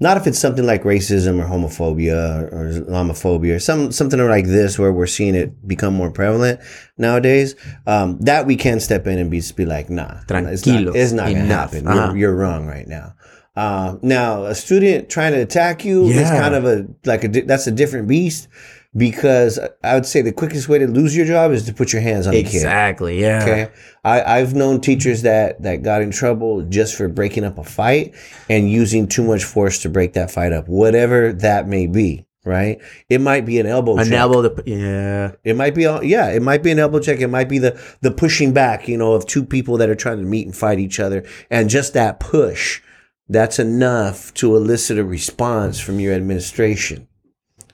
Not 0.00 0.16
if 0.16 0.26
it's 0.28 0.38
something 0.38 0.64
like 0.64 0.84
racism 0.84 1.42
or 1.42 1.46
homophobia 1.48 2.52
or 2.52 2.70
Islamophobia 2.70 3.56
or 3.56 3.58
some 3.58 3.90
something 3.90 4.20
like 4.20 4.46
this 4.46 4.78
where 4.78 4.92
we're 4.92 5.06
seeing 5.08 5.34
it 5.34 5.66
become 5.66 5.94
more 5.94 6.10
prevalent 6.10 6.60
nowadays. 6.96 7.56
Um, 7.86 8.18
that 8.20 8.46
we 8.46 8.54
can 8.56 8.78
step 8.78 9.06
in 9.08 9.18
and 9.18 9.30
be 9.30 9.42
be 9.56 9.66
like, 9.66 9.90
nah, 9.90 10.20
it's 10.20 10.30
not, 10.30 10.44
Tranquilo. 10.44 10.94
it's 10.94 11.12
not 11.12 11.26
gonna 11.26 11.44
Enough. 11.44 11.72
happen. 11.72 11.88
Uh-huh. 11.88 12.06
You're, 12.08 12.16
you're 12.16 12.36
wrong 12.36 12.66
right 12.66 12.86
now. 12.86 13.14
Uh, 13.56 13.96
now, 14.02 14.44
a 14.44 14.54
student 14.54 15.08
trying 15.08 15.32
to 15.32 15.40
attack 15.40 15.84
you 15.84 16.04
is 16.06 16.28
kind 16.30 16.54
of 16.54 16.64
a 16.64 16.86
like 17.04 17.24
a 17.24 17.28
that's 17.28 17.66
a 17.66 17.72
different 17.72 18.06
beast 18.06 18.46
because 18.96 19.58
I 19.84 19.94
would 19.94 20.06
say 20.06 20.22
the 20.22 20.32
quickest 20.32 20.68
way 20.68 20.78
to 20.78 20.86
lose 20.86 21.16
your 21.16 21.26
job 21.26 21.52
is 21.52 21.64
to 21.66 21.74
put 21.74 21.92
your 21.92 22.02
hands 22.02 22.26
on 22.26 22.32
the 22.34 22.42
kid. 22.42 22.54
Exactly. 22.54 23.20
Yeah. 23.20 23.42
Okay. 23.42 23.68
I, 24.04 24.38
I've 24.40 24.54
known 24.54 24.80
teachers 24.80 25.22
that 25.22 25.62
that 25.62 25.82
got 25.82 26.02
in 26.02 26.10
trouble 26.10 26.62
just 26.62 26.94
for 26.96 27.08
breaking 27.08 27.44
up 27.44 27.58
a 27.58 27.64
fight 27.64 28.14
and 28.48 28.70
using 28.70 29.06
too 29.06 29.22
much 29.22 29.44
force 29.44 29.82
to 29.82 29.88
break 29.88 30.14
that 30.14 30.30
fight 30.30 30.52
up, 30.52 30.68
whatever 30.68 31.32
that 31.34 31.68
may 31.68 31.86
be. 31.86 32.24
Right? 32.44 32.78
It 33.10 33.20
might 33.20 33.44
be 33.44 33.58
an 33.60 33.66
elbow 33.66 33.98
An 33.98 34.04
check. 34.06 34.14
elbow 34.14 34.48
to 34.48 34.62
yeah. 34.64 35.32
It 35.44 35.54
might 35.54 35.74
be 35.74 35.82
yeah, 35.82 36.30
it 36.30 36.40
might 36.40 36.62
be 36.62 36.70
an 36.70 36.78
elbow 36.78 36.98
check. 36.98 37.20
It 37.20 37.28
might 37.28 37.48
be 37.48 37.58
the 37.58 37.78
the 38.00 38.10
pushing 38.10 38.54
back, 38.54 38.88
you 38.88 38.96
know, 38.96 39.12
of 39.12 39.26
two 39.26 39.44
people 39.44 39.76
that 39.76 39.90
are 39.90 39.94
trying 39.94 40.18
to 40.18 40.24
meet 40.24 40.46
and 40.46 40.56
fight 40.56 40.78
each 40.78 40.98
other. 40.98 41.24
And 41.50 41.68
just 41.68 41.92
that 41.92 42.20
push, 42.20 42.80
that's 43.28 43.58
enough 43.58 44.32
to 44.34 44.56
elicit 44.56 44.96
a 44.98 45.04
response 45.04 45.78
from 45.78 46.00
your 46.00 46.14
administration. 46.14 47.06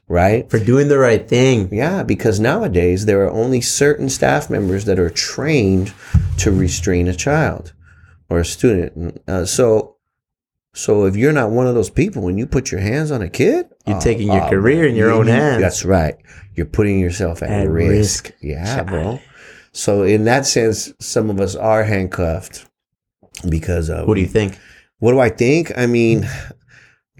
Right? 0.07 0.49
For 0.51 0.59
doing 0.59 0.89
the 0.89 0.99
right 0.99 1.27
thing. 1.27 1.73
Yeah, 1.73 2.03
because 2.03 2.39
nowadays 2.39 3.07
there 3.07 3.25
are 3.25 3.31
only 3.31 3.61
certain 3.63 4.09
staff 4.11 4.51
members 4.51 4.85
that 4.85 4.99
are 4.99 5.09
trained 5.11 5.95
to 6.39 6.51
restrain 6.53 7.09
a 7.09 7.15
child 7.15 7.73
or 8.29 8.41
a 8.41 8.45
student. 8.45 9.23
Uh, 9.27 9.47
so, 9.47 9.97
so 10.75 11.07
if 11.07 11.17
you're 11.17 11.33
not 11.33 11.51
one 11.51 11.67
of 11.67 11.75
those 11.75 11.89
people, 11.91 12.23
when 12.23 12.37
you 12.37 12.47
put 12.47 12.71
your 12.71 12.81
hands 12.83 13.11
on 13.11 13.23
a 13.23 13.31
kid, 13.31 13.67
You're 13.87 13.97
oh, 13.97 14.01
taking 14.01 14.27
your 14.27 14.43
oh, 14.45 14.51
career 14.51 14.83
man, 14.83 14.91
in 14.91 14.97
your 14.97 15.09
you- 15.09 15.15
own 15.17 15.27
hands. 15.27 15.63
That's 15.63 15.85
right. 15.87 16.17
You're 16.55 16.67
putting 16.67 17.01
yourself 17.01 17.43
at, 17.43 17.51
At 17.51 17.69
risk. 17.69 18.25
risk. 18.27 18.35
Yeah, 18.43 18.77
Child. 18.77 18.87
bro. 18.89 19.21
So 19.73 20.03
in 20.03 20.25
that 20.25 20.45
sense, 20.47 20.93
some 21.01 21.31
of 21.31 21.41
us 21.41 21.57
are 21.57 21.83
handcuffed 21.85 22.67
because 23.49 23.89
of 23.89 24.07
What 24.07 24.15
do 24.15 24.21
you 24.21 24.27
think? 24.29 24.59
what 24.99 25.13
do 25.13 25.19
I 25.19 25.31
think? 25.31 25.73
I 25.77 25.87
mean, 25.87 26.29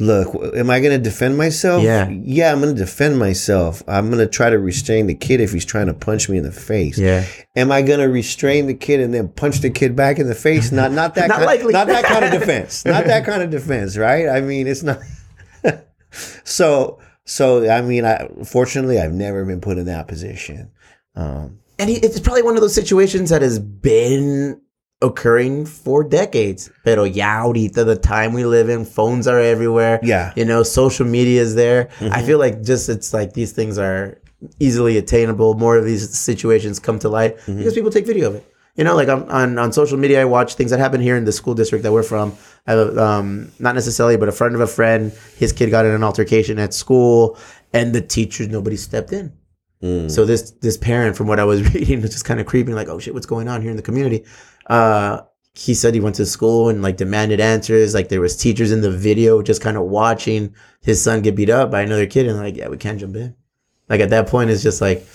Look, 0.01 0.35
am 0.57 0.71
I 0.71 0.81
going 0.81 0.91
to 0.91 0.99
defend 1.03 1.39
myself? 1.39 1.83
Yeah. 1.85 2.09
Yeah, 2.09 2.51
I'm 2.51 2.61
going 2.61 2.75
to 2.75 2.79
defend 2.81 3.17
myself. 3.17 3.81
I'm 3.87 4.11
going 4.11 4.19
to 4.19 4.27
try 4.27 4.51
to 4.51 4.59
restrain 4.59 5.07
the 5.07 5.15
kid 5.15 5.41
if 5.41 5.53
he's 5.53 5.65
trying 5.65 5.87
to 5.87 5.95
punch 5.95 6.29
me 6.29 6.37
in 6.39 6.43
the 6.43 6.51
face. 6.51 6.99
Yeah. 6.99 7.25
Am 7.55 7.71
I 7.71 7.83
going 7.83 8.01
to 8.01 8.07
restrain 8.09 8.67
the 8.67 8.75
kid 8.75 8.99
and 8.99 9.15
then 9.15 9.29
punch 9.29 9.59
the 9.61 9.71
kid 9.71 9.95
back 9.95 10.19
in 10.19 10.27
the 10.27 10.35
face? 10.35 10.73
Not 10.73 10.91
not 10.91 11.15
that 11.15 11.29
Not 11.29 11.37
kind, 11.37 11.47
likely. 11.47 11.73
not 11.73 11.87
that 11.87 12.05
kind 12.05 12.25
of 12.25 12.33
defense. 12.33 12.85
Not 12.85 13.05
that 13.05 13.25
kind 13.25 13.41
of 13.43 13.51
defense, 13.51 13.97
right? 13.97 14.29
I 14.29 14.41
mean, 14.41 14.67
it's 14.67 14.83
not 14.83 14.99
So 16.45 16.99
so 17.25 17.71
I 17.71 17.81
mean, 17.81 18.05
I 18.05 18.29
fortunately 18.45 18.99
I've 18.99 19.13
never 19.13 19.45
been 19.45 19.61
put 19.61 19.79
in 19.79 19.87
that 19.87 20.09
position. 20.09 20.71
Um 21.15 21.61
and 21.79 21.91
he, 21.91 21.97
it's 21.97 22.21
probably 22.21 22.43
one 22.43 22.55
of 22.57 22.61
those 22.61 22.75
situations 22.75 23.31
that 23.31 23.43
has 23.43 23.59
been 23.59 24.61
occurring 25.09 25.67
for 25.67 26.03
decades. 26.05 26.71
Pero 26.85 27.05
ya 27.05 27.43
ahorita, 27.45 27.85
the 27.85 27.97
time 27.97 28.33
we 28.33 28.45
live 28.45 28.69
in, 28.69 28.85
phones 28.85 29.27
are 29.27 29.41
everywhere. 29.41 30.01
yeah. 30.03 30.33
You 30.37 30.45
know, 30.45 30.63
social 30.63 31.07
media 31.07 31.41
is 31.43 31.55
there. 31.55 31.89
I 32.01 32.21
Mhm. 32.23 32.27
feel 32.27 32.39
like 32.39 32.63
just 32.63 32.89
it's 32.89 33.13
like 33.13 33.33
these 33.35 33.53
things 33.53 33.79
are 33.79 34.19
easily 34.61 34.99
attainable. 34.99 35.55
More 35.55 35.77
of 35.77 35.85
these 35.85 36.05
situations 36.19 36.79
come 36.79 36.99
to 37.01 37.09
light 37.09 37.37
Mm-hmm. 37.39 37.59
because 37.59 37.75
people 37.75 37.91
take 37.91 38.07
video 38.07 38.29
of 38.29 38.35
it. 38.37 38.45
You 38.77 38.83
know, 38.83 38.97
like 38.97 39.09
on, 39.09 39.31
on, 39.31 39.57
on 39.59 39.73
social 39.73 39.97
media, 39.99 40.21
I 40.21 40.25
watch 40.25 40.55
things 40.57 40.71
that 40.73 40.81
happen 40.81 41.01
here 41.01 41.17
in 41.17 41.25
the 41.25 41.33
school 41.33 41.55
district 41.55 41.85
that 41.85 41.93
we're 41.93 42.03
from. 42.03 42.33
I 42.67 42.73
have, 42.73 42.81
a, 42.89 43.03
um, 43.03 43.53
not 43.61 43.75
necessarily, 43.77 44.17
but 44.17 44.29
a 44.29 44.33
friend 44.33 44.53
of 44.57 44.61
a 44.61 44.67
friend, 44.67 45.13
his 45.39 45.53
kid 45.53 45.71
got 45.71 45.87
in 45.87 45.93
an 45.93 46.03
altercation 46.03 46.59
at 46.59 46.75
school, 46.75 47.39
and 47.73 47.93
the 47.95 48.01
teachers, 48.01 48.49
nobody 48.49 48.77
stepped 48.77 49.13
in. 49.13 49.33
Mm. 49.83 50.11
So 50.11 50.25
this 50.25 50.51
this 50.61 50.77
parent, 50.77 51.15
from 51.17 51.29
what 51.29 51.39
I 51.39 51.45
was 51.45 51.63
reading, 51.75 52.01
was 52.03 52.11
just 52.11 52.25
kind 52.25 52.41
of 52.41 52.47
creeping, 52.47 52.75
like, 52.75 52.89
oh 52.89 52.99
shit, 52.99 53.15
what's 53.15 53.27
going 53.27 53.47
on 53.49 53.63
here 53.63 53.71
in 53.71 53.77
the 53.77 53.83
community? 53.83 54.25
Uh, 54.67 55.23
he 55.55 55.73
said 55.73 55.95
he 55.95 56.01
went 56.01 56.17
to 56.17 56.27
school 56.27 56.69
and 56.69 56.83
like 56.83 56.97
demanded 56.97 57.41
answers. 57.41 57.95
Like 57.95 58.09
there 58.09 58.21
was 58.21 58.37
teachers 58.37 58.73
in 58.73 58.81
the 58.81 58.91
video 58.91 59.41
just 59.43 59.63
kind 59.63 59.77
of 59.77 59.85
watching 59.85 60.55
his 60.83 61.03
son 61.03 61.23
get 61.23 61.37
beat 61.37 61.51
up 61.51 61.71
by 61.71 61.83
another 61.83 62.07
kid, 62.07 62.27
and 62.27 62.39
like, 62.39 62.57
yeah, 62.57 62.69
we 62.69 62.77
can't 62.77 62.99
jump 62.99 63.17
in. 63.17 63.37
Like 63.89 64.01
at 64.01 64.11
that 64.11 64.27
point, 64.27 64.51
it's 64.51 64.63
just 64.63 64.81
like 64.81 65.07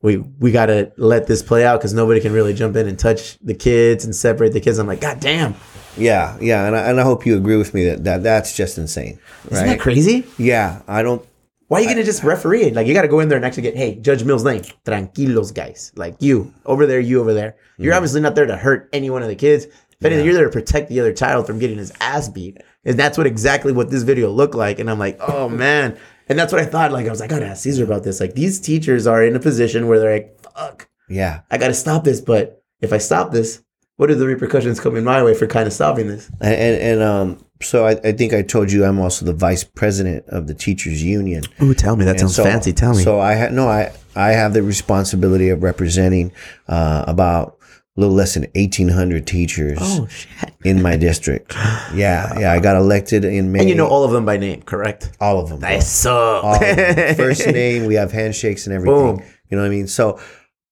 we 0.00 0.18
we 0.18 0.52
gotta 0.52 0.92
let 0.96 1.26
this 1.26 1.42
play 1.42 1.64
out 1.64 1.80
because 1.80 1.94
nobody 1.94 2.20
can 2.20 2.32
really 2.32 2.54
jump 2.54 2.76
in 2.76 2.86
and 2.86 2.98
touch 2.98 3.38
the 3.38 3.54
kids 3.54 4.04
and 4.04 4.14
separate 4.14 4.52
the 4.52 4.60
kids. 4.60 4.78
I'm 4.78 4.86
like, 4.86 5.00
god 5.00 5.20
damn, 5.20 5.54
Yeah, 5.96 6.36
yeah, 6.40 6.66
and 6.66 6.76
I, 6.76 6.90
and 6.90 7.00
I 7.00 7.02
hope 7.02 7.26
you 7.26 7.36
agree 7.36 7.56
with 7.56 7.74
me 7.74 7.86
that, 7.86 8.04
that 8.04 8.22
that's 8.22 8.56
just 8.56 8.78
insane, 8.78 9.18
isn't 9.50 9.66
that 9.66 9.80
crazy? 9.80 10.26
Yeah, 10.38 10.82
I 10.86 11.02
don't. 11.02 11.26
Why 11.68 11.78
are 11.78 11.82
you 11.82 11.88
gonna 11.88 12.04
just 12.04 12.22
referee 12.22 12.62
it? 12.64 12.74
Like 12.74 12.86
you 12.86 12.94
gotta 12.94 13.08
go 13.08 13.20
in 13.20 13.28
there 13.28 13.36
and 13.36 13.44
actually 13.44 13.62
get, 13.62 13.76
hey, 13.76 13.96
Judge 13.96 14.22
Mills 14.24 14.44
Lane, 14.44 14.62
tranquilos, 14.84 15.52
guys. 15.54 15.92
Like 15.96 16.16
you 16.20 16.52
over 16.66 16.86
there, 16.86 17.00
you 17.00 17.20
over 17.20 17.32
there. 17.32 17.56
You're 17.78 17.94
obviously 17.94 18.20
not 18.20 18.34
there 18.34 18.46
to 18.46 18.56
hurt 18.56 18.88
any 18.92 19.10
one 19.10 19.22
of 19.22 19.28
the 19.28 19.34
kids. 19.34 19.64
If 19.64 20.04
anything, 20.04 20.24
you're 20.24 20.34
there 20.34 20.44
to 20.44 20.50
protect 20.50 20.88
the 20.88 21.00
other 21.00 21.12
child 21.12 21.46
from 21.46 21.58
getting 21.58 21.78
his 21.78 21.92
ass 22.00 22.28
beat. 22.28 22.58
And 22.84 22.98
that's 22.98 23.16
what 23.16 23.26
exactly 23.26 23.72
what 23.72 23.90
this 23.90 24.02
video 24.02 24.30
looked 24.30 24.54
like. 24.54 24.78
And 24.78 24.90
I'm 24.90 24.98
like, 24.98 25.18
oh 25.20 25.48
man. 25.64 25.98
And 26.28 26.38
that's 26.38 26.52
what 26.52 26.60
I 26.60 26.66
thought. 26.66 26.92
Like 26.92 27.06
I 27.06 27.10
was 27.10 27.20
like, 27.20 27.32
I 27.32 27.36
gotta 27.36 27.46
ask 27.46 27.62
Cesar 27.62 27.84
about 27.84 28.02
this. 28.04 28.20
Like 28.20 28.34
these 28.34 28.60
teachers 28.60 29.06
are 29.06 29.24
in 29.24 29.34
a 29.36 29.40
position 29.40 29.86
where 29.88 29.98
they're 29.98 30.14
like, 30.14 30.40
fuck, 30.54 30.88
Yeah, 31.08 31.40
I 31.50 31.58
gotta 31.58 31.74
stop 31.74 32.04
this. 32.04 32.20
But 32.20 32.62
if 32.80 32.92
I 32.92 32.98
stop 32.98 33.32
this, 33.32 33.62
what 33.96 34.10
are 34.10 34.14
the 34.14 34.26
repercussions 34.26 34.80
coming 34.80 35.04
my 35.04 35.22
way 35.22 35.34
for 35.34 35.46
kind 35.46 35.66
of 35.66 35.72
stopping 35.72 36.08
this? 36.08 36.28
and 36.40 36.54
and, 36.54 36.82
and 36.82 37.02
um, 37.02 37.44
so 37.64 37.86
I, 37.86 37.92
I 38.04 38.12
think 38.12 38.32
I 38.32 38.42
told 38.42 38.70
you 38.70 38.84
I'm 38.84 38.98
also 38.98 39.24
the 39.24 39.32
vice 39.32 39.64
president 39.64 40.24
of 40.28 40.46
the 40.46 40.54
teachers 40.54 41.02
union. 41.02 41.42
Ooh, 41.62 41.74
tell 41.74 41.96
me. 41.96 42.04
That 42.04 42.20
And 42.20 42.30
so- 42.30 42.44
Tell 42.44 42.94
me. 42.94 43.02
So 43.02 43.20
I 43.20 43.32
had 43.34 43.52
no, 43.52 43.68
I 43.68 43.92
I 44.16 44.30
have 44.30 44.52
the 44.54 44.62
responsibility 44.62 45.48
of 45.48 45.62
representing 45.62 46.32
uh, 46.68 47.04
about 47.06 47.58
a 47.96 48.00
little 48.00 48.14
less 48.14 48.34
than 48.34 48.42
1,800 48.54 49.26
teachers 49.26 49.78
oh 49.80 50.06
shit. 50.08 50.52
in 50.64 50.82
my 50.82 50.96
district. 50.96 51.54
Yeah, 51.94 52.38
yeah, 52.38 52.52
I 52.52 52.58
got 52.58 52.76
elected 52.76 53.24
in 53.24 53.52
May. 53.52 53.60
And 53.60 53.68
you 53.68 53.74
know 53.74 53.86
all 53.86 54.04
of 54.04 54.10
them 54.10 54.24
by 54.24 54.36
name, 54.36 54.62
correct? 54.62 55.12
all 55.20 55.38
of 55.40 55.48
them. 55.48 55.60
Nice. 55.60 56.04
All. 56.04 56.58
First 56.58 57.46
name, 57.46 57.86
we 57.86 57.94
have 57.94 58.10
handshakes 58.12 58.66
and 58.66 58.74
everything. 58.74 59.16
Boom. 59.16 59.24
You 59.48 59.56
know 59.56 59.62
what 59.62 59.68
I 59.68 59.74
mean? 59.74 59.86
So 59.86 60.18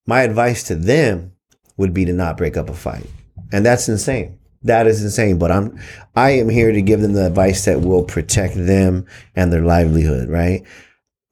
my 0.06 0.22
advice 0.22 0.64
to 0.64 0.74
them 0.74 1.32
would 1.76 1.94
be 1.94 2.04
to 2.04 2.12
not 2.12 2.36
break 2.36 2.56
up 2.56 2.68
a 2.68 2.74
fight. 2.74 3.06
And 3.52 3.64
that's 3.64 3.88
insane. 3.88 4.38
That 4.64 4.86
is 4.86 5.02
insane. 5.02 5.38
But 5.38 5.50
I'm 5.50 5.78
I 6.14 6.30
am 6.30 6.48
here 6.48 6.72
to 6.72 6.82
give 6.82 7.00
them 7.00 7.12
the 7.14 7.26
advice 7.26 7.64
that 7.64 7.80
will 7.80 8.04
protect 8.04 8.54
them 8.54 9.06
and 9.34 9.52
their 9.52 9.62
livelihood, 9.62 10.28
right? 10.28 10.62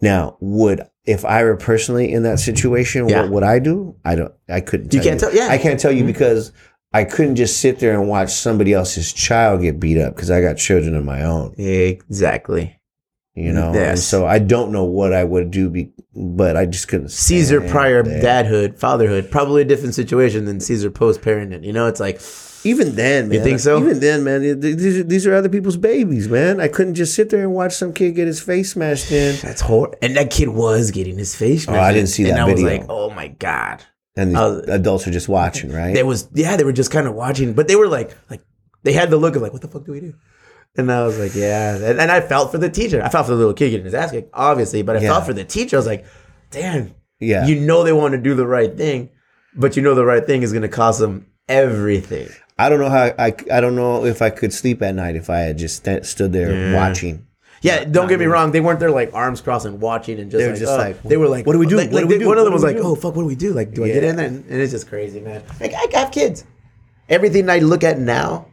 Now, 0.00 0.36
would 0.40 0.82
if 1.06 1.24
I 1.24 1.42
were 1.44 1.56
personally 1.56 2.12
in 2.12 2.22
that 2.24 2.38
situation, 2.40 3.08
Yeah. 3.08 3.22
what 3.22 3.30
would 3.30 3.42
I 3.42 3.58
do? 3.58 3.96
I 4.04 4.14
don't 4.16 4.32
I 4.48 4.60
couldn't 4.60 4.92
You 4.92 5.00
tell 5.00 5.08
can't 5.08 5.20
tell- 5.20 5.34
yeah. 5.34 5.48
I 5.50 5.58
can't 5.58 5.78
tell 5.80 5.92
you 5.92 6.04
Mhm. 6.04 6.08
because 6.08 6.52
I 6.92 7.04
couldn't 7.04 7.36
just 7.36 7.58
sit 7.58 7.78
there 7.78 7.92
and 7.98 8.08
watch 8.08 8.30
somebody 8.32 8.72
else's 8.72 9.12
child 9.12 9.62
get 9.62 9.78
beat 9.78 9.96
up 9.98 10.14
because 10.16 10.30
I 10.30 10.40
got 10.42 10.56
children 10.56 10.96
of 10.96 11.04
my 11.04 11.22
own 11.22 11.54
Exactly. 11.56 12.76
you 13.36 13.52
know. 13.52 13.72
And 13.72 13.98
so 13.98 14.26
I 14.26 14.40
don't 14.40 14.72
know 14.72 14.84
what 14.84 15.12
I 15.12 15.22
would 15.24 15.50
do, 15.52 15.70
be, 15.70 15.92
but 16.14 16.56
I 16.56 16.66
just 16.66 16.88
couldn't. 16.88 17.10
Cesar 17.12 17.60
prior 17.60 18.02
there. 18.02 18.20
dadhood, 18.22 18.76
fatherhood, 18.78 19.30
probably 19.30 19.62
a 19.62 19.64
different 19.64 19.94
situation 19.94 20.46
than 20.46 20.58
Cesar 20.60 20.90
post 20.90 21.22
parenthood. 21.22 21.64
You 21.64 21.72
know, 21.72 21.86
it's 21.86 22.00
like 22.00 22.20
Even 22.64 22.94
then, 22.94 23.28
man. 23.28 23.38
You 23.38 23.42
think 23.44 23.60
so? 23.60 23.78
Even 23.80 24.00
then, 24.00 24.22
man. 24.24 24.40
th- 24.42 24.60
th- 24.60 24.76
These 24.76 24.98
are, 24.98 25.02
these 25.04 25.26
are 25.26 25.34
other 25.34 25.48
people's 25.48 25.76
babies, 25.78 26.28
man. 26.28 26.60
I 26.60 26.68
couldn't 26.68 26.94
just 26.94 27.14
sit 27.14 27.30
there 27.30 27.40
and 27.42 27.52
watch 27.54 27.72
some 27.72 27.92
kid 27.92 28.14
get 28.16 28.26
his 28.26 28.40
face 28.40 28.72
smashed 28.72 29.10
in, 29.12 29.36
that's 29.42 29.60
horrible. 29.62 29.96
And 30.02 30.16
that 30.16 30.30
kid 30.30 30.48
was 30.48 30.90
getting 30.90 31.16
his 31.16 31.34
face. 31.34 31.64
Smashed. 31.64 31.78
Oh, 31.78 31.82
I 31.82 31.92
didn't 31.92 32.08
see 32.10 32.24
and 32.28 32.32
that 32.36 32.48
I 32.48 32.52
was 32.52 32.62
like, 32.62 32.84
oh 32.88 33.10
my 33.10 33.28
god. 33.28 33.82
and 34.16 34.34
the 34.34 34.38
Uh, 34.40 34.62
adults 34.68 35.06
are 35.06 35.10
just 35.10 35.28
watching, 35.28 35.72
right? 35.72 35.94
There 35.94 36.04
was 36.06 36.28
yeah, 36.34 36.56
they 36.56 36.64
were 36.64 36.72
just 36.72 36.90
kind 36.90 37.06
of 37.06 37.14
watching, 37.14 37.54
but 37.54 37.66
they 37.68 37.76
were 37.76 37.88
like 37.88 38.16
like 38.28 38.42
they 38.82 38.92
had 38.92 39.10
the 39.10 39.16
look 39.16 39.36
of 39.36 39.42
like, 39.42 39.52
what 39.52 39.62
the 39.62 39.68
fuck 39.68 39.84
do 39.84 39.92
we 39.92 40.00
do? 40.00 40.14
And 40.76 40.90
I 40.92 41.04
was 41.04 41.18
like, 41.18 41.34
yeah. 41.34 41.74
And, 41.76 41.98
and 42.00 42.10
I 42.12 42.20
felt 42.20 42.52
for 42.52 42.58
the 42.58 42.70
teacher. 42.70 43.02
I 43.02 43.08
felt 43.08 43.26
for 43.26 43.32
the 43.32 43.38
little 43.38 43.54
kid 43.54 43.70
getting 43.70 43.84
his 43.86 43.94
ass 43.94 44.12
kicked, 44.12 44.30
obviously, 44.34 44.82
but 44.82 44.96
I 44.96 45.00
Yeah. 45.00 45.10
felt 45.10 45.26
for 45.26 45.32
the 45.32 45.44
teacher. 45.44 45.76
I 45.76 45.78
was 45.80 45.86
like, 45.86 46.04
damn, 46.50 46.94
yeah. 47.18 47.46
you 47.46 47.58
know 47.58 47.82
they 47.84 47.92
want 47.92 48.12
to 48.12 48.18
do 48.18 48.34
the 48.34 48.46
right 48.46 48.76
thing, 48.76 49.08
but 49.56 49.76
you 49.76 49.82
know 49.82 49.94
the 49.94 50.04
right 50.04 50.24
thing 50.24 50.42
is 50.42 50.52
going 50.52 50.62
to 50.62 50.68
cost 50.68 51.00
them 51.00 51.26
everything. 51.48 52.28
I 52.60 52.68
don't 52.68 52.78
know 52.78 52.90
how 52.90 53.04
I, 53.18 53.34
I 53.50 53.60
don't 53.60 53.74
know 53.74 54.04
if 54.04 54.20
I 54.20 54.30
could 54.30 54.52
sleep 54.52 54.82
at 54.82 54.94
night 54.94 55.16
if 55.16 55.30
I 55.30 55.38
had 55.38 55.58
just 55.58 55.84
st- 55.84 56.04
stood 56.04 56.32
there 56.32 56.52
Yeah. 56.52 56.74
watching. 56.74 57.26
Yeah, 57.62 57.84
don't 57.84 58.08
get 58.08 58.18
me 58.18 58.26
wrong. 58.26 58.52
They 58.52 58.60
weren't 58.60 58.80
there 58.80 58.90
like 58.90 59.12
arms 59.12 59.40
crossed 59.40 59.66
and 59.66 59.80
watching 59.80 60.18
and 60.18 60.30
just 60.30 60.38
They 60.40 60.46
were 60.46 60.52
like, 60.52 60.60
just 60.60 60.72
oh. 60.72 60.76
like, 60.76 61.02
they 61.02 61.16
were 61.16 61.28
like, 61.28 61.46
what 61.46 61.52
do 61.52 61.58
we 61.58 61.66
do? 61.66 61.76
Like, 61.76 61.90
What 61.90 62.00
do 62.00 62.06
we 62.06 62.18
do? 62.18 62.26
One 62.26 62.38
of 62.38 62.44
them 62.44 62.52
was 62.54 62.62
like, 62.62 62.76
oh 62.76 62.94
fuck, 62.94 63.14
what 63.16 63.22
do 63.22 63.26
we 63.26 63.34
do? 63.34 63.52
Like, 63.52 63.72
do 63.72 63.84
I 63.84 63.88
get 63.88 64.04
in 64.04 64.16
there? 64.16 64.26
And, 64.26 64.44
and 64.46 64.60
it's 64.60 64.72
just 64.72 64.88
crazy, 64.88 65.20
man. 65.20 65.42
Like 65.60 65.72
I 65.74 65.86
have 65.98 66.10
kids. 66.10 66.44
Everything 67.08 67.48
I 67.50 67.58
look 67.58 67.82
at 67.82 67.98
now 67.98 68.46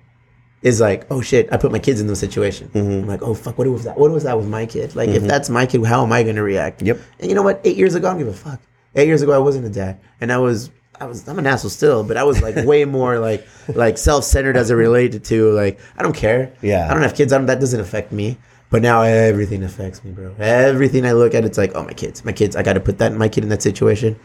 is 0.61 0.81
like, 0.81 1.05
oh 1.11 1.21
shit, 1.21 1.47
I 1.51 1.57
put 1.57 1.71
my 1.71 1.79
kids 1.79 2.01
in 2.01 2.07
this 2.07 2.19
situation. 2.19 2.69
Mm-hmm. 2.69 2.91
I'm 3.03 3.07
like, 3.07 3.21
oh 3.21 3.33
fuck, 3.33 3.57
what 3.57 3.67
was 3.67 3.83
that? 3.83 3.97
What 3.97 4.11
was 4.11 4.23
that 4.23 4.37
with 4.37 4.47
my 4.47 4.65
kid? 4.65 4.95
Like, 4.95 5.09
if 5.09 5.23
that's 5.23 5.49
my 5.49 5.65
kid, 5.65 5.85
how 5.85 6.03
am 6.03 6.11
I 6.11 6.23
going 6.23 6.35
to 6.35 6.43
react? 6.43 6.81
Yep. 6.81 6.99
And 7.19 7.29
you 7.29 7.35
know 7.35 7.43
what? 7.43 7.61
Eight 7.63 7.77
years 7.77 7.95
ago, 7.95 8.07
I 8.07 8.11
don't 8.11 8.19
give 8.19 8.27
a 8.27 8.33
fuck. 8.33 8.59
Eight 8.95 9.07
years 9.07 9.21
ago, 9.21 9.31
I 9.33 9.37
wasn't 9.37 9.65
a 9.67 9.69
dad, 9.69 9.99
and 10.19 10.31
I 10.31 10.37
was, 10.39 10.71
I 10.99 11.05
was, 11.05 11.27
I'm 11.27 11.39
an 11.39 11.47
asshole 11.47 11.69
still, 11.69 12.03
but 12.03 12.17
I 12.17 12.23
was 12.23 12.41
like 12.41 12.55
way 12.65 12.85
more 12.99 13.19
like, 13.19 13.47
like 13.75 13.97
self-centered 13.97 14.57
as 14.57 14.71
it 14.71 14.75
related 14.75 15.23
to 15.25 15.51
like, 15.51 15.79
I 15.97 16.03
don't 16.03 16.15
care. 16.15 16.53
Yeah. 16.61 16.89
I 16.89 16.93
don't 16.93 17.03
have 17.03 17.15
kids. 17.15 17.33
I 17.33 17.37
don't, 17.37 17.47
that 17.47 17.59
doesn't 17.59 17.79
affect 17.79 18.11
me. 18.11 18.37
But 18.69 18.81
now 18.81 19.01
everything 19.01 19.63
affects 19.63 20.03
me, 20.03 20.11
bro. 20.11 20.35
Everything 20.39 21.05
I 21.05 21.13
look 21.13 21.33
at, 21.33 21.45
it's 21.45 21.57
like, 21.57 21.71
oh, 21.73 21.83
my 21.83 21.93
kids, 21.93 22.25
my 22.25 22.33
kids. 22.33 22.55
I 22.55 22.63
got 22.63 22.73
to 22.73 22.81
put 22.81 22.97
that 22.97 23.13
my 23.13 23.29
kid 23.29 23.43
in 23.43 23.49
that 23.49 23.61
situation. 23.61 24.19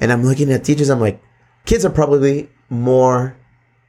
And 0.00 0.10
I'm 0.10 0.24
looking 0.24 0.50
at 0.50 0.64
teachers. 0.64 0.88
I'm 0.88 1.00
like, 1.00 1.22
kids 1.66 1.84
are 1.84 1.90
probably 1.90 2.48
more 2.70 3.36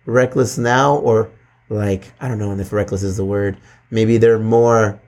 reckless 0.05 0.57
now, 0.57 0.97
or 0.97 1.31
like, 1.69 2.11
I 2.19 2.27
don't 2.27 2.37
know 2.37 2.51
if 2.51 2.73
reckless 2.73 3.01
is 3.01 3.15
the 3.15 3.23
word. 3.23 3.57
Maybe 3.91 4.17
they're 4.17 4.39
more 4.39 5.01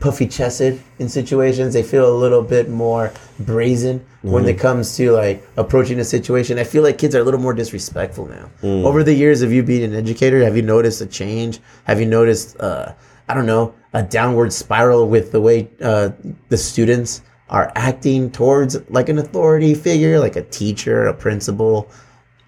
puffy 0.00 0.26
chested 0.26 0.80
in 0.98 1.08
situations. 1.08 1.74
They 1.74 1.82
feel 1.82 2.10
a 2.10 2.16
little 2.16 2.42
bit 2.42 2.68
more 2.68 3.12
brazen 3.38 4.04
when 4.22 4.46
it 4.46 4.58
comes 4.58 4.96
to 4.96 5.12
like 5.12 5.46
approaching 5.56 6.00
a 6.00 6.04
situation. 6.04 6.58
I 6.58 6.64
feel 6.64 6.82
like 6.82 6.98
kids 6.98 7.14
are 7.14 7.20
a 7.20 7.24
little 7.24 7.40
more 7.40 7.54
disrespectful 7.54 8.26
now. 8.26 8.50
Over 8.62 9.02
the 9.04 9.14
years 9.14 9.42
of 9.42 9.52
you 9.52 9.62
being 9.62 9.84
an 9.84 9.94
educator, 9.94 10.42
have 10.42 10.56
you 10.56 10.62
noticed 10.62 11.00
a 11.00 11.06
change? 11.06 11.60
Have 11.84 12.00
you 12.00 12.06
noticed, 12.06 12.58
uh, 12.60 12.92
I 13.28 13.34
don't 13.34 13.46
know, 13.46 13.74
a 13.92 14.02
downward 14.02 14.52
spiral 14.52 15.08
with 15.08 15.32
the 15.32 15.40
way 15.40 15.68
uh, 15.82 16.10
the 16.48 16.56
students 16.56 17.22
are 17.48 17.70
acting 17.74 18.30
towards 18.30 18.78
like 18.90 19.08
an 19.08 19.18
authority 19.18 19.74
figure, 19.74 20.18
like 20.18 20.36
a 20.36 20.42
teacher, 20.42 21.06
a 21.06 21.14
principal? 21.14 21.90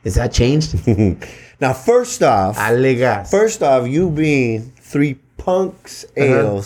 Is 0.05 0.15
that 0.15 0.33
changed? 0.33 0.75
now, 1.61 1.73
first 1.73 2.23
off, 2.23 2.57
Alegas. 2.57 3.31
First 3.31 3.63
off, 3.63 3.87
you 3.87 4.11
being 4.11 4.73
three 4.81 5.15
punks 5.37 6.05
Uh-huh. 6.17 6.63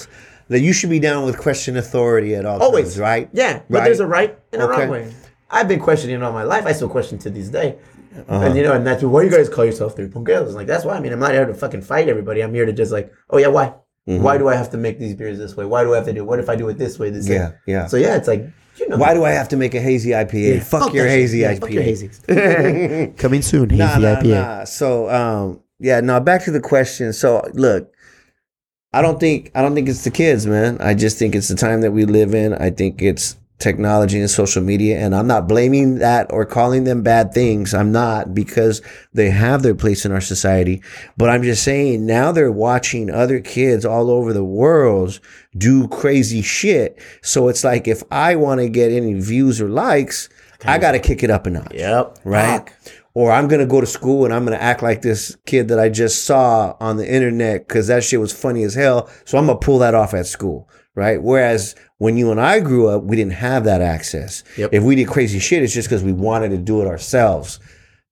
Ales, 0.49 0.61
that 0.61 0.61
you 0.64 0.72
should 0.72 0.90
be 0.90 0.99
down 1.01 1.24
with 1.24 1.38
question 1.38 1.76
authority 1.76 2.34
at 2.34 2.44
all 2.44 2.61
Always, 2.62 2.84
times, 2.86 2.99
right? 2.99 3.28
Yeah, 3.32 3.61
but 3.70 3.78
Right? 3.78 3.84
there's 3.84 4.01
a 4.01 4.07
right 4.07 4.38
and 4.53 4.62
a 4.62 4.64
Okay. 4.66 4.80
wrong 4.82 4.90
way. 4.90 5.12
I've 5.51 5.68
been 5.68 5.80
questioning 5.80 6.22
all 6.22 6.32
my 6.32 6.42
life. 6.42 6.66
I 6.66 6.72
still 6.72 6.88
question 6.88 7.18
to 7.18 7.30
this 7.30 7.49
day. 7.49 7.76
Uh-huh. 8.28 8.47
And 8.47 8.57
you 8.57 8.62
know, 8.62 8.72
and 8.72 8.86
that's 8.86 9.03
why 9.03 9.22
you 9.22 9.30
guys 9.30 9.49
call 9.49 9.64
yourself 9.64 9.94
three 9.94 10.09
punk 10.09 10.26
girls. 10.26 10.55
Like 10.55 10.66
that's 10.66 10.84
why. 10.84 10.94
I 10.97 11.01
mean, 11.01 11.12
I'm 11.12 11.18
not 11.20 11.32
here 11.32 11.44
to 11.44 11.53
fucking 11.55 11.82
fight 11.82 12.09
everybody. 12.09 12.40
I'm 12.42 12.53
here 12.55 12.64
to 12.64 12.72
just 12.72 12.90
like, 12.90 13.12
oh 13.30 13.36
yeah, 13.38 13.49
why? 13.49 13.74
Mm-hmm. 14.09 14.22
Why 14.22 14.38
do 14.38 14.49
I 14.49 14.55
have 14.55 14.70
to 14.70 14.76
make 14.78 14.99
these 14.99 15.14
beers 15.14 15.36
this 15.38 15.55
way? 15.57 15.64
Why 15.66 15.84
do 15.84 15.92
I 15.92 15.97
have 15.97 16.07
to 16.07 16.12
do? 16.14 16.24
What 16.24 16.38
if 16.38 16.49
I 16.49 16.57
do 16.57 16.68
it 16.68 16.78
this 16.78 16.99
way? 16.99 17.11
This 17.11 17.28
Yeah, 17.28 17.49
way? 17.51 17.55
yeah. 17.66 17.86
So 17.86 17.97
yeah, 17.99 18.16
it's 18.16 18.26
like 18.28 18.47
you 18.78 18.88
know, 18.88 18.97
Why 18.97 19.12
do 19.14 19.24
I 19.24 19.30
have 19.32 19.49
to 19.51 19.57
make 19.57 19.74
a 19.74 19.80
hazy 19.80 20.11
IPA? 20.11 20.55
Yeah, 20.57 20.61
fuck, 20.62 20.94
your 20.94 21.07
hazy 21.07 21.38
Yeah, 21.40 21.55
IPA. 21.55 21.61
Fuck 21.61 21.70
your 21.72 21.82
hazies. 21.82 23.16
Coming 23.18 23.42
soon, 23.42 23.70
hazy 23.70 23.78
Nah, 23.82 23.99
nah, 23.99 24.16
IPA. 24.16 24.24
nah. 24.24 24.64
So, 24.64 25.09
um, 25.11 25.61
yeah, 25.78 26.01
now 26.01 26.18
back 26.20 26.42
to 26.44 26.51
the 26.51 26.61
question. 26.61 27.12
So, 27.12 27.42
look, 27.55 27.92
I 28.97 29.03
don't 29.03 29.20
think 29.20 29.51
I 29.55 29.61
don't 29.61 29.74
think 29.74 29.90
it's 29.90 30.05
the 30.05 30.11
kids, 30.11 30.47
man. 30.47 30.78
I 30.80 30.94
just 30.94 31.18
think 31.18 31.34
it's 31.34 31.49
the 31.49 31.55
time 31.55 31.82
that 31.82 31.90
we 31.90 32.07
live 32.07 32.34
in. 32.34 32.55
I 32.55 32.70
think 32.70 33.03
it's 33.03 33.36
technology 33.59 34.18
and 34.18 34.30
social 34.30 34.62
media 34.62 34.99
and 34.99 35.14
I'm 35.14 35.26
not 35.26 35.49
blaming 35.49 35.97
that 35.99 36.30
or 36.30 36.47
calling 36.47 36.84
them 36.84 37.03
bad 37.03 37.32
things. 37.32 37.74
I'm 37.74 37.92
not 37.92 38.34
because 38.34 38.80
they 39.12 39.28
have 39.30 39.62
their 39.62 39.74
place 39.74 40.07
in 40.07 40.12
our 40.12 40.20
society, 40.22 40.82
but 41.18 41.28
I'm 41.28 41.42
just 41.42 41.62
saying 41.62 42.07
now 42.07 42.32
they're 42.32 42.51
watching 42.51 43.11
other 43.11 43.40
kids 43.40 43.84
all 43.84 44.11
over 44.11 44.32
the 44.32 44.44
world 44.44 45.20
do 45.57 45.88
crazy 45.88 46.40
shit. 46.40 46.99
So 47.20 47.49
it's 47.49 47.64
like 47.64 47.86
if 47.86 48.03
I 48.11 48.36
want 48.36 48.61
to 48.61 48.68
get 48.68 48.92
any 48.92 49.12
views 49.20 49.61
or 49.61 49.68
likes, 49.68 50.30
I 50.64 50.78
got 50.78 50.92
to 50.92 50.99
kick 50.99 51.22
it 51.22 51.30
up 51.30 51.47
a 51.47 51.51
notch. 51.51 51.74
Yep. 51.74 52.20
Right? 52.24 52.72
Or 53.17 53.33
I'm 53.33 53.49
going 53.49 53.61
to 53.61 53.67
go 53.67 53.81
to 53.81 53.87
school 53.87 54.27
and 54.27 54.35
I'm 54.35 54.45
going 54.45 54.59
to 54.59 54.62
act 54.62 54.83
like 54.83 55.01
this 55.01 55.39
kid 55.47 55.69
that 55.69 55.79
I 55.79 55.89
just 55.89 56.27
saw 56.27 56.77
on 56.81 56.99
the 56.99 57.11
internet 57.11 57.67
because 57.67 57.87
that 57.87 58.05
shit 58.05 58.21
was 58.21 58.31
funny 58.31 58.62
as 58.62 58.75
hell. 58.75 59.09
So 59.25 59.39
I'm 59.39 59.47
going 59.47 59.59
to 59.59 59.64
pull 59.64 59.79
that 59.79 59.95
off 59.95 60.12
at 60.12 60.27
school. 60.27 60.69
Right. 60.95 61.23
Whereas 61.23 61.75
when 61.97 62.19
you 62.19 62.31
and 62.31 62.39
I 62.39 62.61
grew 62.61 62.89
up, 62.89 63.05
we 63.05 63.17
didn't 63.17 63.33
have 63.33 63.64
that 63.64 63.81
access. 63.81 64.45
Yep. 64.59 64.69
If 64.75 64.83
we 64.83 64.97
did 64.97 65.09
crazy 65.09 65.39
shit, 65.39 65.62
it's 65.62 65.73
just 65.73 65.89
because 65.89 66.05
we 66.05 66.12
wanted 66.12 66.51
to 66.51 66.59
do 66.59 66.83
it 66.83 66.87
ourselves. 66.87 67.59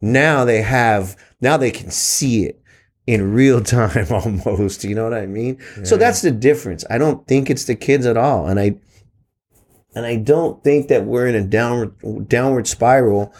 Now 0.01 0.47
they 0.47 0.63
have, 0.63 1.17
now 1.43 1.59
they 1.59 1.71
can 1.71 1.91
see 1.91 2.47
it 2.47 2.63
in 3.07 3.35
real 3.35 3.61
time 3.63 4.07
almost. 4.11 4.85
You 4.85 4.95
know 4.95 5.05
what 5.05 5.13
I 5.13 5.27
mean? 5.27 5.61
So 5.85 5.99
that's 5.99 6.23
the 6.23 6.31
difference. 6.31 6.83
I 6.89 6.97
don't 6.97 7.27
think 7.27 7.51
it's 7.51 7.67
the 7.67 7.75
kids 7.75 8.07
at 8.07 8.17
all. 8.17 8.47
And 8.47 8.59
I, 8.59 8.77
and 9.95 10.07
I 10.07 10.17
don't 10.17 10.65
think 10.65 10.89
that 10.89 11.05
we're 11.05 11.27
in 11.27 11.35
a 11.35 11.45
downward 11.45 12.29
downward 12.29 12.67
spiral, 12.67 13.35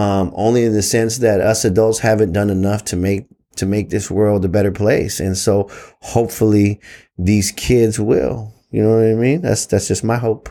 um, 0.00 0.32
only 0.34 0.64
in 0.64 0.72
the 0.72 0.82
sense 0.82 1.18
that 1.18 1.40
us 1.40 1.64
adults 1.64 1.98
haven't 1.98 2.32
done 2.32 2.50
enough 2.50 2.84
to 2.86 2.96
make 2.96 3.26
to 3.56 3.66
make 3.66 3.90
this 3.90 4.10
world 4.10 4.44
a 4.44 4.48
better 4.48 4.72
place. 4.72 5.20
And 5.20 5.36
so 5.36 5.68
hopefully 6.00 6.80
these 7.18 7.52
kids 7.52 7.98
will. 8.00 8.52
You 8.70 8.82
know 8.82 8.96
what 8.96 9.04
I 9.10 9.14
mean? 9.14 9.42
That's 9.42 9.66
that's 9.66 9.88
just 9.88 10.04
my 10.04 10.16
hope. 10.16 10.48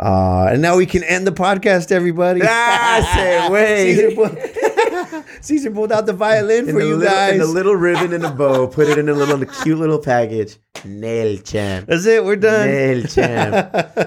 Uh, 0.00 0.46
and 0.52 0.62
now 0.62 0.76
we 0.76 0.86
can 0.86 1.04
end 1.04 1.26
the 1.26 1.32
podcast, 1.32 1.92
everybody. 1.92 2.40
Ah, 2.44 3.10
say, 3.14 3.48
wait. 3.54 3.94
Cesar, 3.94 4.14
pulled, 4.16 5.24
Cesar 5.44 5.70
pulled 5.70 5.92
out 5.92 6.06
the 6.06 6.12
violin 6.12 6.68
In 6.68 6.74
for 6.74 6.80
the 6.80 6.86
you 6.88 6.96
little, 6.96 7.14
guys. 7.14 7.34
in 7.34 7.40
a 7.40 7.46
little 7.46 7.76
ribbon 7.76 8.12
and 8.12 8.24
a 8.24 8.30
bow. 8.30 8.66
Put 8.66 8.88
it 8.88 8.98
in 8.98 9.08
a 9.08 9.12
little, 9.12 9.40
a 9.42 9.46
cute 9.46 9.78
little 9.78 9.98
package. 10.00 10.58
Nail 10.84 11.38
champ. 11.38 11.86
That's 11.88 12.06
it. 12.06 12.24
We're 12.24 12.36
done. 12.36 12.66
Nail 12.68 13.02
champ. 13.04 13.54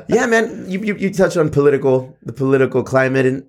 yeah, 0.09 0.25
man. 0.25 0.65
You, 0.67 0.79
you 0.79 0.95
you 0.95 1.13
touch 1.13 1.37
on 1.37 1.49
political, 1.49 2.17
the 2.23 2.33
political 2.33 2.83
climate, 2.83 3.25
and 3.25 3.45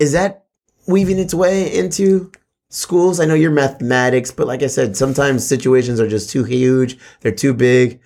is 0.00 0.12
that 0.12 0.46
weaving 0.88 1.18
its 1.20 1.34
way 1.34 1.72
into 1.72 2.32
schools? 2.70 3.20
I 3.20 3.26
know 3.26 3.34
you're 3.34 3.52
mathematics, 3.52 4.32
but 4.32 4.48
like 4.48 4.64
I 4.64 4.66
said, 4.66 4.96
sometimes 4.96 5.46
situations 5.46 6.00
are 6.00 6.08
just 6.08 6.30
too 6.30 6.42
huge. 6.42 6.98
They're 7.20 7.30
too 7.30 7.54
big. 7.54 8.00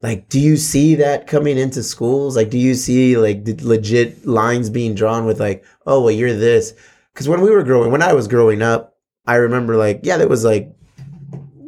Like, 0.00 0.28
do 0.28 0.38
you 0.38 0.56
see 0.56 0.94
that 0.96 1.26
coming 1.26 1.58
into 1.58 1.82
schools? 1.82 2.36
Like, 2.36 2.50
do 2.50 2.58
you 2.58 2.74
see 2.74 3.16
like 3.16 3.44
the 3.44 3.54
legit 3.62 4.24
lines 4.24 4.70
being 4.70 4.94
drawn 4.94 5.26
with 5.26 5.40
like, 5.40 5.64
oh, 5.86 6.02
well, 6.02 6.10
you're 6.10 6.34
this? 6.34 6.72
Because 7.12 7.28
when 7.28 7.40
we 7.40 7.50
were 7.50 7.62
growing, 7.62 7.90
when 7.90 8.02
I 8.02 8.12
was 8.12 8.28
growing 8.28 8.62
up, 8.62 8.96
I 9.26 9.36
remember 9.36 9.76
like, 9.76 10.00
yeah, 10.02 10.16
there 10.16 10.28
was 10.28 10.44
like 10.44 10.74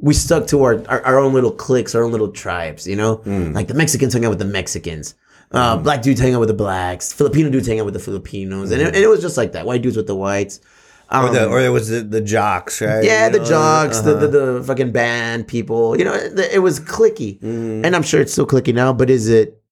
we 0.01 0.15
stuck 0.15 0.47
to 0.49 0.63
our, 0.63 0.87
our, 0.89 1.03
our 1.03 1.19
own 1.19 1.33
little 1.33 1.51
cliques, 1.51 1.95
our 1.95 2.05
own 2.05 2.13
little 2.13 2.31
tribes, 2.31 2.87
you 2.87 2.95
know? 2.95 3.19
Mm. 3.19 3.55
Like 3.55 3.67
the 3.67 3.75
Mexicans 3.75 4.13
hung 4.13 4.25
out 4.25 4.31
with 4.31 4.39
the 4.39 4.45
Mexicans. 4.45 5.15
Uh, 5.53 5.77
Black 5.77 6.03
dudes 6.03 6.21
hang 6.21 6.35
out 6.35 6.41
with 6.41 6.49
the 6.49 6.55
blacks. 6.55 7.13
Filipino 7.13 7.51
dudes 7.51 7.67
hang 7.67 7.79
out 7.79 7.85
with 7.85 7.95
the 7.95 8.01
Filipinos. 8.01 8.71
And, 8.73 8.83
it, 8.83 8.89
and 8.89 8.97
it 8.97 9.09
was 9.09 9.21
just 9.21 9.37
like 9.37 9.53
that. 9.53 9.65
White 9.65 9.83
dudes 9.83 9.97
with 9.97 10.07
the 10.07 10.17
whites. 10.17 10.61
Um, 11.09 11.27
Or, 11.27 11.33
the, 11.33 11.47
or 11.47 11.61
there 11.63 11.73
was 11.73 11.89
the, 11.89 12.01
the 12.01 12.21
jocks, 12.21 12.81
right? 12.81 13.05
yeah, 13.05 13.27
You 13.27 13.33
the 13.35 13.39
know, 13.39 13.45
jocks, 13.45 14.01
the, 14.01 14.17
uh-huh. 14.17 14.27
the, 14.27 14.53
the 14.59 14.65
fucking 14.65 14.91
band 14.91 15.47
people. 15.47 15.97
You 15.97 16.05
know, 16.05 16.15
it, 16.15 16.39
it 16.53 16.59
was 16.59 16.81
clicky. 16.81 17.41
Mm. 17.41 17.87
And 17.87 17.95
I'm 17.95 18.03
sure 18.03 18.21
it's 18.21 18.33
still 18.33 18.47
clicky 18.47 18.75
now, 18.75 18.93
but 18.93 19.09
is 19.09 19.29
it 19.29 19.63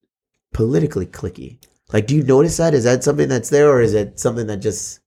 politically 0.53 1.05
clicky? 1.05 1.57
Like, 1.91 2.07
do 2.07 2.15
you 2.15 2.23
notice 2.23 2.57
that? 2.57 2.73
Is 2.73 2.85
that 2.85 3.03
something 3.03 3.27
that's 3.27 3.49
there 3.49 3.69
or 3.69 3.81
is 3.81 3.93
it 3.93 4.17
something 4.19 4.47
that 4.47 4.57
just, 4.57 5.01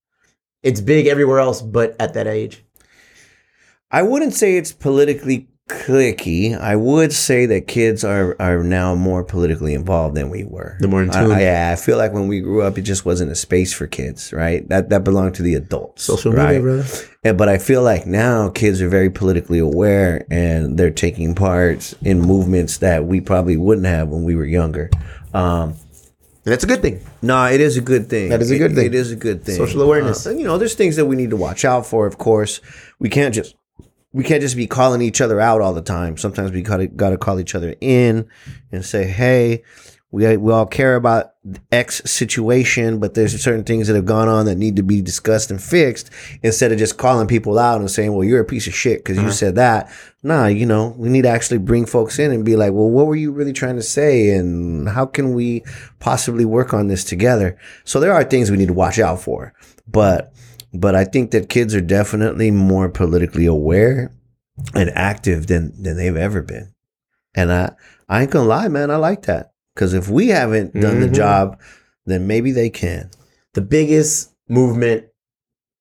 it's 0.62 0.80
big 0.82 1.06
everywhere 1.06 1.38
else 1.38 1.62
but 1.62 1.96
at 1.98 2.12
that 2.14 2.26
age? 2.26 2.62
I 3.90 4.02
wouldn't 4.02 4.34
say 4.34 4.56
it's 4.58 4.70
politically 4.72 5.48
clicky. 5.68 6.58
I 6.58 6.74
would 6.76 7.12
say 7.12 7.46
that 7.46 7.66
kids 7.68 8.04
are 8.04 8.34
are 8.40 8.62
now 8.62 8.94
more 8.94 9.22
politically 9.22 9.74
involved 9.74 10.16
than 10.16 10.30
we 10.30 10.44
were. 10.44 10.76
They're 10.80 10.88
more 10.88 11.02
in 11.02 11.10
I- 11.10 11.22
tune. 11.22 11.32
I- 11.32 11.42
yeah, 11.42 11.70
I 11.72 11.76
feel 11.76 11.98
like 11.98 12.12
when 12.12 12.26
we 12.28 12.40
grew 12.40 12.62
up, 12.62 12.78
it 12.78 12.82
just 12.82 13.04
wasn't 13.04 13.30
a 13.30 13.34
space 13.34 13.72
for 13.72 13.86
kids, 13.86 14.32
right? 14.32 14.68
That 14.68 14.88
that 14.90 15.04
belonged 15.04 15.34
to 15.36 15.42
the 15.42 15.54
adults. 15.54 16.02
Social 16.04 16.32
right? 16.32 16.46
media, 16.56 16.60
brother. 16.62 16.86
And, 17.24 17.36
but 17.38 17.48
I 17.48 17.58
feel 17.58 17.82
like 17.82 18.06
now 18.06 18.48
kids 18.48 18.80
are 18.80 18.88
very 18.88 19.10
politically 19.10 19.58
aware 19.58 20.24
and 20.30 20.78
they're 20.78 20.90
taking 20.90 21.34
part 21.34 21.92
in 22.02 22.20
movements 22.20 22.78
that 22.78 23.04
we 23.06 23.20
probably 23.20 23.56
wouldn't 23.56 23.86
have 23.86 24.08
when 24.08 24.24
we 24.24 24.34
were 24.36 24.46
younger. 24.46 24.90
Um, 25.34 25.74
that's 26.44 26.64
a 26.64 26.66
good 26.66 26.80
thing. 26.80 27.00
no, 27.20 27.44
it 27.46 27.60
is 27.60 27.76
a 27.76 27.82
good 27.82 28.08
thing. 28.08 28.30
That 28.30 28.40
is 28.40 28.50
a 28.50 28.54
It- 28.54 28.58
good 28.58 28.74
thing. 28.74 28.86
It 28.86 28.94
is 28.94 29.12
a 29.12 29.16
good 29.16 29.44
thing. 29.44 29.56
Social 29.56 29.82
awareness. 29.82 30.26
Uh, 30.26 30.30
and, 30.30 30.38
you 30.40 30.46
know, 30.46 30.56
there's 30.56 30.74
things 30.74 30.96
that 30.96 31.04
we 31.06 31.14
need 31.16 31.30
to 31.30 31.36
watch 31.36 31.64
out 31.64 31.84
for. 31.86 32.06
Of 32.06 32.16
course, 32.16 32.60
we 32.98 33.10
can't 33.10 33.34
just 33.34 33.54
we 34.12 34.24
can't 34.24 34.40
just 34.40 34.56
be 34.56 34.66
calling 34.66 35.02
each 35.02 35.20
other 35.20 35.40
out 35.40 35.60
all 35.60 35.74
the 35.74 35.82
time. 35.82 36.16
Sometimes 36.16 36.52
we 36.52 36.62
gotta 36.62 36.86
gotta 36.86 37.18
call 37.18 37.40
each 37.40 37.54
other 37.54 37.74
in 37.80 38.26
and 38.72 38.84
say, 38.84 39.04
"Hey, 39.06 39.62
we 40.10 40.36
we 40.38 40.52
all 40.52 40.64
care 40.64 40.96
about 40.96 41.32
X 41.70 42.00
situation, 42.06 42.98
but 43.00 43.12
there's 43.12 43.38
certain 43.42 43.64
things 43.64 43.86
that 43.86 43.96
have 43.96 44.06
gone 44.06 44.28
on 44.28 44.46
that 44.46 44.56
need 44.56 44.76
to 44.76 44.82
be 44.82 45.02
discussed 45.02 45.50
and 45.50 45.62
fixed." 45.62 46.08
Instead 46.42 46.72
of 46.72 46.78
just 46.78 46.96
calling 46.96 47.26
people 47.26 47.58
out 47.58 47.80
and 47.80 47.90
saying, 47.90 48.14
"Well, 48.14 48.24
you're 48.24 48.40
a 48.40 48.46
piece 48.46 48.66
of 48.66 48.74
shit 48.74 49.00
because 49.00 49.18
you 49.18 49.24
uh-huh. 49.24 49.32
said 49.32 49.54
that." 49.56 49.90
Nah, 50.22 50.46
you 50.46 50.64
know, 50.64 50.94
we 50.96 51.10
need 51.10 51.22
to 51.22 51.28
actually 51.28 51.58
bring 51.58 51.84
folks 51.84 52.18
in 52.18 52.32
and 52.32 52.46
be 52.46 52.56
like, 52.56 52.72
"Well, 52.72 52.88
what 52.88 53.06
were 53.06 53.16
you 53.16 53.30
really 53.30 53.52
trying 53.52 53.76
to 53.76 53.82
say, 53.82 54.30
and 54.30 54.88
how 54.88 55.04
can 55.04 55.34
we 55.34 55.64
possibly 56.00 56.46
work 56.46 56.72
on 56.72 56.88
this 56.88 57.04
together?" 57.04 57.58
So 57.84 58.00
there 58.00 58.14
are 58.14 58.24
things 58.24 58.50
we 58.50 58.56
need 58.56 58.68
to 58.68 58.72
watch 58.74 58.98
out 58.98 59.20
for, 59.20 59.52
but 59.86 60.32
but 60.74 60.94
I 60.94 61.04
think 61.04 61.30
that 61.30 61.48
kids 61.48 61.74
are 61.74 61.80
definitely 61.80 62.50
more 62.50 62.88
politically 62.88 63.46
aware 63.46 64.12
and 64.74 64.90
active 64.90 65.46
than 65.46 65.72
than 65.82 65.96
they've 65.96 66.16
ever 66.16 66.42
been. 66.42 66.74
And 67.34 67.52
I 67.52 67.72
I 68.08 68.22
ain't 68.22 68.30
gonna 68.30 68.48
lie, 68.48 68.68
man, 68.68 68.90
I 68.90 68.96
like 68.96 69.22
that 69.22 69.52
because 69.74 69.94
if 69.94 70.08
we 70.08 70.28
haven't 70.28 70.78
done 70.80 71.00
the 71.00 71.08
Mhm. 71.08 71.14
job, 71.14 71.58
then 72.06 72.26
maybe 72.26 72.52
they 72.52 72.70
can. 72.70 73.10
the 73.54 73.60
biggest 73.62 74.30
movement 74.48 75.04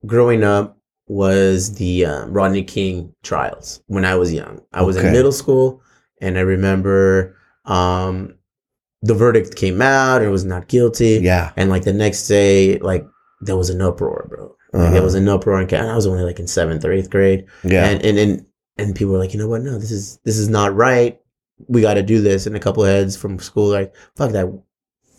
growing 0.05 0.43
up 0.43 0.77
was 1.07 1.75
the 1.75 2.05
um, 2.05 2.33
Rodney 2.33 2.63
King 2.63 3.13
trials 3.23 3.81
when 3.87 4.03
I 4.03 4.15
was 4.15 4.33
young. 4.33 4.61
I 4.73 4.81
was 4.81 4.97
Okay. 4.97 5.07
in 5.07 5.13
middle 5.13 5.31
school, 5.31 5.81
and 6.21 6.37
I 6.37 6.41
remember 6.41 7.35
um, 7.65 8.33
the 9.03 9.13
verdict 9.13 9.55
came 9.55 9.81
out. 9.81 10.21
It 10.23 10.29
was 10.29 10.43
not 10.45 10.67
guilty. 10.69 11.19
Yeah, 11.21 11.51
And 11.55 11.69
like 11.69 11.83
the 11.83 11.93
next 11.93 12.27
day, 12.27 12.79
like 12.79 13.05
there 13.41 13.57
was 13.57 13.69
an 13.69 13.81
uproar, 13.81 14.25
bro. 14.29 14.55
Like, 14.77 14.85
Uh-huh. 14.85 14.93
There 14.93 15.03
was 15.03 15.15
an 15.15 15.27
uproar, 15.27 15.59
and 15.59 15.73
I 15.73 15.95
was 15.95 16.05
only 16.07 16.23
like 16.23 16.39
in 16.39 16.47
seventh 16.47 16.85
or 16.85 16.91
eighth 16.91 17.09
grade. 17.09 17.45
yeah, 17.63 17.85
And 17.89 18.03
and 18.05 18.17
and 18.17 18.45
and 18.77 18.95
people 18.95 19.13
were 19.13 19.19
like, 19.19 19.33
you 19.33 19.39
know 19.39 19.47
what? 19.47 19.61
No, 19.63 19.77
this 19.77 19.91
is 19.91 20.19
this 20.23 20.37
is 20.37 20.49
not 20.49 20.75
right. 20.75 21.19
We 21.67 21.81
got 21.81 21.95
to 21.95 22.03
do 22.03 22.21
this. 22.21 22.45
And 22.45 22.55
a 22.55 22.59
couple 22.59 22.83
of 22.83 22.89
heads 22.89 23.17
from 23.17 23.39
school 23.39 23.67
like, 23.69 23.95
fuck 24.15 24.31
that 24.33 24.47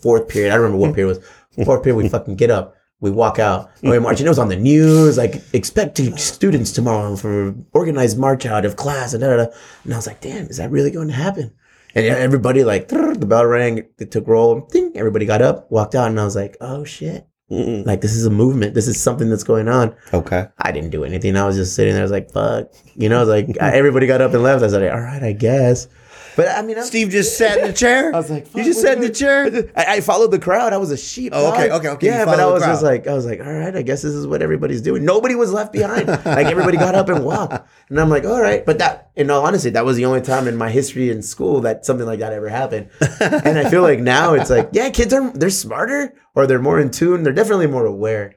fourth 0.01 0.29
period. 0.29 0.51
I 0.51 0.55
don't 0.55 0.63
remember 0.63 0.85
what 0.87 0.95
period 0.95 1.17
it 1.17 1.19
was. 1.19 1.65
Fourth 1.65 1.83
period, 1.83 1.97
we 1.97 2.07
fucking 2.07 2.35
get 2.37 2.51
up. 2.51 2.75
We 3.01 3.11
walk 3.11 3.37
out. 3.39 3.69
We 3.81 3.99
march. 3.99 4.19
And 4.19 4.27
it 4.27 4.29
was 4.29 4.39
on 4.39 4.47
the 4.47 4.55
news. 4.55 5.17
Like, 5.17 5.41
expect 5.51 5.97
students 6.17 6.71
tomorrow 6.71 7.17
for 7.17 7.53
organized 7.73 8.17
march 8.17 8.45
out 8.45 8.63
of 8.65 8.77
class. 8.77 9.13
And, 9.13 9.21
da, 9.21 9.29
da, 9.35 9.45
da. 9.45 9.51
and 9.83 9.93
I 9.93 9.97
was 9.97 10.07
like, 10.07 10.21
damn, 10.21 10.45
is 10.47 10.57
that 10.57 10.71
really 10.71 10.91
going 10.91 11.07
to 11.09 11.13
happen? 11.13 11.51
And 11.95 12.05
everybody 12.05 12.63
like 12.63 12.87
the 12.89 13.25
bell 13.27 13.45
rang. 13.45 13.83
They 13.97 14.05
took 14.05 14.27
roll. 14.27 14.61
Ding, 14.71 14.93
everybody 14.95 15.25
got 15.25 15.41
up, 15.41 15.69
walked 15.71 15.95
out, 15.95 16.07
and 16.09 16.19
I 16.19 16.23
was 16.23 16.35
like, 16.35 16.55
oh 16.61 16.85
shit! 16.85 17.27
Mm-mm. 17.51 17.85
Like 17.85 18.01
this 18.01 18.13
is 18.15 18.25
a 18.25 18.29
movement. 18.29 18.75
This 18.75 18.87
is 18.87 19.01
something 19.01 19.29
that's 19.29 19.43
going 19.43 19.67
on. 19.67 19.95
okay. 20.13 20.47
I 20.59 20.71
didn't 20.71 20.91
do 20.91 21.03
anything. 21.03 21.35
I 21.35 21.45
was 21.45 21.55
just 21.55 21.75
sitting 21.75 21.93
there. 21.93 22.01
I 22.01 22.03
was 22.03 22.11
like, 22.11 22.31
fuck. 22.31 22.71
You 22.95 23.09
know, 23.09 23.17
I 23.17 23.19
was 23.21 23.29
like, 23.29 23.57
everybody 23.59 24.05
got 24.07 24.21
up 24.21 24.33
and 24.33 24.43
left. 24.43 24.61
I 24.61 24.65
was 24.65 24.73
like, 24.73 24.91
all 24.91 25.01
right, 25.01 25.23
I 25.23 25.31
guess. 25.33 25.87
But 26.39 26.47
I 26.57 26.61
mean, 26.61 26.77
I, 26.77 26.83
Steve 26.83 27.09
just 27.09 27.37
sat 27.37 27.57
in 27.57 27.67
the 27.67 27.73
chair. 27.73 28.11
I 28.15 28.17
was 28.17 28.31
like, 28.31 28.47
you 28.55 28.63
just 28.63 28.81
sat 28.81 28.95
in 28.95 29.03
the 29.03 29.09
chair. 29.09 29.69
I, 29.75 29.95
I 29.97 29.99
followed 29.99 30.31
the 30.31 30.39
crowd. 30.39 30.71
I 30.71 30.77
was 30.77 30.89
a 30.89 30.95
sheep. 30.95 31.33
Oh, 31.35 31.51
okay, 31.51 31.69
okay, 31.69 31.89
okay. 31.89 32.07
Yeah, 32.07 32.23
but 32.23 32.39
I 32.39 32.45
was 32.45 32.63
just 32.63 32.81
like, 32.81 33.07
I 33.07 33.13
was 33.13 33.25
like, 33.25 33.41
all 33.41 33.51
right, 33.51 33.75
I 33.75 33.81
guess 33.81 34.03
this 34.03 34.13
is 34.13 34.25
what 34.25 34.41
everybody's 34.41 34.81
doing. 34.81 35.03
Nobody 35.03 35.35
was 35.35 35.51
left 35.51 35.73
behind. 35.73 36.07
like 36.07 36.47
everybody 36.47 36.77
got 36.77 36.95
up 36.95 37.09
and 37.09 37.25
walked. 37.25 37.67
And 37.89 37.99
I'm 37.99 38.07
like, 38.07 38.23
all 38.23 38.41
right. 38.41 38.65
But 38.65 38.77
that, 38.77 39.11
in 39.17 39.29
all 39.29 39.45
honesty, 39.45 39.71
that 39.71 39.83
was 39.83 39.97
the 39.97 40.05
only 40.05 40.21
time 40.21 40.47
in 40.47 40.55
my 40.55 40.69
history 40.69 41.09
in 41.09 41.21
school 41.21 41.59
that 41.59 41.85
something 41.85 42.07
like 42.07 42.19
that 42.19 42.31
ever 42.31 42.47
happened. 42.47 42.89
and 43.19 43.59
I 43.59 43.69
feel 43.69 43.81
like 43.81 43.99
now 43.99 44.33
it's 44.33 44.49
like, 44.49 44.69
yeah, 44.71 44.89
kids 44.91 45.13
are 45.13 45.31
they're 45.31 45.49
smarter 45.49 46.13
or 46.35 46.47
they're 46.47 46.57
more 46.57 46.79
in 46.79 46.89
tune. 46.89 47.23
They're 47.23 47.33
definitely 47.33 47.67
more 47.67 47.85
aware. 47.85 48.35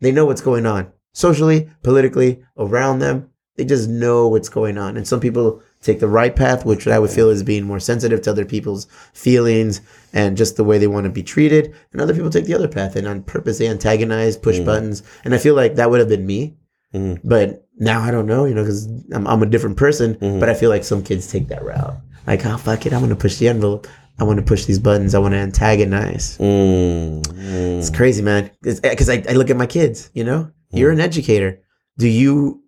They 0.00 0.10
know 0.10 0.24
what's 0.24 0.40
going 0.40 0.64
on 0.64 0.90
socially, 1.12 1.68
politically, 1.82 2.42
around 2.56 3.00
them. 3.00 3.28
They 3.56 3.66
just 3.66 3.90
know 3.90 4.28
what's 4.28 4.48
going 4.48 4.78
on. 4.78 4.96
And 4.96 5.06
some 5.06 5.20
people 5.20 5.62
take 5.82 6.00
the 6.00 6.08
right 6.08 6.34
path, 6.34 6.64
which 6.64 6.86
I 6.86 6.98
would 6.98 7.10
feel 7.10 7.28
is 7.28 7.42
being 7.42 7.64
more 7.64 7.80
sensitive 7.80 8.22
to 8.22 8.30
other 8.30 8.44
people's 8.44 8.86
feelings 9.12 9.80
and 10.12 10.36
just 10.36 10.56
the 10.56 10.64
way 10.64 10.78
they 10.78 10.86
want 10.86 11.04
to 11.04 11.10
be 11.10 11.22
treated. 11.22 11.74
And 11.92 12.00
other 12.00 12.14
people 12.14 12.30
take 12.30 12.44
the 12.46 12.54
other 12.54 12.68
path 12.68 12.96
and 12.96 13.06
on 13.06 13.22
purpose 13.22 13.58
they 13.58 13.68
antagonize, 13.68 14.36
push 14.36 14.58
Mm. 14.58 14.64
buttons. 14.64 15.02
And 15.24 15.34
I 15.34 15.38
feel 15.38 15.54
like 15.54 15.74
that 15.76 15.90
would 15.90 16.00
have 16.00 16.08
been 16.08 16.26
me. 16.26 16.56
Mm. 16.94 17.20
But 17.24 17.66
now 17.78 18.00
I 18.02 18.10
don't 18.10 18.26
know, 18.26 18.44
you 18.44 18.54
know, 18.54 18.62
because 18.62 18.86
I'm, 19.12 19.26
I'm 19.26 19.42
a 19.42 19.46
different 19.46 19.76
person. 19.76 20.14
Mhm. 20.16 20.40
But 20.40 20.48
I 20.48 20.54
feel 20.54 20.70
like 20.70 20.84
some 20.84 21.02
kids 21.02 21.26
take 21.26 21.48
that 21.48 21.64
route. 21.64 21.96
Like, 22.26 22.44
oh 22.46 22.56
fuck 22.58 22.86
it, 22.86 22.92
I'm 22.92 23.00
gonna 23.00 23.16
push 23.16 23.36
the 23.38 23.48
envelope. 23.48 23.86
I 24.20 24.24
want 24.24 24.38
to 24.38 24.44
push 24.44 24.66
these 24.66 24.78
buttons. 24.78 25.14
I 25.14 25.18
want 25.18 25.32
to 25.32 25.38
antagonize. 25.38 26.36
Mm, 26.38 27.22
mm. 27.22 27.78
It's 27.78 27.88
crazy, 27.90 28.22
man. 28.22 28.50
Because 28.62 29.08
I, 29.08 29.24
I 29.28 29.32
look 29.32 29.48
at 29.50 29.56
my 29.56 29.66
kids. 29.66 30.10
You 30.14 30.22
know, 30.24 30.50
you're 30.70 30.92
an 30.92 31.00
educator. 31.00 31.60
Do 31.98 32.06
you 32.06 32.62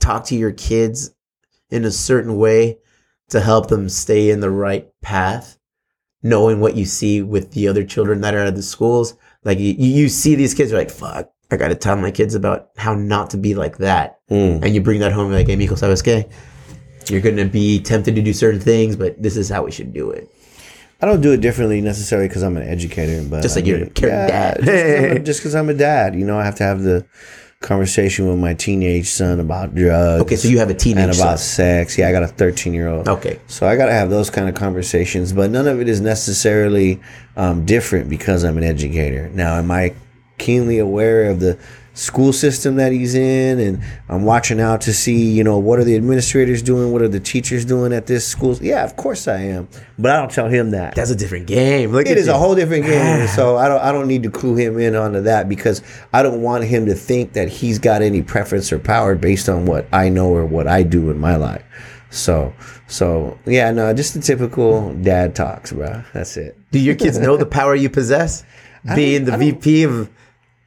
talk 0.00 0.24
to 0.26 0.34
your 0.34 0.50
kids 0.52 1.12
in 1.70 1.84
a 1.84 1.90
certain 1.90 2.36
way 2.36 2.78
to 3.28 3.40
help 3.40 3.68
them 3.68 3.88
stay 3.88 4.30
in 4.30 4.40
the 4.40 4.50
right 4.50 4.88
path, 5.02 5.58
knowing 6.22 6.60
what 6.60 6.76
you 6.76 6.84
see 6.84 7.22
with 7.22 7.52
the 7.52 7.68
other 7.68 7.84
children 7.84 8.20
that 8.22 8.34
are 8.34 8.44
at 8.44 8.54
the 8.54 8.62
schools? 8.62 9.14
Like 9.44 9.58
you, 9.58 9.74
you 9.78 10.08
see 10.08 10.34
these 10.34 10.54
kids, 10.54 10.70
you're 10.70 10.80
like, 10.80 10.90
fuck. 10.90 11.30
I 11.50 11.56
got 11.56 11.68
to 11.68 11.74
tell 11.74 11.96
my 11.96 12.10
kids 12.10 12.34
about 12.34 12.68
how 12.76 12.94
not 12.94 13.30
to 13.30 13.38
be 13.38 13.54
like 13.54 13.78
that. 13.78 14.18
Mm. 14.30 14.62
And 14.62 14.74
you 14.74 14.82
bring 14.82 15.00
that 15.00 15.12
home, 15.12 15.32
like, 15.32 15.46
hey, 15.46 15.56
mijo, 15.56 15.78
sabes 15.78 16.02
qué? 16.02 16.30
You're 17.10 17.22
going 17.22 17.36
to 17.38 17.46
be 17.46 17.80
tempted 17.80 18.14
to 18.16 18.22
do 18.22 18.34
certain 18.34 18.60
things, 18.60 18.96
but 18.96 19.22
this 19.22 19.34
is 19.36 19.48
how 19.48 19.62
we 19.62 19.70
should 19.70 19.94
do 19.94 20.10
it. 20.10 20.28
I 21.00 21.06
don't 21.06 21.20
do 21.22 21.32
it 21.32 21.40
differently 21.40 21.80
necessarily 21.80 22.28
because 22.28 22.42
I'm 22.42 22.56
an 22.56 22.68
educator, 22.68 23.22
but 23.30 23.40
Just 23.42 23.56
like 23.56 23.64
I 23.64 23.68
you're 23.68 23.84
a 23.84 23.90
caring 23.90 24.26
dad. 24.28 24.58
just 24.60 24.66
'cause 24.66 25.16
I'm 25.16 25.24
Just 25.24 25.40
because 25.40 25.54
I'm 25.54 25.68
a 25.70 25.74
dad, 25.74 26.14
you 26.16 26.26
know, 26.26 26.38
I 26.38 26.44
have 26.44 26.56
to 26.56 26.64
have 26.64 26.82
the 26.82 27.06
conversation 27.60 28.28
with 28.28 28.38
my 28.38 28.54
teenage 28.54 29.08
son 29.08 29.40
about 29.40 29.74
drugs. 29.74 30.22
Okay, 30.22 30.36
so 30.36 30.48
you 30.48 30.58
have 30.58 30.68
a 30.68 30.72
and 30.72 30.80
teenage 30.80 31.16
about 31.16 31.38
son. 31.38 31.86
sex. 31.86 31.98
Yeah, 31.98 32.08
I 32.08 32.12
got 32.12 32.22
a 32.22 32.28
13 32.28 32.72
year 32.72 32.88
old. 32.88 33.08
Okay. 33.08 33.40
So 33.48 33.66
I 33.66 33.76
got 33.76 33.86
to 33.86 33.92
have 33.92 34.10
those 34.10 34.30
kind 34.30 34.48
of 34.48 34.54
conversations, 34.54 35.32
but 35.32 35.50
none 35.50 35.66
of 35.66 35.80
it 35.80 35.88
is 35.88 36.00
necessarily 36.00 37.00
um, 37.36 37.66
different 37.66 38.08
because 38.08 38.44
I'm 38.44 38.58
an 38.58 38.64
educator. 38.64 39.28
Now, 39.30 39.56
am 39.56 39.70
I 39.70 39.94
keenly 40.38 40.78
aware 40.78 41.30
of 41.30 41.40
the 41.40 41.58
school 41.98 42.32
system 42.32 42.76
that 42.76 42.92
he's 42.92 43.14
in, 43.14 43.58
and 43.58 43.82
I'm 44.08 44.24
watching 44.24 44.60
out 44.60 44.80
to 44.82 44.94
see, 44.94 45.30
you 45.32 45.42
know, 45.42 45.58
what 45.58 45.80
are 45.80 45.84
the 45.84 45.96
administrators 45.96 46.62
doing, 46.62 46.92
what 46.92 47.02
are 47.02 47.08
the 47.08 47.18
teachers 47.18 47.64
doing 47.64 47.92
at 47.92 48.06
this 48.06 48.26
school? 48.26 48.56
Yeah, 48.60 48.84
of 48.84 48.94
course 48.96 49.26
I 49.26 49.38
am, 49.38 49.68
but 49.98 50.12
I 50.12 50.20
don't 50.20 50.30
tell 50.30 50.48
him 50.48 50.70
that. 50.70 50.94
That's 50.94 51.10
a 51.10 51.16
different 51.16 51.48
game. 51.48 51.90
Look 51.90 52.06
It 52.06 52.16
is 52.16 52.28
a 52.28 52.38
whole 52.38 52.54
different 52.54 52.84
game. 52.84 53.24
Ah. 53.24 53.32
So 53.34 53.56
I 53.56 53.68
don't 53.68 53.80
I 53.80 53.90
don't 53.90 54.06
need 54.06 54.22
to 54.22 54.30
clue 54.30 54.54
him 54.54 54.78
in 54.78 54.94
onto 54.94 55.22
that 55.22 55.48
because 55.48 55.82
I 56.12 56.22
don't 56.22 56.40
want 56.40 56.64
him 56.64 56.86
to 56.86 56.94
think 56.94 57.32
that 57.32 57.48
he's 57.48 57.78
got 57.78 58.00
any 58.00 58.22
preference 58.22 58.72
or 58.72 58.78
power 58.78 59.16
based 59.16 59.48
on 59.48 59.66
what 59.66 59.88
I 59.92 60.08
know 60.08 60.28
or 60.28 60.46
what 60.46 60.68
I 60.68 60.84
do 60.84 61.10
in 61.10 61.18
my 61.18 61.36
life. 61.36 61.64
So 62.10 62.54
so 62.86 63.38
yeah, 63.44 63.72
no, 63.72 63.92
just 63.92 64.14
the 64.14 64.20
typical 64.20 64.94
dad 64.94 65.34
talks, 65.34 65.72
bro. 65.72 66.04
That's 66.14 66.36
it. 66.36 66.56
Do 66.70 66.78
your 66.78 66.94
kids 66.94 67.18
know 67.18 67.36
the 67.36 67.46
power 67.58 67.74
you 67.74 67.90
possess? 67.90 68.44
Being 68.94 69.24
the 69.24 69.36
VP 69.36 69.82
of 69.82 70.08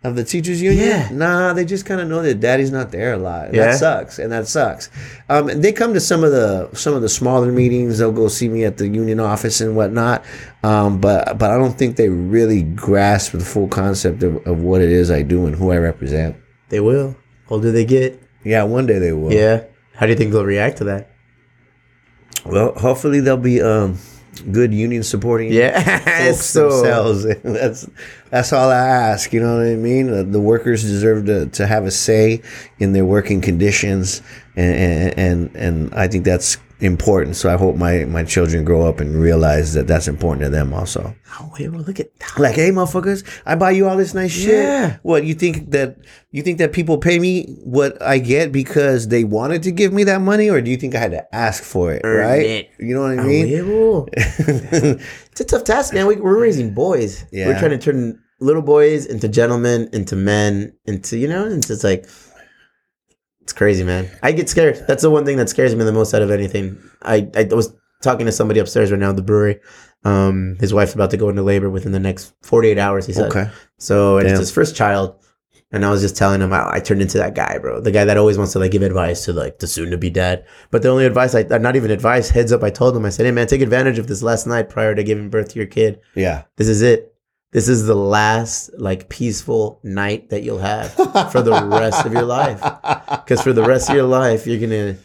Of 0.03 0.15
the 0.15 0.23
teachers 0.23 0.59
union? 0.63 0.87
Yeah. 0.87 1.09
Nah, 1.11 1.53
they 1.53 1.63
just 1.63 1.85
kind 1.85 2.01
of 2.01 2.07
know 2.07 2.23
that 2.23 2.39
daddy's 2.39 2.71
not 2.71 2.89
there 2.91 3.13
a 3.13 3.17
lot. 3.17 3.53
Yeah? 3.53 3.67
That 3.67 3.77
sucks. 3.77 4.17
And 4.17 4.31
that 4.31 4.47
sucks. 4.47 4.89
Um, 5.29 5.47
and 5.47 5.63
they 5.63 5.71
come 5.71 5.93
to 5.93 5.99
some 5.99 6.23
of 6.23 6.31
the 6.31 6.69
some 6.73 6.95
of 6.95 7.03
the 7.03 7.09
smaller 7.09 7.51
meetings. 7.51 7.99
They'll 7.99 8.11
go 8.11 8.27
see 8.27 8.49
me 8.49 8.63
at 8.63 8.77
the 8.77 8.87
union 8.87 9.19
office 9.19 9.61
and 9.61 9.75
whatnot. 9.75 10.25
Um, 10.63 10.99
but 10.99 11.37
but 11.37 11.51
I 11.51 11.57
don't 11.59 11.77
think 11.77 11.97
they 11.97 12.09
really 12.09 12.63
grasp 12.63 13.33
the 13.33 13.41
full 13.45 13.67
concept 13.67 14.23
of, 14.23 14.37
of 14.47 14.61
what 14.61 14.81
it 14.81 14.89
is 14.89 15.11
I 15.11 15.21
do 15.21 15.45
and 15.45 15.55
who 15.55 15.71
I 15.71 15.77
represent. 15.77 16.35
they 16.69 16.79
will. 16.79 17.15
Older 17.49 17.71
they 17.71 17.85
get. 17.85 18.19
Yeah, 18.43 18.63
one 18.63 18.87
day 18.87 18.97
they 18.97 19.11
will. 19.11 19.31
Yeah. 19.31 19.65
How 19.93 20.07
do 20.07 20.13
you 20.13 20.17
think 20.17 20.31
they'll 20.31 20.45
react 20.45 20.77
to 20.79 20.83
that? 20.85 21.11
Well, 22.43 22.73
hopefully 22.73 23.19
they'll 23.19 23.37
be 23.37 23.61
um, 23.61 23.99
good 24.51 24.73
union 24.73 25.03
supporting 25.03 25.51
Yeah. 25.51 25.99
folks 26.29 26.45
so 26.45 26.69
themselves. 26.69 27.25
that's 27.43 27.87
that's 28.29 28.53
all 28.53 28.69
I 28.69 28.77
ask. 28.87 29.33
You 29.33 29.41
know 29.41 29.57
what 29.57 29.67
I 29.67 29.75
mean? 29.75 30.11
Uh, 30.13 30.23
the 30.23 30.39
workers 30.39 30.83
deserve 30.83 31.25
to, 31.25 31.47
to 31.47 31.67
have 31.67 31.85
a 31.85 31.91
say 31.91 32.41
in 32.79 32.93
their 32.93 33.05
working 33.05 33.41
conditions, 33.41 34.21
and 34.55 34.75
and 34.75 35.19
and, 35.19 35.55
and 35.55 35.93
I 35.93 36.07
think 36.07 36.23
that's 36.25 36.57
important. 36.81 37.35
So 37.35 37.53
I 37.53 37.57
hope 37.57 37.75
my 37.75 38.05
my 38.05 38.23
children 38.23 38.63
grow 38.65 38.87
up 38.87 38.99
and 38.99 39.15
realize 39.15 39.73
that 39.73 39.87
that's 39.87 40.07
important 40.07 40.43
to 40.45 40.49
them 40.49 40.73
also. 40.73 41.15
oh, 41.39 41.51
wait, 41.57 41.69
well, 41.69 41.81
look 41.81 41.99
at 41.99 42.17
that. 42.19 42.39
Like, 42.39 42.55
hey, 42.55 42.71
motherfuckers, 42.71 43.23
I 43.45 43.55
buy 43.55 43.71
you 43.71 43.87
all 43.87 43.95
this 43.97 44.13
nice 44.13 44.31
shit. 44.31 44.49
Yeah. 44.65 44.97
What 45.03 45.23
you 45.25 45.33
think 45.33 45.71
that 45.71 45.97
you 46.31 46.41
think 46.43 46.57
that 46.57 46.73
people 46.73 46.97
pay 46.97 47.19
me 47.19 47.45
what 47.63 48.01
I 48.01 48.17
get 48.19 48.51
because 48.51 49.07
they 49.07 49.23
wanted 49.23 49.63
to 49.63 49.71
give 49.71 49.93
me 49.93 50.03
that 50.05 50.21
money, 50.21 50.49
or 50.49 50.61
do 50.61 50.69
you 50.71 50.77
think 50.77 50.95
I 50.95 50.99
had 50.99 51.11
to 51.11 51.35
ask 51.35 51.63
for 51.63 51.93
it? 51.93 52.01
Earn 52.03 52.27
right? 52.27 52.45
it. 52.45 52.69
You 52.79 52.93
know 52.95 53.01
what 53.01 53.19
I 53.19 53.23
Oh, 53.23 53.27
mean? 53.27 53.47
yeah, 53.47 53.61
well. 53.61 54.07
It's 55.31 55.39
a 55.39 55.45
tough 55.45 55.63
task, 55.63 55.93
man. 55.93 56.07
We, 56.07 56.17
we're 56.17 56.39
raising 56.41 56.73
boys. 56.73 57.23
Yeah. 57.31 57.47
We're 57.47 57.59
trying 57.59 57.71
to 57.71 57.77
turn 57.77 58.21
little 58.41 58.61
boys 58.61 59.05
into 59.05 59.29
gentlemen, 59.29 59.87
into 59.93 60.15
men, 60.17 60.73
into 60.85 61.17
you 61.17 61.27
know. 61.27 61.45
And 61.45 61.63
it's 61.69 61.83
like 61.85 62.05
it's 63.41 63.53
crazy, 63.53 63.83
man. 63.83 64.09
I 64.21 64.31
get 64.31 64.49
scared. 64.49 64.85
That's 64.87 65.01
the 65.01 65.09
one 65.09 65.25
thing 65.25 65.37
that 65.37 65.49
scares 65.49 65.75
me 65.75 65.83
the 65.83 65.91
most 65.91 66.13
out 66.13 66.21
of 66.21 66.31
anything. 66.31 66.77
I 67.01 67.29
I 67.35 67.47
was 67.51 67.75
talking 68.01 68.25
to 68.25 68.31
somebody 68.31 68.59
upstairs 68.59 68.91
right 68.91 68.99
now 68.99 69.09
at 69.09 69.15
the 69.15 69.21
brewery. 69.21 69.59
Um, 70.03 70.57
his 70.59 70.73
wife's 70.73 70.95
about 70.95 71.11
to 71.11 71.17
go 71.17 71.29
into 71.29 71.43
labor 71.43 71.69
within 71.69 71.91
the 71.91 71.99
next 71.99 72.33
forty 72.41 72.69
eight 72.69 72.77
hours. 72.77 73.05
He 73.05 73.13
said. 73.13 73.29
Okay. 73.29 73.49
So 73.77 74.17
and 74.17 74.27
it's 74.27 74.39
his 74.39 74.51
first 74.51 74.75
child. 74.75 75.17
And 75.73 75.85
I 75.85 75.89
was 75.89 76.01
just 76.01 76.17
telling 76.17 76.41
him 76.41 76.51
I, 76.51 76.69
I 76.69 76.79
turned 76.81 77.01
into 77.01 77.17
that 77.19 77.33
guy, 77.33 77.57
bro. 77.57 77.79
The 77.79 77.91
guy 77.91 78.03
that 78.03 78.17
always 78.17 78.37
wants 78.37 78.51
to 78.53 78.59
like 78.59 78.71
give 78.71 78.81
advice 78.81 79.23
to 79.25 79.33
like 79.33 79.59
the 79.59 79.67
soon 79.67 79.89
to 79.91 79.97
be 79.97 80.09
dad. 80.09 80.45
But 80.69 80.81
the 80.81 80.89
only 80.89 81.05
advice 81.05 81.33
I 81.33 81.43
not 81.43 81.77
even 81.77 81.91
advice, 81.91 82.29
heads 82.29 82.51
up, 82.51 82.61
I 82.61 82.69
told 82.69 82.95
him, 82.95 83.05
I 83.05 83.09
said, 83.09 83.25
Hey 83.25 83.31
man, 83.31 83.47
take 83.47 83.61
advantage 83.61 83.97
of 83.97 84.07
this 84.07 84.21
last 84.21 84.45
night 84.45 84.69
prior 84.69 84.93
to 84.93 85.03
giving 85.03 85.29
birth 85.29 85.49
to 85.49 85.59
your 85.59 85.67
kid. 85.67 86.01
Yeah. 86.13 86.43
This 86.57 86.67
is 86.67 86.81
it. 86.81 87.10
This 87.51 87.67
is 87.67 87.85
the 87.85 87.95
last 87.95 88.69
like 88.77 89.09
peaceful 89.09 89.79
night 89.83 90.29
that 90.29 90.43
you'll 90.43 90.59
have 90.59 90.93
for 90.93 91.41
the 91.41 91.67
rest 91.69 92.05
of 92.05 92.13
your 92.13 92.23
life. 92.23 92.61
Because 93.21 93.43
for 93.43 93.53
the 93.53 93.63
rest 93.63 93.89
of 93.89 93.95
your 93.95 94.05
life, 94.05 94.45
you're 94.45 94.59
gonna 94.59 94.97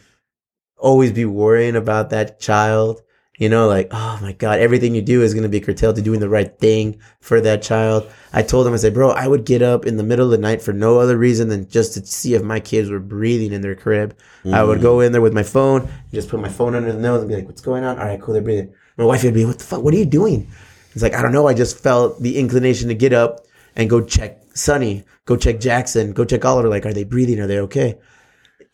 always 0.79 1.13
be 1.13 1.25
worrying 1.25 1.77
about 1.77 2.11
that 2.11 2.41
child. 2.41 3.03
You 3.39 3.49
know, 3.49 3.69
like, 3.69 3.89
oh 3.91 4.19
my 4.23 4.33
God, 4.33 4.59
everything 4.61 4.95
you 4.95 5.03
do 5.03 5.23
is 5.23 5.35
gonna 5.35 5.49
be 5.49 5.61
curtailed 5.61 5.97
to 5.97 6.03
doing 6.03 6.21
the 6.21 6.29
right 6.29 6.59
thing 6.59 7.01
for 7.21 7.41
that 7.41 7.63
child. 7.63 8.11
I 8.33 8.43
told 8.43 8.67
him, 8.67 8.73
I 8.73 8.77
said, 8.79 8.95
bro, 8.95 9.11
I 9.11 9.29
would 9.29 9.45
get 9.45 9.61
up 9.63 9.85
in 9.87 9.97
the 9.97 10.03
middle 10.03 10.25
of 10.25 10.31
the 10.31 10.39
night 10.39 10.63
for 10.63 10.73
no 10.73 10.99
other 10.99 11.17
reason 11.17 11.49
than 11.49 11.69
just 11.69 11.95
to 11.95 12.07
see 12.07 12.35
if 12.35 12.43
my 12.43 12.59
kids 12.59 12.91
were 12.91 12.99
breathing 13.01 13.53
in 13.53 13.61
their 13.61 13.77
crib. 13.77 14.17
I 14.53 14.63
would 14.65 14.81
go 14.81 15.01
in 15.01 15.13
there 15.13 15.21
with 15.21 15.35
my 15.35 15.43
phone, 15.43 15.89
just 16.13 16.29
put 16.31 16.41
my 16.41 16.49
phone 16.49 16.75
under 16.75 16.93
the 16.93 16.99
nose 16.99 17.21
and 17.21 17.29
be 17.29 17.35
like, 17.37 17.47
what's 17.47 17.61
going 17.61 17.85
on? 17.85 17.99
All 17.99 18.07
right, 18.07 18.21
cool, 18.21 18.33
they're 18.35 18.43
breathing. 18.43 18.73
My 18.97 19.05
wife 19.05 19.23
would 19.25 19.35
be, 19.35 19.45
what 19.45 19.59
the 19.59 19.65
fuck? 19.65 19.83
What 19.83 19.93
are 19.95 19.99
you 19.99 20.07
doing? 20.07 20.49
It's 20.97 21.03
like, 21.03 21.13
I 21.13 21.21
don't 21.21 21.33
know. 21.33 21.47
I 21.47 21.53
just 21.53 21.79
felt 21.79 22.23
the 22.23 22.39
inclination 22.39 22.89
to 22.89 22.95
get 22.95 23.13
up 23.13 23.45
and 23.77 23.91
go 23.91 24.01
check 24.01 24.41
Sonny, 24.55 25.05
go 25.27 25.37
check 25.37 25.61
Jackson, 25.61 26.15
go 26.15 26.25
check 26.25 26.43
Oliver. 26.43 26.71
Like, 26.71 26.87
are 26.87 26.95
they 26.95 27.05
breathing? 27.05 27.39
Are 27.39 27.47
they 27.47 27.59
okay? 27.59 27.99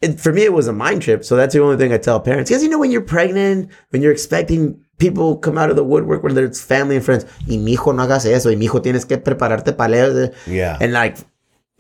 And 0.01 0.21
for 0.21 0.33
me, 0.33 0.45
it 0.45 0.53
was 0.53 0.69
a 0.69 0.73
mind 0.73 1.03
trip. 1.03 1.25
So 1.25 1.35
that's 1.35 1.53
the 1.53 1.61
only 1.61 1.77
thing 1.77 1.93
I 1.93 1.99
tell 1.99 2.21
parents. 2.21 2.49
Because 2.49 2.63
you 2.63 2.69
know, 2.69 2.79
when 2.79 2.93
you're 2.93 3.01
pregnant, 3.01 3.73
when 3.91 4.03
you're 4.03 4.13
expecting 4.13 4.81
people 4.99 5.37
come 5.37 5.59
out 5.59 5.69
of 5.69 5.75
the 5.75 5.83
woodwork, 5.83 6.23
whether 6.23 6.45
it's 6.45 6.63
family 6.63 6.95
and 6.95 7.05
friends, 7.05 7.27
y 7.49 7.57
mijo 7.57 7.93
no 7.93 8.07
hagas 8.07 8.25
eso, 8.25 8.51
y 8.51 8.55
mijo 8.55 8.81
tienes 8.81 9.05
que 9.05 9.19
prepararte 9.19 9.77
para. 9.77 10.33
Yeah. 10.47 10.79
And 10.81 10.93
like, 10.93 11.17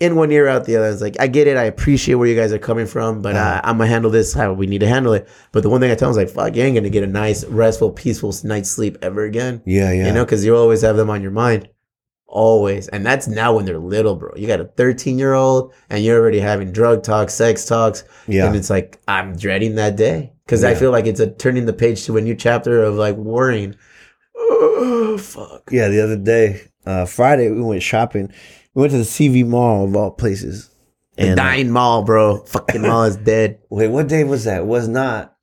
in 0.03 0.17
one 0.17 0.33
ear 0.33 0.49
out 0.49 0.65
the 0.65 0.77
other. 0.77 0.91
It's 0.91 1.01
like 1.01 1.17
I 1.21 1.29
get 1.29 1.47
it. 1.47 1.57
I 1.57 1.63
appreciate 1.63 2.17
where 2.17 2.27
you 2.27 2.35
guys 2.35 2.53
are 2.53 2.59
coming 2.59 2.87
from, 2.87 3.23
but 3.23 3.37
uh, 3.37 3.61
I'm 3.63 3.79
gonna 3.79 3.89
handle 3.89 4.11
this 4.11 4.35
how 4.35 4.53
we 4.53 4.67
need 4.67 4.81
to 4.81 4.89
handle 4.89 5.13
it. 5.13 5.29
But 5.53 5.63
the 5.63 5.71
one 5.71 5.81
thing 5.81 5.93
I 5.93 5.95
tell 5.95 6.13
them 6.13 6.21
is 6.21 6.35
like, 6.35 6.35
fuck, 6.35 6.57
you 6.57 6.65
ain't 6.65 6.75
gonna 6.75 6.91
get 6.91 7.05
a 7.05 7.07
nice, 7.07 7.45
restful, 7.45 7.93
peaceful 7.93 8.35
night's 8.43 8.69
sleep 8.69 8.99
ever 9.01 9.25
again. 9.25 9.63
yeah, 9.65 9.93
yeah. 9.93 10.07
You 10.07 10.13
know, 10.13 10.25
because 10.25 10.45
you 10.45 10.57
always 10.57 10.83
have 10.83 10.97
them 10.97 11.09
on 11.09 11.23
your 11.23 11.31
mind. 11.31 11.69
Always. 12.27 12.89
And 12.89 13.05
that's 13.07 13.29
now 13.29 13.55
when 13.55 13.65
they're 13.67 13.79
little, 13.79 14.17
bro. 14.17 14.33
You 14.35 14.47
got 14.47 14.59
a 14.59 14.65
13 14.65 15.19
year 15.19 15.35
old 15.35 15.73
and 15.91 16.03
you're 16.03 16.19
already 16.19 16.41
having 16.41 16.73
drug 16.73 17.03
talks, 17.03 17.35
sex 17.35 17.67
talks. 17.67 18.05
Yeah. 18.27 18.47
And 18.47 18.57
it's 18.57 18.71
like, 18.71 18.99
I'm 19.07 19.37
dreading 19.37 19.75
that 19.77 19.97
day. 19.97 20.33
Because 20.47 20.65
I 20.65 20.75
feel 20.75 20.91
like 20.91 21.07
it's 21.07 21.21
a 21.21 21.31
turning 21.31 21.67
the 21.67 21.73
page 21.73 22.05
to 22.07 22.17
a 22.17 22.21
new 22.21 22.35
chapter 22.35 22.83
of 22.83 22.95
like 22.95 23.17
worrying. 23.17 23.77
Oh, 24.35 25.17
fuck. 25.21 25.69
Yeah, 25.71 25.89
the 25.89 26.03
other 26.03 26.17
day, 26.17 26.63
uh, 26.85 27.05
Friday, 27.07 27.51
we 27.51 27.63
went 27.63 27.83
shopping. 27.83 28.33
We 28.75 28.81
went 28.81 28.93
to 28.93 28.99
the 28.99 29.05
CV 29.05 29.47
Mall 29.47 29.85
of 29.85 29.95
all 29.97 30.11
places. 30.11 30.71
The 31.17 31.23
And, 31.31 31.39
uh, 31.39 31.43
dying 31.43 31.71
mall, 31.71 32.05
bro. 32.05 32.39
Fucking 32.39 32.81
mall 32.83 33.05
is 33.05 33.17
dead. 33.17 33.59
wait, 33.71 33.89
what 33.89 34.09
day 34.09 34.25
was 34.25 34.45
that? 34.45 34.63
It 34.63 34.67
was 34.67 34.89
not 34.89 35.37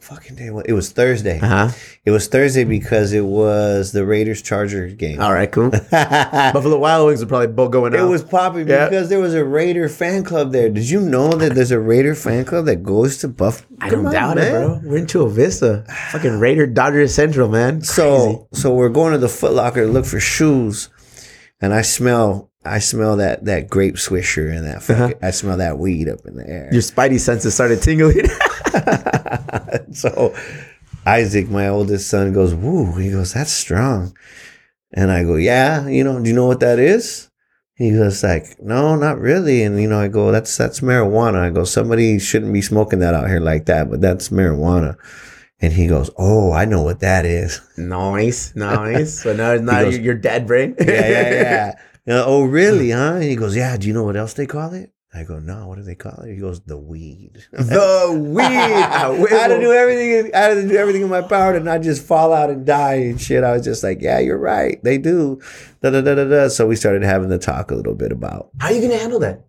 fucking 0.00 0.36
day. 0.36 0.48
It 0.64 0.72
was 0.74 0.92
Thursday. 0.92 1.40
Uh 1.40 1.46
huh. 1.48 1.68
It 2.04 2.12
was 2.12 2.28
Thursday 2.28 2.62
because 2.62 3.12
it 3.12 3.24
was 3.24 3.90
the 3.90 4.06
Raiders 4.06 4.42
Chargers 4.42 4.94
game. 4.94 5.20
All 5.20 5.32
right, 5.32 5.50
cool. 5.50 5.70
Buffalo 5.90 6.78
Wild 6.78 7.08
Wings 7.08 7.20
are 7.20 7.26
probably 7.26 7.48
both 7.48 7.72
going 7.72 7.94
out. 7.96 8.00
It 8.06 8.08
was 8.08 8.22
popping 8.22 8.68
Yeah. 8.68 8.88
because 8.88 9.08
there 9.08 9.18
was 9.18 9.34
a 9.34 9.44
Raider 9.44 9.88
fan 9.88 10.22
club 10.22 10.52
there. 10.52 10.68
Did 10.70 10.88
you 10.88 11.00
know 11.00 11.30
that 11.32 11.56
there's 11.56 11.72
a 11.72 11.80
Raider 11.80 12.14
fan 12.14 12.44
club 12.44 12.66
that 12.66 12.84
goes 12.84 13.16
to 13.18 13.28
Buff? 13.28 13.66
I 13.80 13.90
Come 13.90 14.04
don't 14.04 14.06
on, 14.06 14.12
doubt 14.12 14.38
it, 14.38 14.52
bro. 14.52 14.80
We're 14.84 14.98
into 14.98 15.22
a 15.22 15.28
Vista. 15.28 15.84
Fucking 16.12 16.38
Raider 16.38 16.68
Dodger 16.68 17.08
Central, 17.08 17.48
man. 17.48 17.80
Crazy. 17.80 17.86
So 17.92 18.46
so 18.52 18.72
we're 18.72 18.88
going 18.88 19.12
to 19.14 19.18
the 19.18 19.28
Foot 19.28 19.52
Locker 19.52 19.84
to 19.84 19.90
look 19.90 20.06
for 20.06 20.20
shoes, 20.20 20.90
and 21.60 21.74
I 21.74 21.82
smell 21.82 22.47
I 22.68 22.78
smell 22.78 23.16
that 23.16 23.44
that 23.46 23.68
grape 23.68 23.96
swisher 23.96 24.54
and 24.54 24.66
that 24.66 24.82
fucking, 24.82 25.02
uh-huh. 25.02 25.14
I 25.22 25.30
smell 25.30 25.56
that 25.56 25.78
weed 25.78 26.08
up 26.08 26.20
in 26.26 26.36
the 26.36 26.48
air. 26.48 26.68
your 26.72 26.82
spidey 26.82 27.18
senses 27.18 27.54
started 27.54 27.82
tingling. 27.82 28.26
so 29.92 30.34
Isaac, 31.06 31.48
my 31.48 31.68
oldest 31.68 32.08
son, 32.08 32.32
goes, 32.32 32.54
"Woo!" 32.54 32.92
He 32.96 33.10
goes, 33.10 33.32
"That's 33.32 33.52
strong," 33.52 34.16
and 34.92 35.10
I 35.10 35.24
go, 35.24 35.36
"Yeah, 35.36 35.88
you 35.88 36.04
know, 36.04 36.22
do 36.22 36.28
you 36.28 36.36
know 36.36 36.46
what 36.46 36.60
that 36.60 36.78
is?" 36.78 37.28
He 37.78 37.92
goes 37.92 38.24
like, 38.24 38.60
no, 38.60 38.96
not 38.96 39.20
really. 39.20 39.62
And 39.62 39.80
you 39.80 39.88
know, 39.88 40.00
I 40.00 40.08
go, 40.08 40.32
that's 40.32 40.56
that's 40.56 40.80
marijuana. 40.80 41.38
I 41.38 41.50
go, 41.50 41.62
somebody 41.62 42.18
shouldn't 42.18 42.52
be 42.52 42.60
smoking 42.60 42.98
that 42.98 43.14
out 43.14 43.28
here 43.28 43.38
like 43.38 43.66
that, 43.66 43.88
but 43.88 44.00
that's 44.00 44.30
marijuana. 44.30 44.96
And 45.60 45.72
he 45.72 45.86
goes, 45.86 46.10
oh, 46.18 46.52
I 46.52 46.64
know 46.64 46.82
what 46.82 47.00
that 47.00 47.24
is. 47.24 47.60
Nice, 47.76 48.54
nice. 48.56 49.22
so 49.22 49.32
now 49.32 49.54
not 49.62 49.84
goes- 49.84 49.94
your, 49.94 50.04
your 50.06 50.14
dad 50.14 50.48
brain. 50.48 50.74
yeah, 50.80 50.86
yeah, 50.86 51.30
yeah. 51.30 51.78
Uh, 52.08 52.24
oh, 52.24 52.44
really? 52.44 52.90
Huh? 52.90 53.14
And 53.14 53.24
he 53.24 53.36
goes, 53.36 53.54
yeah. 53.54 53.76
Do 53.76 53.86
you 53.86 53.92
know 53.92 54.04
what 54.04 54.16
else 54.16 54.32
they 54.32 54.46
call 54.46 54.72
it? 54.72 54.92
I 55.12 55.24
go, 55.24 55.38
no. 55.38 55.66
What 55.66 55.76
do 55.76 55.82
they 55.82 55.94
call 55.94 56.22
it? 56.22 56.34
He 56.34 56.40
goes, 56.40 56.60
the 56.60 56.78
weed. 56.78 57.44
the 57.52 58.16
weed. 58.18 58.44
I 58.44 59.14
had 59.30 59.48
to 59.48 59.60
do 59.60 59.72
everything. 59.72 60.34
I 60.34 60.38
had 60.38 60.54
to 60.54 60.68
do 60.68 60.76
everything 60.76 61.02
in 61.02 61.08
my 61.08 61.22
power 61.22 61.52
to 61.52 61.60
not 61.60 61.82
just 61.82 62.06
fall 62.06 62.32
out 62.32 62.50
and 62.50 62.64
die 62.64 62.94
and 62.94 63.20
shit. 63.20 63.44
I 63.44 63.52
was 63.52 63.64
just 63.64 63.82
like, 63.82 64.00
yeah, 64.00 64.18
you're 64.20 64.38
right. 64.38 64.82
They 64.82 64.96
do. 64.96 65.40
Da 65.82 65.90
da 65.90 66.00
da 66.00 66.14
da 66.14 66.24
da. 66.24 66.48
So 66.48 66.66
we 66.66 66.76
started 66.76 67.02
having 67.02 67.28
the 67.28 67.38
talk 67.38 67.70
a 67.70 67.74
little 67.74 67.94
bit 67.94 68.12
about. 68.12 68.50
How 68.58 68.68
are 68.68 68.72
you 68.72 68.80
gonna 68.80 68.98
handle 68.98 69.20
that 69.20 69.44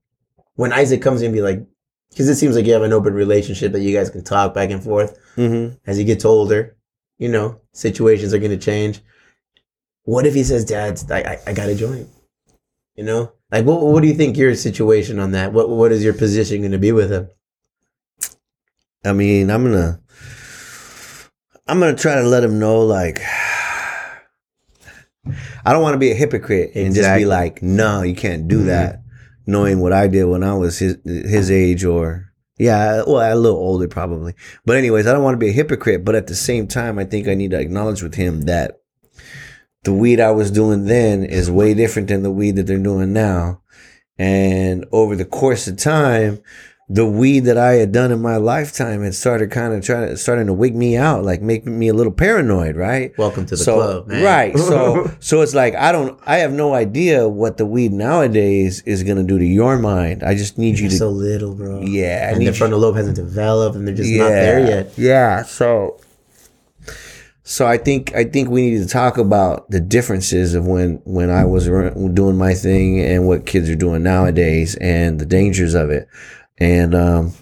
when 0.55 0.73
Isaac 0.73 1.01
comes 1.01 1.21
in 1.21 1.27
and 1.27 1.35
be 1.35 1.41
like? 1.41 1.65
Because 2.09 2.27
it 2.27 2.35
seems 2.35 2.55
like 2.55 2.65
you 2.65 2.73
have 2.73 2.81
an 2.81 2.93
open 2.93 3.13
relationship 3.13 3.71
that 3.71 3.81
you 3.81 3.95
guys 3.95 4.09
can 4.09 4.23
talk 4.23 4.53
back 4.53 4.71
and 4.71 4.83
forth. 4.83 5.17
Mm-hmm. 5.37 5.75
as 5.85 5.95
he 5.95 6.03
gets 6.03 6.25
older, 6.25 6.75
you 7.17 7.29
know, 7.29 7.61
situations 7.71 8.33
are 8.33 8.39
going 8.39 8.51
to 8.51 8.57
change. 8.57 8.99
What 10.03 10.25
if 10.25 10.33
he 10.33 10.43
says, 10.43 10.65
"Dad, 10.65 10.99
I, 11.09 11.21
I, 11.21 11.39
I 11.47 11.53
got 11.53 11.67
to 11.67 11.75
join"? 11.75 12.09
You 12.99 13.05
know, 13.05 13.31
like 13.49 13.65
what 13.65 13.81
what 13.81 14.01
do 14.01 14.09
you 14.09 14.13
think 14.13 14.35
your 14.35 14.53
situation 14.55 15.19
on 15.19 15.31
that? 15.31 15.53
What 15.53 15.69
what 15.69 15.93
is 15.93 16.03
your 16.03 16.13
position 16.13 16.59
going 16.59 16.73
to 16.73 16.77
be 16.77 16.91
with 16.91 17.09
him? 17.09 17.29
I 19.05 19.13
mean, 19.13 19.49
I'm 19.49 19.63
gonna, 19.63 20.01
I'm 21.65 21.79
gonna 21.79 21.95
try 21.95 22.15
to 22.15 22.23
let 22.23 22.43
him 22.43 22.59
know, 22.59 22.81
like, 22.81 23.21
I 23.23 24.19
don't 25.71 25.81
want 25.81 25.93
to 25.93 25.97
be 25.97 26.11
a 26.11 26.13
hypocrite 26.13 26.71
and 26.75 26.93
just 26.93 27.17
be 27.17 27.23
like, 27.23 27.63
no, 27.63 28.01
you 28.01 28.15
can't 28.15 28.49
do 28.49 28.63
Mhm. 28.63 28.65
that, 28.65 29.01
knowing 29.47 29.79
what 29.79 29.93
I 29.93 30.09
did 30.09 30.25
when 30.25 30.43
I 30.43 30.55
was 30.55 30.79
his 30.79 30.97
his 31.05 31.49
age 31.49 31.85
or. 31.85 32.25
Yeah, 32.57 33.03
well, 33.07 33.21
a 33.21 33.33
little 33.39 33.57
older 33.57 33.87
probably. 33.87 34.33
But 34.65 34.75
anyways, 34.75 35.07
I 35.07 35.13
don't 35.13 35.23
want 35.23 35.35
to 35.35 35.45
be 35.45 35.51
a 35.51 35.53
hypocrite, 35.53 36.03
but 36.03 36.15
at 36.15 36.27
the 36.27 36.35
same 36.35 36.67
time, 36.67 36.99
I 36.99 37.05
think 37.05 37.29
I 37.29 37.33
need 37.33 37.51
to 37.51 37.59
acknowledge 37.61 38.03
with 38.03 38.15
him 38.15 38.41
that 38.41 38.78
the 39.83 39.93
weed 39.93 40.19
I 40.19 40.31
was 40.31 40.51
doing 40.51 40.85
then 40.85 41.23
is 41.23 41.49
way 41.49 41.73
different 41.73 42.09
than 42.09 42.23
the 42.23 42.31
weed 42.31 42.55
that 42.57 42.67
they're 42.67 42.77
doing 42.77 43.13
now. 43.13 43.61
And 44.17 44.85
over 44.91 45.15
the 45.15 45.25
course 45.25 45.67
of 45.67 45.77
time, 45.77 46.41
the 46.91 47.05
weed 47.05 47.41
that 47.41 47.57
I 47.57 47.73
had 47.73 47.91
done 47.91 48.11
in 48.11 48.19
my 48.19 48.37
lifetime 48.37 49.03
had 49.03 49.13
started 49.13 49.51
kind 49.51 49.73
of 49.73 49.85
trying 49.85 50.09
to 50.09 50.17
starting 50.17 50.47
to 50.47 50.53
wig 50.53 50.75
me 50.75 50.97
out, 50.97 51.23
like 51.23 51.39
making 51.39 51.77
me 51.77 51.87
a 51.87 51.93
little 51.93 52.11
paranoid, 52.11 52.75
right? 52.75 53.15
Welcome 53.17 53.45
to 53.45 53.51
the 53.51 53.63
so 53.63 53.75
club, 53.75 54.07
man. 54.07 54.23
right, 54.23 54.57
so 54.57 55.11
so 55.19 55.41
it's 55.41 55.53
like 55.53 55.75
I 55.75 55.91
don't, 55.91 56.19
I 56.25 56.37
have 56.37 56.51
no 56.51 56.73
idea 56.73 57.29
what 57.29 57.57
the 57.57 57.65
weed 57.65 57.93
nowadays 57.93 58.81
is 58.87 59.03
gonna 59.03 59.23
do 59.23 59.37
to 59.37 59.45
your 59.45 59.77
mind. 59.77 60.23
I 60.23 60.33
just 60.33 60.57
need 60.57 60.79
you 60.79 60.89
to, 60.89 60.97
so 60.97 61.09
little, 61.11 61.53
bro. 61.53 61.81
yeah, 61.81 62.29
I 62.29 62.33
and 62.33 62.41
the 62.41 62.51
frontal 62.53 62.79
lobe 62.79 62.95
hasn't 62.95 63.15
developed, 63.15 63.75
and 63.75 63.87
they're 63.87 63.95
just 63.95 64.11
not 64.11 64.29
there 64.29 64.59
yet. 64.59 64.97
Yeah. 64.97 65.43
So 65.43 66.01
so 67.49 67.65
I 67.65 67.79
think 67.79 68.13
I 68.13 68.25
think 68.25 68.49
we 68.49 68.69
need 68.69 68.77
to 68.77 68.87
talk 68.87 69.17
about 69.17 69.71
the 69.71 69.79
differences 69.79 70.53
of 70.53 70.67
when 70.67 71.01
when 71.03 71.31
I 71.31 71.45
was 71.45 71.65
doing 71.65 72.37
my 72.37 72.53
thing 72.53 72.99
and 72.99 73.25
what 73.25 73.47
kids 73.47 73.67
are 73.71 73.75
doing 73.75 74.03
nowadays 74.03 74.75
and 74.75 75.19
the 75.19 75.25
dangers 75.25 75.73
of 75.73 75.89
it. 75.89 76.07
And 76.59 76.93
um 76.93 77.33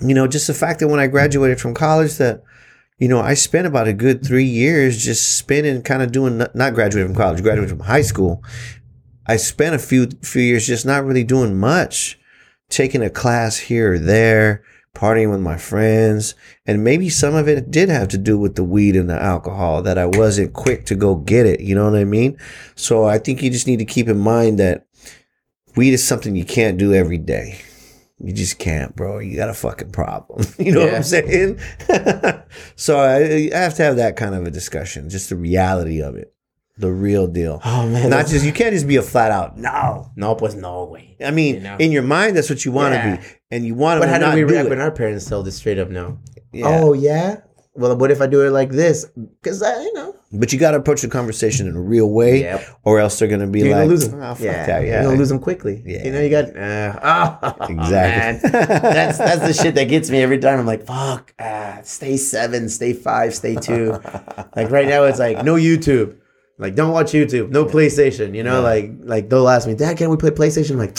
you 0.00 0.14
know, 0.14 0.26
just 0.26 0.48
the 0.48 0.52
fact 0.52 0.80
that 0.80 0.88
when 0.88 0.98
I 0.98 1.06
graduated 1.06 1.60
from 1.60 1.74
college 1.74 2.16
that 2.16 2.42
you 2.98 3.06
know, 3.06 3.20
I 3.20 3.34
spent 3.34 3.68
about 3.68 3.86
a 3.86 3.92
good 3.92 4.26
3 4.26 4.42
years 4.42 4.98
just 4.98 5.38
spending 5.38 5.80
kind 5.82 6.02
of 6.02 6.10
doing 6.10 6.38
not- 6.38 6.74
graduating 6.74 7.14
from 7.14 7.16
college, 7.16 7.40
graduating 7.40 7.76
from 7.76 7.86
high 7.86 8.02
school. 8.02 8.42
I 9.28 9.36
spent 9.36 9.76
a 9.76 9.78
few 9.78 10.08
few 10.22 10.42
years 10.42 10.66
just 10.66 10.84
not 10.84 11.04
really 11.04 11.22
doing 11.22 11.56
much, 11.56 12.18
taking 12.68 13.00
a 13.00 13.10
class 13.10 13.58
here 13.58 13.92
or 13.92 13.98
there, 14.00 14.64
partying 14.96 15.30
with 15.30 15.40
my 15.40 15.58
friends, 15.58 16.34
and 16.64 16.82
maybe 16.82 17.10
some 17.10 17.34
of 17.34 17.46
it 17.46 17.70
did 17.70 17.90
have 17.90 18.08
to 18.08 18.18
do 18.18 18.38
with 18.38 18.56
the 18.56 18.64
weed 18.64 18.96
and 18.96 19.10
the 19.10 19.22
alcohol 19.22 19.82
that 19.82 19.98
I 19.98 20.06
wasn't 20.06 20.54
quick 20.54 20.86
to 20.86 20.94
go 20.94 21.14
get 21.14 21.44
it. 21.44 21.60
You 21.60 21.74
know 21.74 21.84
what 21.84 22.00
I 22.00 22.04
mean? 22.04 22.38
So 22.74 23.04
I 23.04 23.18
think 23.18 23.42
you 23.42 23.50
just 23.50 23.66
need 23.66 23.78
to 23.78 23.84
keep 23.84 24.08
in 24.08 24.18
mind 24.18 24.58
that 24.58 24.86
weed 25.76 25.92
is 25.92 26.02
something 26.02 26.34
you 26.34 26.46
can't 26.46 26.78
do 26.78 26.94
every 26.94 27.18
day. 27.18 27.60
You 28.18 28.32
just 28.32 28.58
can't, 28.58 28.96
bro. 28.96 29.18
You 29.18 29.36
got 29.36 29.50
a 29.50 29.54
fucking 29.54 29.92
problem. 29.92 30.46
You 30.58 30.72
know 30.72 30.86
what 30.86 30.94
I'm 30.94 31.02
saying? 31.02 31.60
so 32.76 32.98
I, 32.98 33.50
I 33.54 33.58
have 33.58 33.74
to 33.74 33.82
have 33.82 33.96
that 33.96 34.16
kind 34.16 34.34
of 34.34 34.46
a 34.46 34.50
discussion, 34.50 35.10
just 35.10 35.28
the 35.28 35.36
reality 35.36 36.00
of 36.00 36.16
it, 36.16 36.34
the 36.78 36.92
real 36.92 37.26
deal. 37.26 37.60
Oh 37.64 37.86
man, 37.88 38.10
Not 38.10 38.26
just 38.26 38.44
you 38.44 38.52
can't 38.52 38.72
just 38.74 38.86
be 38.86 38.96
a 38.96 39.02
flat 39.02 39.30
out 39.30 39.56
no. 39.58 40.10
no, 40.16 40.34
pues 40.34 40.54
no 40.54 40.84
way. 40.84 41.16
I 41.24 41.30
mean, 41.30 41.54
You 41.56 41.60
know? 41.62 41.76
in 41.78 41.90
your 41.92 42.02
mind, 42.02 42.36
that's 42.36 42.50
what 42.50 42.64
you 42.64 42.72
want 42.72 42.92
to 42.94 42.98
Yeah. 42.98 43.16
be, 43.16 43.22
and 43.50 43.64
you 43.66 43.74
want 43.74 44.00
But 44.00 44.06
to 44.06 44.12
how 44.12 44.18
not 44.18 44.30
do 44.32 44.36
we 44.38 44.44
react 44.44 44.66
it. 44.66 44.70
when 44.70 44.80
our 44.80 44.90
parents 44.90 45.24
tell 45.24 45.42
this 45.42 45.56
straight 45.56 45.78
up 45.78 45.88
no? 45.90 46.18
Yeah. 46.52 46.66
Oh 46.68 46.92
yeah. 46.92 47.38
Well, 47.74 47.94
what 47.96 48.10
if 48.10 48.22
I 48.22 48.26
do 48.26 48.40
it 48.46 48.50
like 48.52 48.70
this? 48.70 49.04
Because 49.42 49.62
I, 49.62 49.78
you 49.82 49.92
know, 49.92 50.14
But 50.32 50.50
you 50.50 50.58
got 50.58 50.70
to 50.70 50.78
approach 50.78 51.02
the 51.02 51.08
conversation 51.08 51.68
in 51.68 51.76
a 51.76 51.80
real 51.80 52.10
way, 52.10 52.40
Yep. 52.40 52.64
or 52.84 52.98
else 53.00 53.18
they're 53.18 53.28
gonna 53.28 53.46
be 53.46 53.60
you're 53.60 53.68
like, 53.68 53.76
gonna 53.80 53.90
lose 53.90 54.08
them. 54.08 54.20
"Ah, 54.22 54.32
fuck 54.32 54.44
yeah, 54.44 54.66
that, 54.66 54.82
yeah, 54.82 54.88
you're 54.94 55.02
gonna 55.04 55.18
lose 55.18 55.28
them 55.28 55.38
quickly. 55.38 55.82
Yeah. 55.84 56.04
you 56.04 56.10
know, 56.12 56.20
you 56.22 56.30
got 56.30 56.56
uh, 56.56 57.38
oh, 57.60 57.66
Exactly. 57.68 58.50
man. 58.50 58.80
that's 58.82 59.18
that's 59.18 59.40
the 59.42 59.52
shit 59.52 59.74
that 59.74 59.84
gets 59.88 60.08
me 60.10 60.22
every 60.22 60.38
time. 60.38 60.58
I'm 60.58 60.64
like, 60.66 60.86
fuck, 60.86 61.34
ah, 61.38 61.80
stay 61.82 62.16
seven, 62.16 62.68
stay 62.70 62.92
five, 62.94 63.34
stay 63.34 63.56
two. 63.56 63.92
like 64.56 64.70
right 64.70 64.88
now, 64.88 65.04
it's 65.04 65.18
like 65.18 65.44
no 65.44 65.54
YouTube. 65.56 66.16
Like 66.58 66.74
don't 66.74 66.92
watch 66.92 67.12
YouTube, 67.12 67.50
no 67.50 67.64
PlayStation. 67.64 68.34
You 68.34 68.42
know, 68.42 68.56
Yeah. 68.62 68.68
like 68.70 68.90
like 69.02 69.28
they'll 69.28 69.48
ask 69.48 69.66
me, 69.68 69.74
Dad, 69.74 69.96
can 69.96 70.10
we 70.10 70.16
play 70.16 70.30
PlayStation? 70.30 70.72
I'm 70.72 70.78
like, 70.78 70.96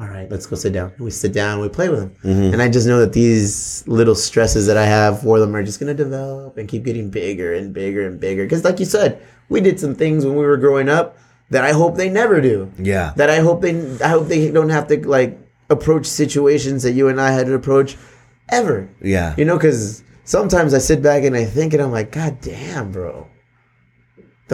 all 0.00 0.08
right, 0.08 0.30
let's 0.30 0.46
go 0.46 0.56
sit 0.56 0.72
down. 0.72 0.92
We 0.98 1.10
sit 1.10 1.32
down, 1.32 1.60
we 1.60 1.68
play 1.68 1.88
with 1.88 2.00
them, 2.00 2.12
Mhm. 2.24 2.52
and 2.52 2.60
I 2.62 2.68
just 2.68 2.86
know 2.86 2.98
that 3.00 3.12
these 3.12 3.84
little 3.86 4.14
stresses 4.14 4.66
that 4.66 4.76
I 4.76 4.84
have 4.86 5.22
for 5.22 5.38
them 5.40 5.54
are 5.56 5.62
just 5.62 5.78
gonna 5.80 5.94
develop 5.94 6.58
and 6.58 6.68
keep 6.68 6.84
getting 6.84 7.08
bigger 7.10 7.54
and 7.54 7.72
bigger 7.72 8.06
and 8.06 8.18
bigger. 8.20 8.42
Because, 8.44 8.64
like 8.64 8.78
you 8.80 8.86
said, 8.86 9.18
we 9.48 9.60
did 9.60 9.78
some 9.80 9.94
things 9.94 10.26
when 10.26 10.34
we 10.36 10.44
were 10.44 10.56
growing 10.56 10.88
up 10.88 11.16
that 11.50 11.64
I 11.64 11.72
hope 11.72 11.96
they 11.96 12.08
never 12.10 12.40
do. 12.40 12.68
yeah, 12.78 13.12
That 13.16 13.30
I 13.30 13.38
hope 13.38 13.62
they, 13.62 13.74
I 14.02 14.08
hope 14.08 14.28
they 14.28 14.50
don't 14.50 14.70
have 14.70 14.88
to 14.88 15.08
like 15.08 15.38
approach 15.70 16.06
situations 16.06 16.82
that 16.82 16.92
you 16.92 17.08
and 17.08 17.20
I 17.20 17.30
had 17.30 17.46
to 17.46 17.54
approach 17.54 17.96
ever. 18.50 18.88
yeah, 19.00 19.32
You 19.38 19.44
know, 19.46 19.56
because 19.56 20.02
sometimes 20.24 20.74
I 20.74 20.78
sit 20.78 21.00
back 21.02 21.22
and 21.24 21.34
I 21.36 21.44
think, 21.44 21.72
and 21.72 21.82
I'm 21.82 21.92
like, 21.92 22.10
God 22.12 22.38
damn, 22.42 22.90
bro. 22.92 23.28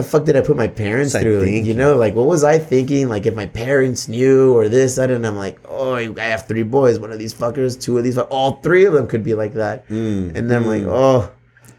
The 0.01 0.07
fuck 0.09 0.25
did 0.25 0.35
I 0.35 0.41
put 0.41 0.57
my 0.57 0.67
parents 0.67 1.13
I 1.13 1.21
through? 1.21 1.43
You 1.45 1.73
know, 1.75 1.95
like 1.95 2.15
what 2.15 2.25
was 2.25 2.43
I 2.43 2.57
thinking? 2.57 3.07
Like 3.07 3.25
if 3.27 3.35
my 3.35 3.45
parents 3.45 4.07
knew 4.07 4.53
or 4.57 4.67
this, 4.67 4.95
that, 4.95 5.11
and 5.11 5.25
I'm 5.27 5.35
like, 5.35 5.59
oh, 5.69 5.93
I 5.95 6.23
have 6.23 6.47
three 6.47 6.63
boys. 6.63 6.97
One 6.99 7.11
of 7.11 7.19
these 7.19 7.33
fuckers, 7.33 7.79
two 7.79 7.97
of 7.97 8.03
these, 8.03 8.17
all 8.17 8.53
three 8.61 8.85
of 8.85 8.93
them 8.93 9.07
could 9.07 9.23
be 9.23 9.35
like 9.35 9.53
that. 9.53 9.87
Mm, 9.89 10.35
And 10.35 10.49
then 10.49 10.63
I'm 10.63 10.65
like, 10.67 10.81
mm, 10.81 10.89
oh, 10.91 11.31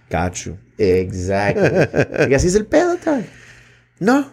got 0.09 0.47
you. 0.47 0.57
exactly. 0.79 1.63
I 1.65 2.27
guess 2.29 2.43
he's 2.45 2.55
el 2.57 2.63
pedo 2.65 3.01
time. 3.03 3.27
No, 3.99 4.31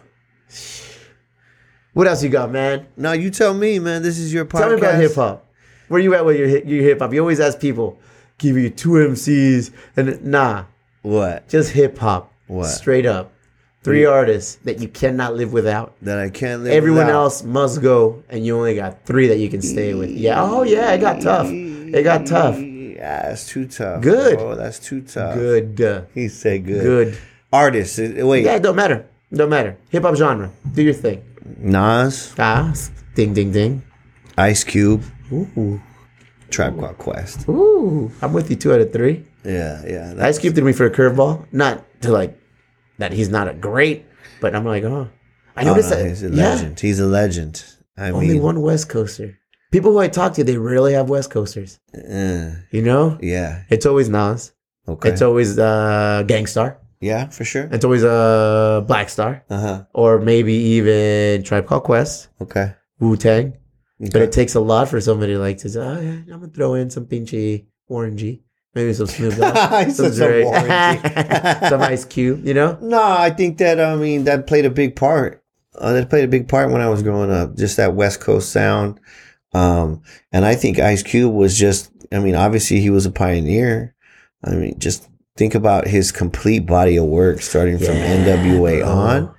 What 1.94 2.08
else 2.08 2.24
you 2.24 2.30
got, 2.30 2.52
man? 2.52 2.88
no, 2.96 3.12
you 3.14 3.30
tell 3.30 3.54
me, 3.54 3.80
man. 3.80 4.04
This 4.04 4.18
is 4.20 4.34
your 4.34 4.46
podcast. 4.46 4.60
Tell 4.60 4.70
me 4.72 4.78
about 4.78 5.02
hip 5.02 5.16
hop. 5.16 5.46
Where 5.88 6.00
you 6.00 6.14
at 6.16 6.24
with 6.26 6.38
your 6.38 6.48
your 6.48 6.84
hip 6.84 7.00
hop? 7.00 7.14
You 7.14 7.20
always 7.22 7.40
ask 7.40 7.60
people, 7.60 8.00
give 8.38 8.56
you 8.58 8.70
two 8.70 8.92
MCs, 8.92 9.72
and 9.98 10.24
nah, 10.24 10.66
What 11.02 11.48
just 11.50 11.72
hip 11.72 11.98
hop. 11.98 12.32
What? 12.48 12.66
Straight 12.68 13.06
up, 13.06 13.32
three 13.84 14.06
artists 14.06 14.56
that 14.66 14.80
you 14.80 14.88
cannot 14.88 15.36
live 15.36 15.54
without. 15.54 15.96
that 16.02 16.20
I 16.20 16.30
can't 16.30 16.62
live. 16.64 16.70
Without 16.72 16.78
everyone 16.78 17.06
without. 17.08 17.24
else 17.24 17.44
must 17.44 17.82
go, 17.82 18.24
and 18.30 18.46
you 18.46 18.58
only 18.58 18.76
got 18.76 19.06
three 19.06 19.28
that 19.28 19.38
you 19.38 19.50
can 19.50 19.62
stay 19.62 19.94
with. 19.94 20.10
Yeah. 20.12 20.42
Oh 20.42 20.64
yeah, 20.64 20.92
it 20.94 21.00
got 21.00 21.22
tough. 21.22 21.48
It 21.50 22.04
got 22.04 22.26
tough. 22.26 22.58
Yeah, 22.60 23.32
it's 23.32 23.48
too 23.48 23.66
tough. 23.68 24.02
Good. 24.02 24.38
Oh, 24.40 24.56
that's 24.56 24.80
too 24.80 25.02
tough. 25.02 25.36
Good. 25.36 26.08
He 26.14 26.28
said 26.28 26.66
good. 26.66 26.84
Good. 26.84 27.18
Artists. 27.52 27.98
Wait, 27.98 28.44
Yeah, 28.44 28.56
it 28.56 28.64
don't 28.64 28.76
matter. 28.76 29.06
Don't 29.34 29.50
matter. 29.50 29.78
Hip 29.90 30.04
hop 30.04 30.16
genre. 30.16 30.52
Do 30.74 30.84
your 30.84 30.94
thing. 30.94 31.24
Nas, 31.58 32.38
Nas. 32.38 32.92
ding 33.16 33.34
ding 33.34 33.52
ding. 33.52 33.82
Ice 34.38 34.64
Cube, 34.64 35.04
Ooh. 35.32 35.82
Tribe 36.50 36.80
Called 36.80 36.98
Quest. 36.98 37.48
Ooh. 37.50 38.12
I'm 38.22 38.34
with 38.34 38.50
you 38.50 38.56
two 38.56 38.74
out 38.74 38.82
of 38.82 38.92
three. 38.94 39.26
Yeah, 39.44 39.82
yeah. 39.86 40.16
Ice 40.20 40.38
Cube 40.40 40.56
threw 40.56 40.64
me 40.64 40.74
for 40.74 40.86
a 40.86 40.92
curveball. 40.92 41.46
Not 41.52 41.84
to 42.02 42.12
like 42.12 42.39
that 43.00 43.12
he's 43.12 43.30
not 43.30 43.48
a 43.48 43.54
great, 43.54 44.06
but 44.42 44.56
I'm 44.56 44.66
like, 44.66 44.84
oh. 44.84 45.10
I 45.56 45.64
Oh, 45.64 45.66
noticed 45.74 45.90
no, 45.90 45.96
that. 45.98 46.08
he's 46.08 46.24
a 46.24 46.30
yeah, 46.30 46.50
legend. 46.50 46.80
He's 46.80 47.00
a 47.00 47.06
legend. 47.08 47.66
I 47.98 48.12
only 48.12 48.30
mean, 48.30 48.42
one 48.44 48.62
West 48.62 48.88
Coaster. 48.88 49.38
People 49.72 49.92
who 49.92 50.00
I 50.00 50.08
talk 50.08 50.34
to, 50.36 50.44
they 50.44 50.58
rarely 50.58 50.94
have 50.94 51.10
West 51.10 51.32
Coasters. 51.32 51.80
uh, 51.94 52.52
You 52.72 52.82
know, 52.82 53.18
yeah. 53.22 53.64
it's 53.70 53.86
always 53.86 54.08
Nas. 54.10 54.54
Okay. 54.88 55.10
It's 55.10 55.22
always 55.22 55.60
uh, 55.60 56.24
Gang 56.28 56.48
Starr. 56.48 56.78
yeah, 57.02 57.28
for 57.30 57.44
sure. 57.44 57.68
It's 57.72 57.84
always 57.86 58.04
uh, 58.04 58.82
Black 58.88 59.10
Star, 59.10 59.44
Uh 59.50 59.60
huh. 59.60 59.84
or 59.94 60.20
maybe 60.20 60.54
even 60.54 61.44
Tribe 61.44 61.66
Called 61.68 61.84
Quest, 61.84 62.30
Okay. 62.42 62.74
Wu 63.00 63.18
Tang. 63.18 63.54
But 64.00 64.22
it 64.22 64.32
takes 64.32 64.56
a 64.56 64.62
lot 64.62 64.88
for 64.88 65.02
somebody 65.02 65.36
like 65.36 65.58
to 65.60 65.70
say, 65.70 65.80
oh, 65.82 66.00
yeah, 66.00 66.34
I'm 66.34 66.40
gonna 66.40 66.48
throw 66.48 66.74
in 66.76 66.90
some 66.90 67.06
pinchy 67.06 67.68
orangey, 67.92 68.44
maybe 68.80 68.94
some 68.94 69.08
Snoop 69.08 69.36
Dogg, 69.36 69.92
some 69.92 69.92
said 69.92 70.14
some 70.14 70.28
Dre, 70.28 70.44
orangey. 70.44 71.70
some 71.70 71.82
Ice 71.82 72.06
Cube. 72.06 72.46
You 72.46 72.54
know, 72.54 72.78
No, 72.82 73.02
I 73.02 73.30
think 73.30 73.58
that 73.58 73.80
I 73.80 73.96
mean 73.96 74.24
that 74.24 74.48
played 74.48 74.66
a 74.66 74.70
big 74.70 74.96
part 74.96 75.44
uh, 75.76 75.94
that 75.94 76.10
played 76.10 76.26
a 76.26 76.30
big 76.30 76.48
part 76.48 76.72
when 76.72 76.82
I 76.82 76.90
was 76.90 77.04
growing 77.04 77.32
up. 77.32 77.56
Just 77.56 77.78
that 77.78 77.96
West 77.96 78.22
Coast 78.22 78.52
sound, 78.52 79.00
um, 79.54 80.02
and 80.32 80.46
I 80.46 80.56
think 80.56 80.80
Ice 80.80 81.04
Cube 81.04 81.34
was 81.34 81.58
just. 81.58 81.92
I 82.12 82.18
mean, 82.18 82.34
obviously 82.34 82.80
he 82.80 82.90
was 82.90 83.06
a 83.06 83.12
pioneer. 83.12 83.94
I 84.44 84.56
mean, 84.56 84.80
just 84.80 85.08
think 85.38 85.54
about 85.54 85.88
his 85.88 86.12
complete 86.12 86.66
body 86.66 86.98
of 86.98 87.06
work, 87.06 87.42
starting 87.42 87.78
from 87.78 87.96
NWA 87.96 88.86
on, 88.86 89.34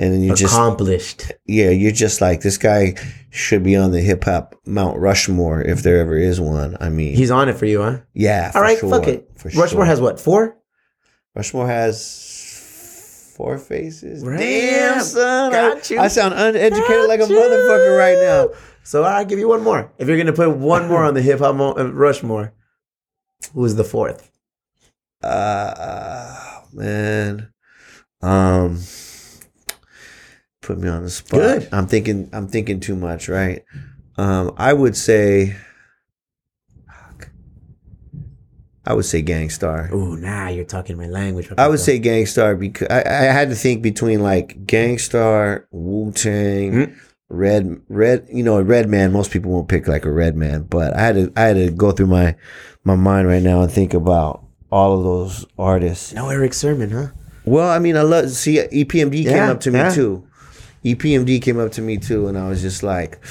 and 0.00 0.14
then 0.14 0.22
you 0.22 0.34
just 0.34 0.54
accomplished. 0.54 1.30
yeah, 1.46 1.68
you're 1.70 1.92
just 1.92 2.20
like 2.22 2.40
this 2.40 2.56
guy 2.58 2.94
should 3.30 3.62
be 3.62 3.76
on 3.76 3.90
the 3.92 4.00
hip 4.00 4.24
hop 4.24 4.54
Mount 4.66 4.98
Rushmore 4.98 5.60
if 5.62 5.82
there 5.82 6.00
ever 6.00 6.16
is 6.16 6.40
one. 6.40 6.76
I 6.80 6.88
mean, 6.88 7.14
He's 7.14 7.30
on 7.30 7.48
it 7.50 7.56
for 7.58 7.66
you, 7.66 7.82
huh? 7.82 7.98
yeah. 8.14 8.50
All 8.54 8.62
right, 8.62 8.78
for 8.78 8.88
fuck 8.88 9.04
sure, 9.04 9.12
it. 9.14 9.30
Rushmore 9.44 9.68
sure. 9.68 9.84
has 9.84 10.00
what 10.00 10.18
four? 10.18 10.56
Rushmore 11.34 11.68
has 11.68 13.32
four 13.36 13.58
faces. 13.58 14.22
Damn, 14.22 14.38
Damn, 14.38 15.00
son. 15.02 15.52
got 15.52 15.90
I, 15.90 15.94
you. 15.94 16.00
I 16.00 16.08
sound 16.08 16.34
uneducated 16.34 16.88
Got 16.88 17.08
like 17.08 17.20
a 17.20 17.26
you. 17.28 17.36
motherfucker 17.38 17.98
right 17.98 18.18
now. 18.18 18.48
So 18.82 19.04
I'll 19.04 19.24
give 19.26 19.38
you 19.38 19.48
one 19.48 19.62
more. 19.62 19.92
If 19.98 20.08
you're 20.08 20.16
gonna 20.16 20.32
put 20.32 20.56
one 20.56 20.88
more 20.88 21.04
on 21.04 21.12
the 21.14 21.22
hip 21.22 21.38
hop 21.40 21.54
mo- 21.54 21.76
uh, 21.78 21.92
Rushmore, 21.92 22.54
who's 23.54 23.74
the 23.74 23.84
fourth? 23.84 24.30
Uh, 25.22 26.62
man. 26.72 27.52
Um, 28.22 28.78
put 30.70 30.78
me 30.78 30.88
on 30.88 31.02
the 31.02 31.10
spot. 31.10 31.40
Good. 31.40 31.68
I'm 31.72 31.86
thinking. 31.86 32.28
I'm 32.32 32.46
thinking 32.46 32.80
too 32.80 32.96
much. 32.96 33.28
Right. 33.28 33.64
Um, 34.16 34.52
I 34.56 34.72
would 34.72 34.96
say. 34.96 35.56
fuck. 36.86 37.30
I 38.86 38.94
would 38.94 39.04
say 39.04 39.22
Gang 39.22 39.50
Starr. 39.50 39.92
Ooh, 39.92 40.16
nah, 40.16 40.48
you're 40.48 40.64
talking 40.64 40.96
my 40.96 41.06
language. 41.06 41.50
I 41.58 41.68
would 41.68 41.80
say 41.80 41.98
Gang 41.98 42.26
Starr 42.26 42.54
because 42.54 42.88
I, 42.88 43.00
I 43.00 43.32
had 43.32 43.48
to 43.50 43.56
think 43.56 43.82
between 43.82 44.22
like 44.22 44.66
Gang 44.66 44.98
Starr, 44.98 45.66
Wu 45.72 46.12
Tang, 46.12 46.72
Mhm. 46.72 46.96
Red 47.28 47.80
Red. 47.88 48.26
You 48.32 48.42
know, 48.44 48.58
a 48.58 48.62
Redman. 48.62 49.12
Most 49.12 49.30
people 49.30 49.50
won't 49.50 49.68
pick 49.68 49.88
like 49.88 50.04
a 50.04 50.12
Redman, 50.12 50.64
but 50.64 50.94
I 50.96 51.00
had 51.00 51.14
to 51.16 51.32
I 51.36 51.40
had 51.42 51.56
to 51.56 51.70
go 51.70 51.90
through 51.90 52.08
my 52.08 52.36
my 52.84 52.94
mind 52.94 53.26
right 53.26 53.42
now 53.42 53.62
and 53.62 53.72
think 53.72 53.92
about 53.94 54.44
all 54.70 54.96
of 54.98 55.04
those 55.04 55.46
artists. 55.58 56.12
no 56.12 56.28
Erick 56.28 56.54
Sermon, 56.54 56.90
huh? 56.90 57.08
Well, 57.44 57.68
I 57.68 57.78
mean, 57.80 57.96
I 57.96 58.02
love 58.02 58.30
see 58.30 58.58
EPMD 58.58 59.24
came 59.24 59.50
up 59.50 59.60
to 59.60 59.70
me 59.70 59.78
yeah. 59.78 59.90
too. 59.94 60.26
EPMD 60.84 61.42
came 61.42 61.58
up 61.58 61.72
to 61.72 61.82
me 61.82 61.98
too, 61.98 62.26
and 62.28 62.38
I 62.38 62.48
was 62.48 62.62
just 62.62 62.82
like, 62.82 63.22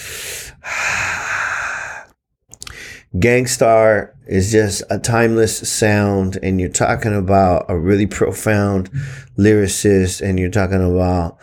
Gang 3.19 3.47
Starr 3.47 4.13
is 4.27 4.51
just 4.51 4.83
a 4.91 4.99
timeless 4.99 5.67
sound, 5.67 6.37
and 6.43 6.59
you're 6.59 6.69
talking 6.69 7.15
about 7.15 7.65
a 7.67 7.77
really 7.77 8.05
profound 8.05 8.89
lyricist, 9.37 10.21
and 10.21 10.39
you're 10.39 10.51
talking 10.51 10.83
about 10.83 11.37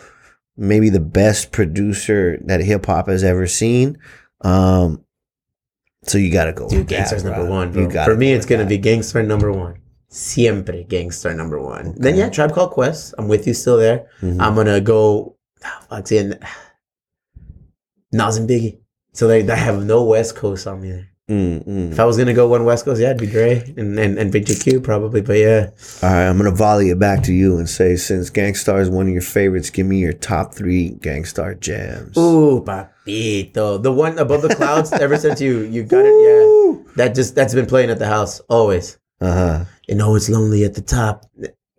maybe 0.55 0.89
the 0.89 1.01
best 1.01 1.51
producer 1.51 2.37
that 2.45 2.61
hip 2.61 2.85
hop 2.85 3.09
has 3.09 3.23
ever 3.23 3.45
seen. 3.47 3.97
Um, 4.41 5.03
so 6.03 6.17
you 6.17 6.31
got 6.31 6.45
to 6.45 6.53
go. 6.53 6.69
Dude, 6.69 6.79
with 6.79 6.87
that, 6.89 6.95
Gang 6.95 7.05
Starr's 7.05 7.23
number 7.25 7.41
bro. 7.41 7.49
one, 7.51 7.71
bro. 7.73 7.81
You 7.83 7.89
gotta 7.89 8.11
For 8.13 8.17
me, 8.17 8.31
go 8.31 8.37
it's 8.37 8.45
gonna 8.45 8.63
that. 8.63 8.69
be 8.69 8.77
Gang 8.77 9.03
Starr 9.03 9.23
number 9.23 9.51
one. 9.51 9.79
Siempre 10.09 10.83
Gang 10.83 11.11
Starr 11.11 11.33
number 11.33 11.61
one. 11.61 11.93
Then 11.97 12.15
yeah, 12.15 12.29
Tribe 12.29 12.53
Called 12.53 12.71
Quest. 12.71 13.13
I'm 13.17 13.27
with 13.27 13.45
you 13.45 13.53
still 13.53 13.75
there. 13.75 14.07
Mhm. 14.21 14.39
I'm 14.39 14.55
gonna 14.55 14.79
go. 14.79 15.35
Fuck, 15.89 16.07
see, 16.07 16.31
Nas 18.11 18.37
and 18.37 18.49
Biggie. 18.49 18.79
So 19.13 19.27
they, 19.27 19.41
they 19.41 19.55
have 19.55 19.83
no 19.83 20.03
West 20.03 20.35
Coast 20.35 20.67
on 20.67 20.81
me. 20.81 20.91
there. 20.91 21.09
Mm, 21.29 21.67
mm. 21.67 21.91
If 21.91 21.99
I 21.99 22.05
was 22.05 22.17
gonna 22.17 22.33
go 22.33 22.47
one 22.47 22.63
West 22.63 22.85
Coast, 22.85 23.01
yeah, 23.01 23.07
it'd 23.09 23.19
be 23.19 23.27
Dre 23.27 23.61
and 23.75 23.99
and, 23.99 24.17
and 24.17 24.31
Big 24.31 24.45
GQ 24.45 24.81
probably. 24.81 25.19
But 25.19 25.37
yeah, 25.37 25.71
All 26.01 26.09
right, 26.09 26.25
I'm 26.25 26.37
gonna 26.37 26.51
volley 26.51 26.89
it 26.89 26.99
back 26.99 27.21
to 27.23 27.33
you 27.33 27.57
and 27.57 27.67
say, 27.69 27.97
since 27.97 28.29
Gang 28.29 28.55
Starr 28.55 28.79
is 28.79 28.89
one 28.89 29.07
of 29.07 29.11
your 29.11 29.21
favorites, 29.21 29.69
give 29.69 29.85
me 29.87 29.97
your 29.97 30.13
top 30.13 30.53
three 30.53 30.91
Gang 31.01 31.25
Starr 31.25 31.55
jams. 31.55 32.17
ooh, 32.17 32.63
papito, 32.63 33.83
the 33.83 33.91
one 33.91 34.17
above 34.19 34.41
the 34.41 34.55
clouds. 34.55 34.93
ever 34.93 35.17
since 35.25 35.41
you 35.41 35.63
you 35.63 35.83
got 35.83 36.05
it, 36.05 36.15
yeah, 36.77 36.83
that 36.95 37.13
just 37.13 37.35
that's 37.35 37.53
been 37.53 37.65
playing 37.65 37.89
at 37.89 37.99
the 37.99 38.07
house 38.07 38.39
always. 38.49 38.97
Uh 39.19 39.33
huh. 39.33 39.65
And 39.89 40.01
oh, 40.01 40.15
it's 40.15 40.29
lonely 40.29 40.63
at 40.63 40.75
the 40.75 40.81
top. 40.81 41.25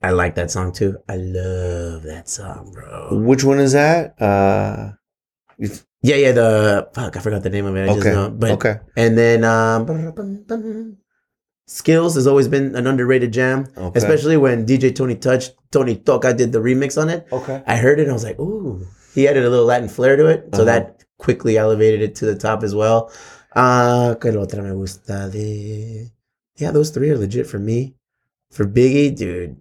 I 0.03 0.11
like 0.11 0.35
that 0.37 0.51
song 0.51 0.73
too. 0.73 0.99
I 1.09 1.17
love 1.17 2.03
that 2.05 2.29
song, 2.29 2.71
bro. 2.73 3.19
Which 3.19 3.43
one 3.45 3.59
is 3.59 3.73
that? 3.73 4.21
Uh, 4.21 4.93
Yeah, 6.03 6.15
yeah. 6.17 6.33
The 6.33 6.89
fuck, 6.95 7.17
I 7.17 7.21
forgot 7.21 7.43
the 7.43 7.51
name 7.51 7.67
of 7.67 7.75
it. 7.77 7.85
I 7.91 7.95
just 7.95 8.07
okay. 8.07 8.13
know. 8.15 8.31
But 8.31 8.51
okay. 8.53 8.79
and 8.97 9.19
then 9.19 9.43
um, 9.43 10.97
Skills 11.67 12.15
has 12.15 12.27
always 12.27 12.49
been 12.49 12.77
an 12.77 12.87
underrated 12.87 13.33
jam, 13.33 13.67
Okay. 13.77 13.99
especially 13.99 14.37
when 14.37 14.65
DJ 14.65 14.95
Tony 14.95 15.17
Touch 15.17 15.51
Tony 15.71 15.97
Toca 15.97 16.37
did 16.37 16.53
the 16.53 16.61
remix 16.61 17.01
on 17.01 17.09
it. 17.09 17.27
Okay. 17.33 17.63
I 17.67 17.77
heard 17.77 17.99
it 17.99 18.03
and 18.03 18.11
I 18.11 18.15
was 18.15 18.25
like, 18.25 18.39
ooh. 18.39 18.87
He 19.15 19.27
added 19.27 19.45
a 19.45 19.51
little 19.51 19.67
Latin 19.67 19.89
flair 19.89 20.17
to 20.17 20.27
it, 20.27 20.49
so 20.55 20.63
Uh-huh. 20.63 20.65
that 20.65 21.05
quickly 21.19 21.59
elevated 21.59 22.01
it 22.03 22.15
to 22.17 22.27
the 22.27 22.37
top 22.37 22.63
as 22.63 22.75
well. 22.75 23.11
Uh, 23.57 24.15
otra 24.15 24.63
me 24.63 24.71
gusta 24.71 25.29
de? 25.33 26.09
Yeah, 26.57 26.71
those 26.71 26.91
three 26.91 27.11
are 27.11 27.19
legit 27.19 27.47
for 27.47 27.59
me. 27.59 27.95
For 28.51 28.65
Biggie, 28.65 29.15
dude, 29.17 29.57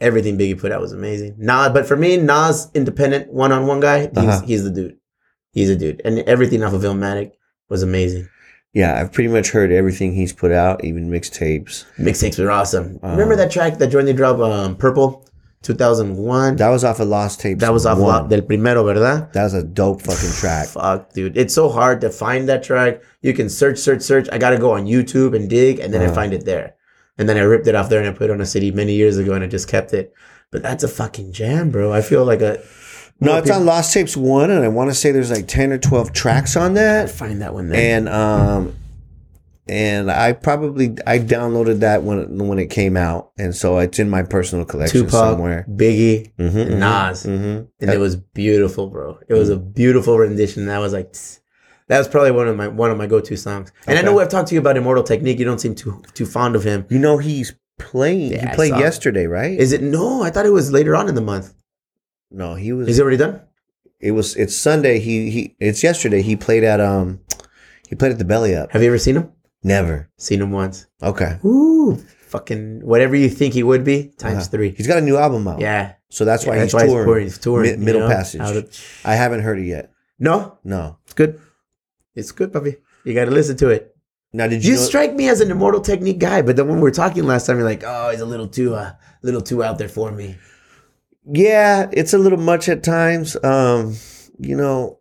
everything 0.00 0.36
Biggie 0.38 0.58
put 0.58 0.72
out 0.72 0.80
was 0.80 0.92
amazing. 0.92 1.34
Nas, 1.38 1.70
but 1.72 1.86
for 1.86 1.96
me, 1.96 2.16
Nas, 2.16 2.68
independent 2.74 3.32
one-on-one 3.32 3.80
guy, 3.80 4.00
he's, 4.00 4.10
Uh-huh. 4.16 4.40
he's 4.46 4.64
the 4.64 4.70
dude. 4.70 4.96
He's 5.52 5.70
a 5.70 5.76
dude, 5.76 6.02
and 6.04 6.18
everything 6.20 6.62
off 6.64 6.72
of 6.72 6.82
Illmatic 6.82 7.32
was 7.68 7.82
amazing. 7.82 8.28
Yeah, 8.72 9.00
I've 9.00 9.12
pretty 9.12 9.28
much 9.28 9.50
heard 9.50 9.70
everything 9.70 10.14
he's 10.14 10.32
put 10.32 10.50
out, 10.50 10.84
even 10.84 11.08
mixtapes. 11.08 11.84
Mixtapes 11.96 12.38
were 12.42 12.50
awesome. 12.50 12.98
Uh-huh. 13.02 13.12
Remember 13.12 13.36
that 13.36 13.50
track 13.52 13.78
that 13.78 13.86
joined 13.86 14.08
the 14.08 14.12
drop, 14.12 14.38
um, 14.40 14.74
Purple, 14.74 15.24
2001? 15.62 16.56
That 16.56 16.70
was 16.70 16.82
off 16.84 16.98
of 17.00 17.06
Lost 17.08 17.40
Tapes. 17.40 17.60
That 17.60 17.72
was 17.72 17.86
off 17.86 17.98
one. 17.98 18.28
Del 18.28 18.42
Primero, 18.42 18.82
¿verdad? 18.84 19.32
That 19.32 19.44
was 19.44 19.54
a 19.54 19.62
dope 19.62 20.02
fucking 20.02 20.30
track. 20.32 20.66
Fuck, 20.68 21.12
dude. 21.12 21.36
It's 21.36 21.54
so 21.54 21.68
hard 21.68 22.00
to 22.00 22.10
find 22.10 22.48
that 22.48 22.64
track. 22.64 23.00
You 23.22 23.32
can 23.32 23.48
search, 23.48 23.78
search, 23.78 24.02
search. 24.02 24.28
I 24.32 24.38
got 24.38 24.50
to 24.50 24.58
go 24.58 24.72
on 24.72 24.86
YouTube 24.86 25.36
and 25.36 25.48
dig, 25.48 25.78
and 25.78 25.94
then 25.94 26.00
I 26.02 26.06
Uh-huh. 26.06 26.14
find 26.14 26.32
it 26.34 26.44
there. 26.44 26.74
And 27.18 27.28
then 27.28 27.36
I 27.36 27.40
ripped 27.42 27.66
it 27.66 27.74
off 27.74 27.88
there 27.88 28.00
and 28.00 28.08
I 28.08 28.12
put 28.12 28.30
it 28.30 28.32
on 28.32 28.40
a 28.40 28.46
CD 28.46 28.70
many 28.72 28.94
years 28.94 29.16
ago 29.18 29.34
and 29.34 29.44
I 29.44 29.46
just 29.46 29.68
kept 29.68 29.92
it. 29.94 30.12
But 30.50 30.62
that's 30.62 30.82
a 30.84 30.88
fucking 30.88 31.32
jam, 31.32 31.70
bro. 31.70 31.92
I 31.92 32.00
feel 32.02 32.24
like 32.24 32.40
a. 32.40 32.62
No, 33.20 33.36
it's 33.38 33.50
on 33.50 33.64
Lost 33.64 33.94
Tapes 33.94 34.16
one, 34.16 34.50
and 34.50 34.64
I 34.64 34.68
want 34.68 34.90
to 34.90 34.94
say 34.94 35.12
there's 35.12 35.30
like 35.30 35.46
ten 35.46 35.72
or 35.72 35.78
twelve 35.78 36.12
tracks 36.12 36.56
on 36.56 36.74
that. 36.74 37.08
find 37.10 37.40
that 37.42 37.54
one 37.54 37.68
there. 37.68 37.78
and 37.96 38.08
um 38.08 38.74
and 39.66 40.10
I 40.10 40.32
probably 40.32 40.96
I 41.06 41.18
downloaded 41.20 41.80
that 41.80 42.02
when 42.02 42.38
when 42.48 42.58
it 42.58 42.66
came 42.70 42.96
out, 42.96 43.30
and 43.38 43.54
so 43.54 43.78
it's 43.78 43.98
in 43.98 44.10
my 44.10 44.22
personal 44.24 44.64
collection 44.64 45.02
Tupac, 45.02 45.12
somewhere. 45.12 45.64
Biggie, 45.70 46.32
Mm-hmm, 46.38 46.58
and 46.58 46.80
Nas. 46.80 47.22
hmm 47.22 47.30
and 47.80 47.90
it 47.90 47.98
was 47.98 48.16
beautiful, 48.16 48.88
bro. 48.88 49.18
It 49.28 49.34
was 49.34 49.48
a 49.48 49.56
Mm. 49.56 49.74
beautiful 49.74 50.18
rendition. 50.18 50.66
That 50.66 50.78
was 50.78 50.92
like, 50.92 51.12
tss. 51.12 51.40
That 51.88 51.98
was 51.98 52.08
probably 52.08 52.30
one 52.30 52.48
of 52.48 52.56
my 52.56 52.68
one 52.68 52.90
of 52.90 52.98
my 52.98 53.06
go 53.06 53.20
to 53.20 53.36
songs. 53.36 53.72
And 53.86 53.98
I 53.98 54.02
know 54.02 54.18
I've 54.20 54.28
talked 54.28 54.48
to 54.48 54.54
you 54.54 54.60
about 54.60 54.76
Immortal 54.76 55.02
Technique. 55.04 55.38
You 55.38 55.44
don't 55.44 55.60
seem 55.60 55.74
too 55.74 56.02
too 56.14 56.26
fond 56.26 56.56
of 56.56 56.64
him. 56.64 56.86
You 56.88 56.98
know 56.98 57.18
he's 57.18 57.54
playing. 57.78 58.32
Yeah, 58.32 58.50
he 58.50 58.54
played 58.54 58.70
yesterday, 58.76 59.26
right? 59.26 59.58
Is 59.58 59.72
it 59.72 59.82
no? 59.82 60.22
I 60.22 60.30
thought 60.30 60.46
it 60.46 60.50
was 60.52 60.72
later 60.72 60.94
on 60.96 61.08
in 61.08 61.14
the 61.14 61.20
month. 61.20 61.54
no, 62.30 62.54
he 62.54 62.72
was. 62.72 62.88
Is 62.88 62.98
it 62.98 63.02
already 63.02 63.16
done? 63.18 63.40
it 64.00 64.10
was. 64.12 64.36
It's 64.36 64.54
Sunday. 64.56 64.98
He 64.98 65.30
he. 65.30 65.56
It's 65.60 65.82
yesterday. 65.82 66.22
He 66.22 66.36
played 66.36 66.64
at 66.64 66.80
um. 66.80 67.20
He 67.88 67.94
played 67.96 68.12
at 68.12 68.18
the 68.18 68.24
Belly 68.24 68.54
Up. 68.56 68.72
Have 68.72 68.82
you 68.82 68.88
ever 68.88 68.98
seen 68.98 69.16
him? 69.16 69.30
Never. 69.62 70.10
Seen 70.18 70.40
him 70.42 70.50
once. 70.50 70.86
Okay. 71.02 71.38
Ooh, 71.44 71.96
fucking 72.26 72.80
whatever 72.84 73.14
you 73.16 73.28
think 73.28 73.54
he 73.54 73.62
would 73.62 73.84
be 73.84 74.08
times 74.18 74.36
Uh-huh. 74.44 74.48
three. 74.50 74.70
He's 74.70 74.86
got 74.86 74.98
a 74.98 75.02
new 75.02 75.16
album 75.16 75.46
out. 75.48 75.60
Yeah, 75.60 75.92
So 76.10 76.24
that's 76.24 76.44
why 76.46 76.56
Yeah, 76.56 76.62
he's 76.64 76.72
touring. 76.72 76.88
touring. 77.04 77.24
He's 77.24 77.38
touring. 77.38 77.70
Mi- 77.72 77.78
you 77.78 77.84
Middle 77.84 78.00
know, 78.02 78.08
Passage. 78.08 78.40
of- 78.40 79.00
I 79.04 79.14
haven't 79.14 79.40
heard 79.40 79.58
it 79.58 79.66
yet. 79.66 79.90
no, 80.18 80.58
No. 80.64 80.98
it's 81.04 81.12
good. 81.14 81.38
It's 82.14 82.32
good, 82.32 82.52
puppy. 82.52 82.76
You 83.04 83.14
got 83.14 83.24
to 83.26 83.30
listen 83.30 83.56
to 83.58 83.68
it. 83.70 83.96
Now, 84.32 84.46
did 84.48 84.64
you? 84.64 84.72
You 84.72 84.76
know- 84.78 84.84
strike 84.84 85.14
me 85.14 85.28
as 85.28 85.40
an 85.40 85.50
immortal 85.50 85.80
technique 85.80 86.18
guy, 86.18 86.42
but 86.42 86.56
then 86.56 86.66
when 86.68 86.76
we 86.76 86.82
were 86.82 86.90
talking 86.90 87.24
last 87.24 87.46
time, 87.46 87.56
you're 87.56 87.64
like, 87.66 87.82
oh, 87.86 88.10
he's 88.10 88.20
a 88.20 88.26
little 88.26 88.48
too, 88.48 88.74
uh, 88.74 88.92
little 89.22 89.40
too 89.40 89.62
out 89.62 89.78
there 89.78 89.88
for 89.88 90.10
me. 90.10 90.36
yeah, 91.26 91.88
it's 91.92 92.12
a 92.12 92.18
little 92.18 92.38
much 92.38 92.68
at 92.68 92.82
times. 92.82 93.36
Um, 93.42 93.96
you 94.38 94.56
know, 94.56 94.98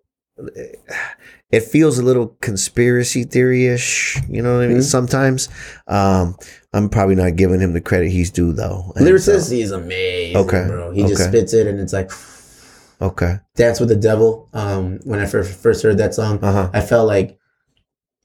it 1.51 1.63
feels 1.63 1.99
a 1.99 2.03
little 2.03 2.27
conspiracy 2.41 3.23
theory 3.23 3.67
ish. 3.67 4.19
You 4.29 4.41
know 4.41 4.55
what 4.55 4.63
I 4.63 4.67
mean? 4.67 4.77
Mhm. 4.77 4.83
Sometimes, 4.83 5.49
um, 5.87 6.35
I'm 6.73 6.89
probably 6.89 7.15
not 7.15 7.35
giving 7.35 7.59
him 7.59 7.73
the 7.73 7.81
credit 7.81 8.09
he's 8.09 8.31
due 8.31 8.53
though. 8.53 8.93
Lyricist, 8.97 9.49
so- 9.49 9.55
he's 9.55 9.71
amazing, 9.71 10.37
Okay, 10.37 10.65
bro. 10.67 10.91
He 10.91 11.03
just 11.05 11.23
spits 11.25 11.53
it, 11.53 11.67
and 11.67 11.79
it's 11.79 11.93
like 11.93 12.09
okay. 13.03 13.39
"Dance 13.55 13.79
with 13.79 13.89
the 13.89 13.95
Devil." 13.95 14.49
Um, 14.53 14.99
when 15.03 15.19
I 15.19 15.25
first 15.25 15.53
first 15.61 15.83
heard 15.83 15.97
that 15.99 16.13
song, 16.15 16.39
Uh 16.41 16.51
huh. 16.51 16.69
I 16.73 16.81
felt 16.81 17.07
like 17.07 17.37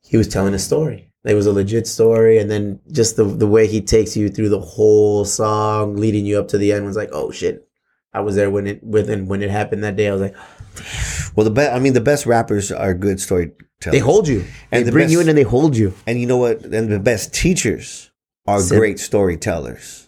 he 0.02 0.16
was 0.16 0.28
telling 0.28 0.54
a 0.54 0.58
story. 0.58 1.04
It 1.24 1.34
was 1.34 1.46
a 1.46 1.52
legit 1.52 1.86
story, 1.86 2.38
and 2.38 2.50
then 2.50 2.80
just 2.92 3.16
the 3.16 3.24
the 3.24 3.46
way 3.46 3.66
he 3.66 3.80
takes 3.82 4.16
you 4.16 4.28
through 4.30 4.48
the 4.48 4.60
whole 4.60 5.24
song, 5.24 5.96
leading 5.96 6.24
you 6.24 6.38
up 6.38 6.48
to 6.48 6.58
the 6.58 6.72
end, 6.72 6.86
was 6.86 6.96
like, 6.96 7.10
oh 7.12 7.30
shit, 7.30 7.68
I 8.14 8.20
was 8.20 8.34
there 8.36 8.50
when 8.50 8.66
it 8.66 8.82
when 8.82 9.26
when 9.26 9.42
it 9.42 9.50
happened 9.50 9.84
that 9.84 9.96
day. 9.96 10.08
I 10.08 10.12
was 10.12 10.22
like, 10.22 10.36
Well, 11.36 11.44
the 11.44 11.50
best. 11.50 11.74
I 11.74 11.78
mean, 11.80 11.92
the 11.92 12.00
best 12.00 12.24
rappers 12.26 12.72
are 12.72 12.94
good 12.94 13.20
storytellers. 13.20 13.92
they 13.92 13.98
hold 13.98 14.26
you, 14.28 14.44
And 14.72 14.80
they 14.80 14.82
the 14.84 14.92
bring 14.92 15.10
you 15.10 15.20
in, 15.20 15.28
and 15.28 15.36
they 15.36 15.42
hold 15.42 15.76
you. 15.76 15.92
And 16.06 16.18
you 16.20 16.26
know 16.26 16.38
what? 16.38 16.64
And 16.64 16.90
the 16.90 16.98
best 17.00 17.34
teachers 17.34 18.10
are 18.46 18.60
Sim- 18.60 18.78
great 18.78 18.98
storytellers. 18.98 20.07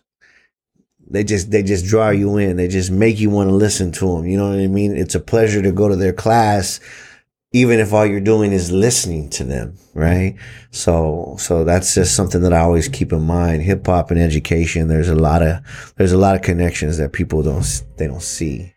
They 1.11 1.25
just 1.25 1.51
they 1.51 1.63
just 1.63 1.87
draw 1.87 2.11
you 2.11 2.39
in. 2.39 2.57
They 2.57 2.69
just 2.69 2.91
make 2.91 3.19
you 3.19 3.31
want 3.31 3.51
to 3.51 3.55
listen 3.55 3.91
to 3.93 4.17
them. 4.17 4.27
You 4.27 4.39
know 4.39 4.51
what 4.51 4.61
I 4.61 4.69
mean? 4.69 4.97
It's 4.97 5.15
a 5.15 5.21
pleasure 5.21 5.61
to 5.63 5.73
go 5.73 5.89
to 5.89 5.97
their 5.97 6.13
class, 6.13 6.81
even 7.53 7.81
if 7.81 7.93
all 7.93 8.07
you're 8.07 8.21
doing 8.21 8.53
is 8.53 8.71
listening 8.71 9.29
to 9.31 9.45
them, 9.45 9.77
right? 9.95 10.37
So 10.71 11.37
so 11.39 11.65
that's 11.65 11.95
just 11.95 12.15
something 12.15 12.43
that 12.43 12.53
I 12.53 12.61
always 12.61 12.89
keep 12.89 13.13
in 13.13 13.23
mind. 13.23 13.63
Hip 13.63 13.85
hop 13.87 14.11
and 14.11 14.21
education. 14.21 14.89
There's 14.89 15.09
a 15.09 15.17
lot 15.17 15.43
of 15.43 15.95
there's 15.97 16.13
a 16.13 16.19
lot 16.19 16.37
of 16.37 16.43
connections 16.43 16.97
that 16.99 17.13
people 17.13 17.43
don't 17.43 17.83
they 17.97 18.07
don't 18.07 18.23
see. 18.23 18.75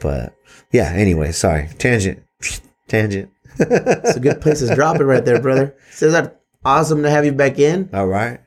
But 0.00 0.34
yeah. 0.70 0.92
Anyway, 0.94 1.32
sorry. 1.32 1.68
Tangent. 1.78 2.22
Tangent. 2.88 3.30
It's 3.58 4.16
a 4.16 4.20
good 4.20 4.40
place 4.40 4.58
to 4.60 4.74
drop 4.74 5.00
it 5.00 5.04
right 5.04 5.24
there, 5.24 5.40
brother. 5.40 5.76
Cesar, 5.92 6.36
awesome 6.64 7.02
to 7.04 7.10
have 7.10 7.24
you 7.24 7.32
back 7.32 7.58
in, 7.58 7.88
All 7.92 8.08
right. 8.08 8.40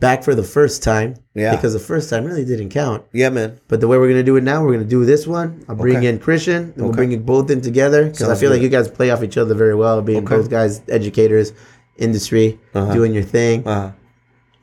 Back 0.00 0.22
for 0.22 0.34
the 0.34 0.42
first 0.42 0.82
time. 0.82 1.14
Yeah. 1.34 1.54
Because 1.56 1.72
the 1.72 1.78
first 1.78 2.10
time 2.10 2.24
really 2.24 2.44
didn't 2.44 2.70
count. 2.70 3.04
Yeah, 3.12 3.30
man. 3.30 3.58
But 3.68 3.80
the 3.80 3.88
way 3.88 3.96
we're 3.98 4.08
gonna 4.08 4.22
do 4.22 4.36
it 4.36 4.44
now, 4.44 4.62
we're 4.64 4.72
gonna 4.72 4.84
do 4.84 5.04
this 5.04 5.26
one. 5.26 5.64
I'll 5.68 5.76
bring 5.76 5.96
Okay. 5.98 6.06
in 6.08 6.18
Christian, 6.18 6.72
and 6.74 6.84
we'll 6.84 6.92
bring 6.92 7.10
you 7.12 7.18
both 7.18 7.50
in 7.50 7.60
together 7.60 8.04
because 8.06 8.28
I 8.28 8.34
feel 8.34 8.50
like 8.50 8.62
you 8.62 8.68
guys 8.68 8.88
play 8.88 9.10
off 9.10 9.22
each 9.22 9.36
other 9.38 9.54
very 9.54 9.74
well. 9.74 10.02
Being 10.02 10.24
Okay. 10.24 10.36
both 10.36 10.50
guys, 10.50 10.80
educators, 10.88 11.52
industry, 11.98 12.58
Uh-huh. 12.74 12.92
doing 12.92 13.14
your 13.14 13.22
thing. 13.22 13.66
Uh, 13.66 13.92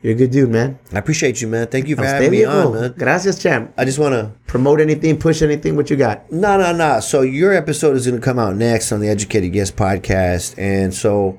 You're 0.03 0.13
a 0.13 0.15
good 0.15 0.31
dude, 0.31 0.49
man. 0.49 0.79
I 0.91 0.97
appreciate 0.97 1.41
you, 1.41 1.47
man. 1.47 1.67
Thank 1.67 1.87
you 1.87 1.95
for 1.95 2.01
Hasta 2.01 2.15
having 2.23 2.31
me 2.31 2.43
on, 2.43 2.73
man. 2.73 2.95
Gracias, 2.97 3.37
champ. 3.37 3.71
I 3.77 3.85
just 3.85 3.99
want 3.99 4.13
to 4.15 4.31
Promote 4.47 4.81
anything, 4.81 5.15
push 5.17 5.43
anything. 5.43 5.75
What 5.75 5.91
you 5.91 5.95
got? 5.95 6.29
No, 6.31 6.57
no, 6.57 6.73
no. 6.75 6.99
So 7.01 7.21
your 7.21 7.53
episode 7.53 7.95
is 7.95 8.07
going 8.07 8.19
to 8.19 8.25
come 8.25 8.39
out 8.39 8.55
next 8.55 8.91
on 8.91 8.99
the 8.99 9.07
Educated 9.09 9.53
Guest 9.53 9.75
podcast, 9.75 10.55
and 10.57 10.91
so 10.91 11.37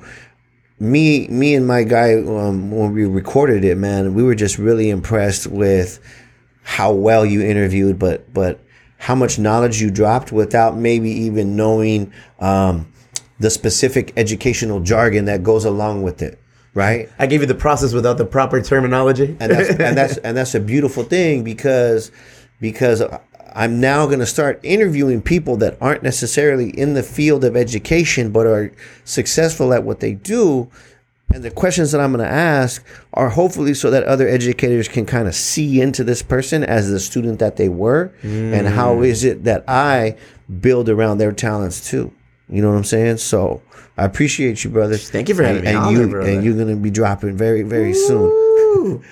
me, 0.83 1.29
me 1.29 1.55
and 1.55 1.67
my 1.67 1.85
guy, 1.85 2.15
um, 2.15 2.73
when 2.73 2.93
we 2.93 3.05
recorded 3.05 3.65
it, 3.65 3.77
man, 3.77 4.15
we 4.15 4.23
were 4.25 4.35
just 4.35 4.59
really 4.59 4.91
impressed 4.91 5.47
with 5.47 6.01
how 6.65 6.93
well 6.93 7.25
you 7.25 7.41
interviewed, 7.41 7.99
but 7.99 8.33
but 8.35 8.59
how 8.99 9.15
much 9.15 9.39
knowledge 9.39 9.81
you 9.81 9.91
dropped 9.91 10.33
without 10.33 10.77
maybe 10.77 11.11
even 11.11 11.57
knowing 11.57 12.13
um, 12.41 12.93
the 13.39 13.51
specific 13.51 14.13
educational 14.17 14.81
jargon 14.81 15.27
that 15.27 15.43
goes 15.43 15.65
along 15.65 16.03
with 16.03 16.21
it, 16.21 16.41
right? 16.75 17.09
I 17.19 17.27
gave 17.27 17.41
you 17.41 17.47
the 17.47 17.55
process 17.55 17.93
without 17.93 18.19
the 18.19 18.25
proper 18.25 18.61
terminology. 18.61 19.37
and 19.39 19.53
that's 19.53 19.71
and 19.71 19.97
that's 19.97 20.17
and 20.25 20.37
that's 20.37 20.55
a 20.57 20.61
beautiful 20.61 21.05
thing 21.05 21.45
because 21.45 22.11
because 22.61 23.03
I'm 23.55 23.81
now 23.81 24.07
going 24.07 24.21
to 24.21 24.27
start 24.27 24.61
interviewing 24.63 25.23
people 25.23 25.57
that 25.59 25.77
aren't 25.81 26.03
necessarily 26.03 26.71
in 26.71 26.95
the 26.95 27.03
field 27.03 27.45
of 27.45 27.57
education 27.57 28.31
but 28.33 28.47
are 28.47 28.73
successful 29.05 29.73
at 29.73 29.85
what 29.85 30.01
they 30.01 30.15
do. 30.15 30.71
And 31.33 31.43
the 31.43 31.51
questions 31.51 31.93
that 31.93 32.01
I'm 32.01 32.13
going 32.13 32.25
to 32.25 32.31
ask 32.31 32.85
are 33.15 33.31
hopefully 33.31 33.75
so 33.75 33.91
that 33.91 34.05
other 34.05 34.29
educators 34.29 34.87
can 34.87 35.07
kind 35.07 35.27
of 35.27 35.35
see 35.35 35.81
into 35.81 36.05
this 36.05 36.21
person 36.23 36.63
as 36.63 36.91
the 36.91 37.01
student 37.01 37.39
that 37.39 37.57
they 37.57 37.71
were. 37.71 38.13
And 38.23 38.69
how 38.69 38.97
mm. 38.97 39.07
is 39.07 39.25
it 39.25 39.45
that 39.45 39.65
I 39.67 40.19
build 40.61 40.89
around 40.89 41.19
their 41.19 41.33
talents 41.33 41.89
too? 41.89 42.13
You 42.51 42.61
know 42.61 42.71
what 42.71 42.77
I'm 42.77 42.85
saying? 42.85 43.17
So 43.17 43.63
I 43.97 44.05
appreciate 44.05 44.63
you 44.63 44.71
brother. 44.71 44.97
Thank 44.97 45.31
you 45.31 45.35
for 45.35 45.43
having 45.43 45.65
and, 45.65 45.65
me 45.65 45.71
and 45.71 45.79
on 45.79 45.93
you 45.93 45.99
there, 45.99 46.09
brother. 46.09 46.31
and 46.31 46.45
you're 46.45 46.55
going 46.55 46.69
to 46.69 46.77
be 46.77 46.91
dropping 46.91 47.37
very 47.37 47.63
very 47.63 47.95
soon 47.95 48.42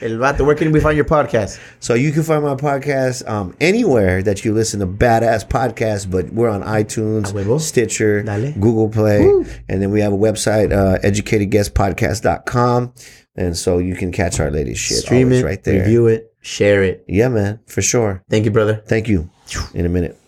El 0.03 0.19
Vato, 0.19 0.45
where 0.45 0.55
can 0.55 0.73
we 0.73 0.81
find 0.81 0.97
your 0.97 1.05
podcast? 1.05 1.59
so 1.79 1.95
you 1.95 2.13
can 2.13 2.23
find 2.23 2.43
my 2.43 2.55
podcast 2.55 3.27
um, 3.29 3.55
anywhere 3.61 4.23
that 4.23 4.45
you 4.45 4.53
listen 4.53 4.81
to 4.81 4.87
badass 4.87 5.47
podcasts, 5.47 6.11
but 6.11 6.31
we're 6.33 6.49
on 6.49 6.63
iTunes, 6.63 7.61
Stitcher, 7.61 8.23
Dale. 8.23 8.53
Google 8.53 8.89
Play, 8.89 9.21
and 9.69 9.81
then 9.83 9.91
we 9.91 10.01
have 10.01 10.13
a 10.13 10.17
website, 10.17 10.73
uh, 10.73 10.99
educatedguestpodcast.com. 11.01 12.93
And 13.37 13.57
so 13.57 13.79
you 13.79 13.95
can 13.95 14.13
catch 14.13 14.41
our 14.41 14.51
latest 14.51 14.83
shit 14.83 14.99
Stream 14.99 15.33
it, 15.33 15.45
right 15.45 15.63
there. 15.63 15.81
review 15.81 16.09
it, 16.09 16.35
share 16.41 16.83
it. 16.83 17.05
Yeah, 17.09 17.29
man, 17.29 17.61
for 17.67 17.81
sure. 17.81 18.23
Thank 18.29 18.45
you, 18.45 18.51
brother. 18.51 18.83
Thank 18.87 19.09
you. 19.09 19.31
In 19.75 19.87
a 19.87 19.89
minute. 19.89 20.20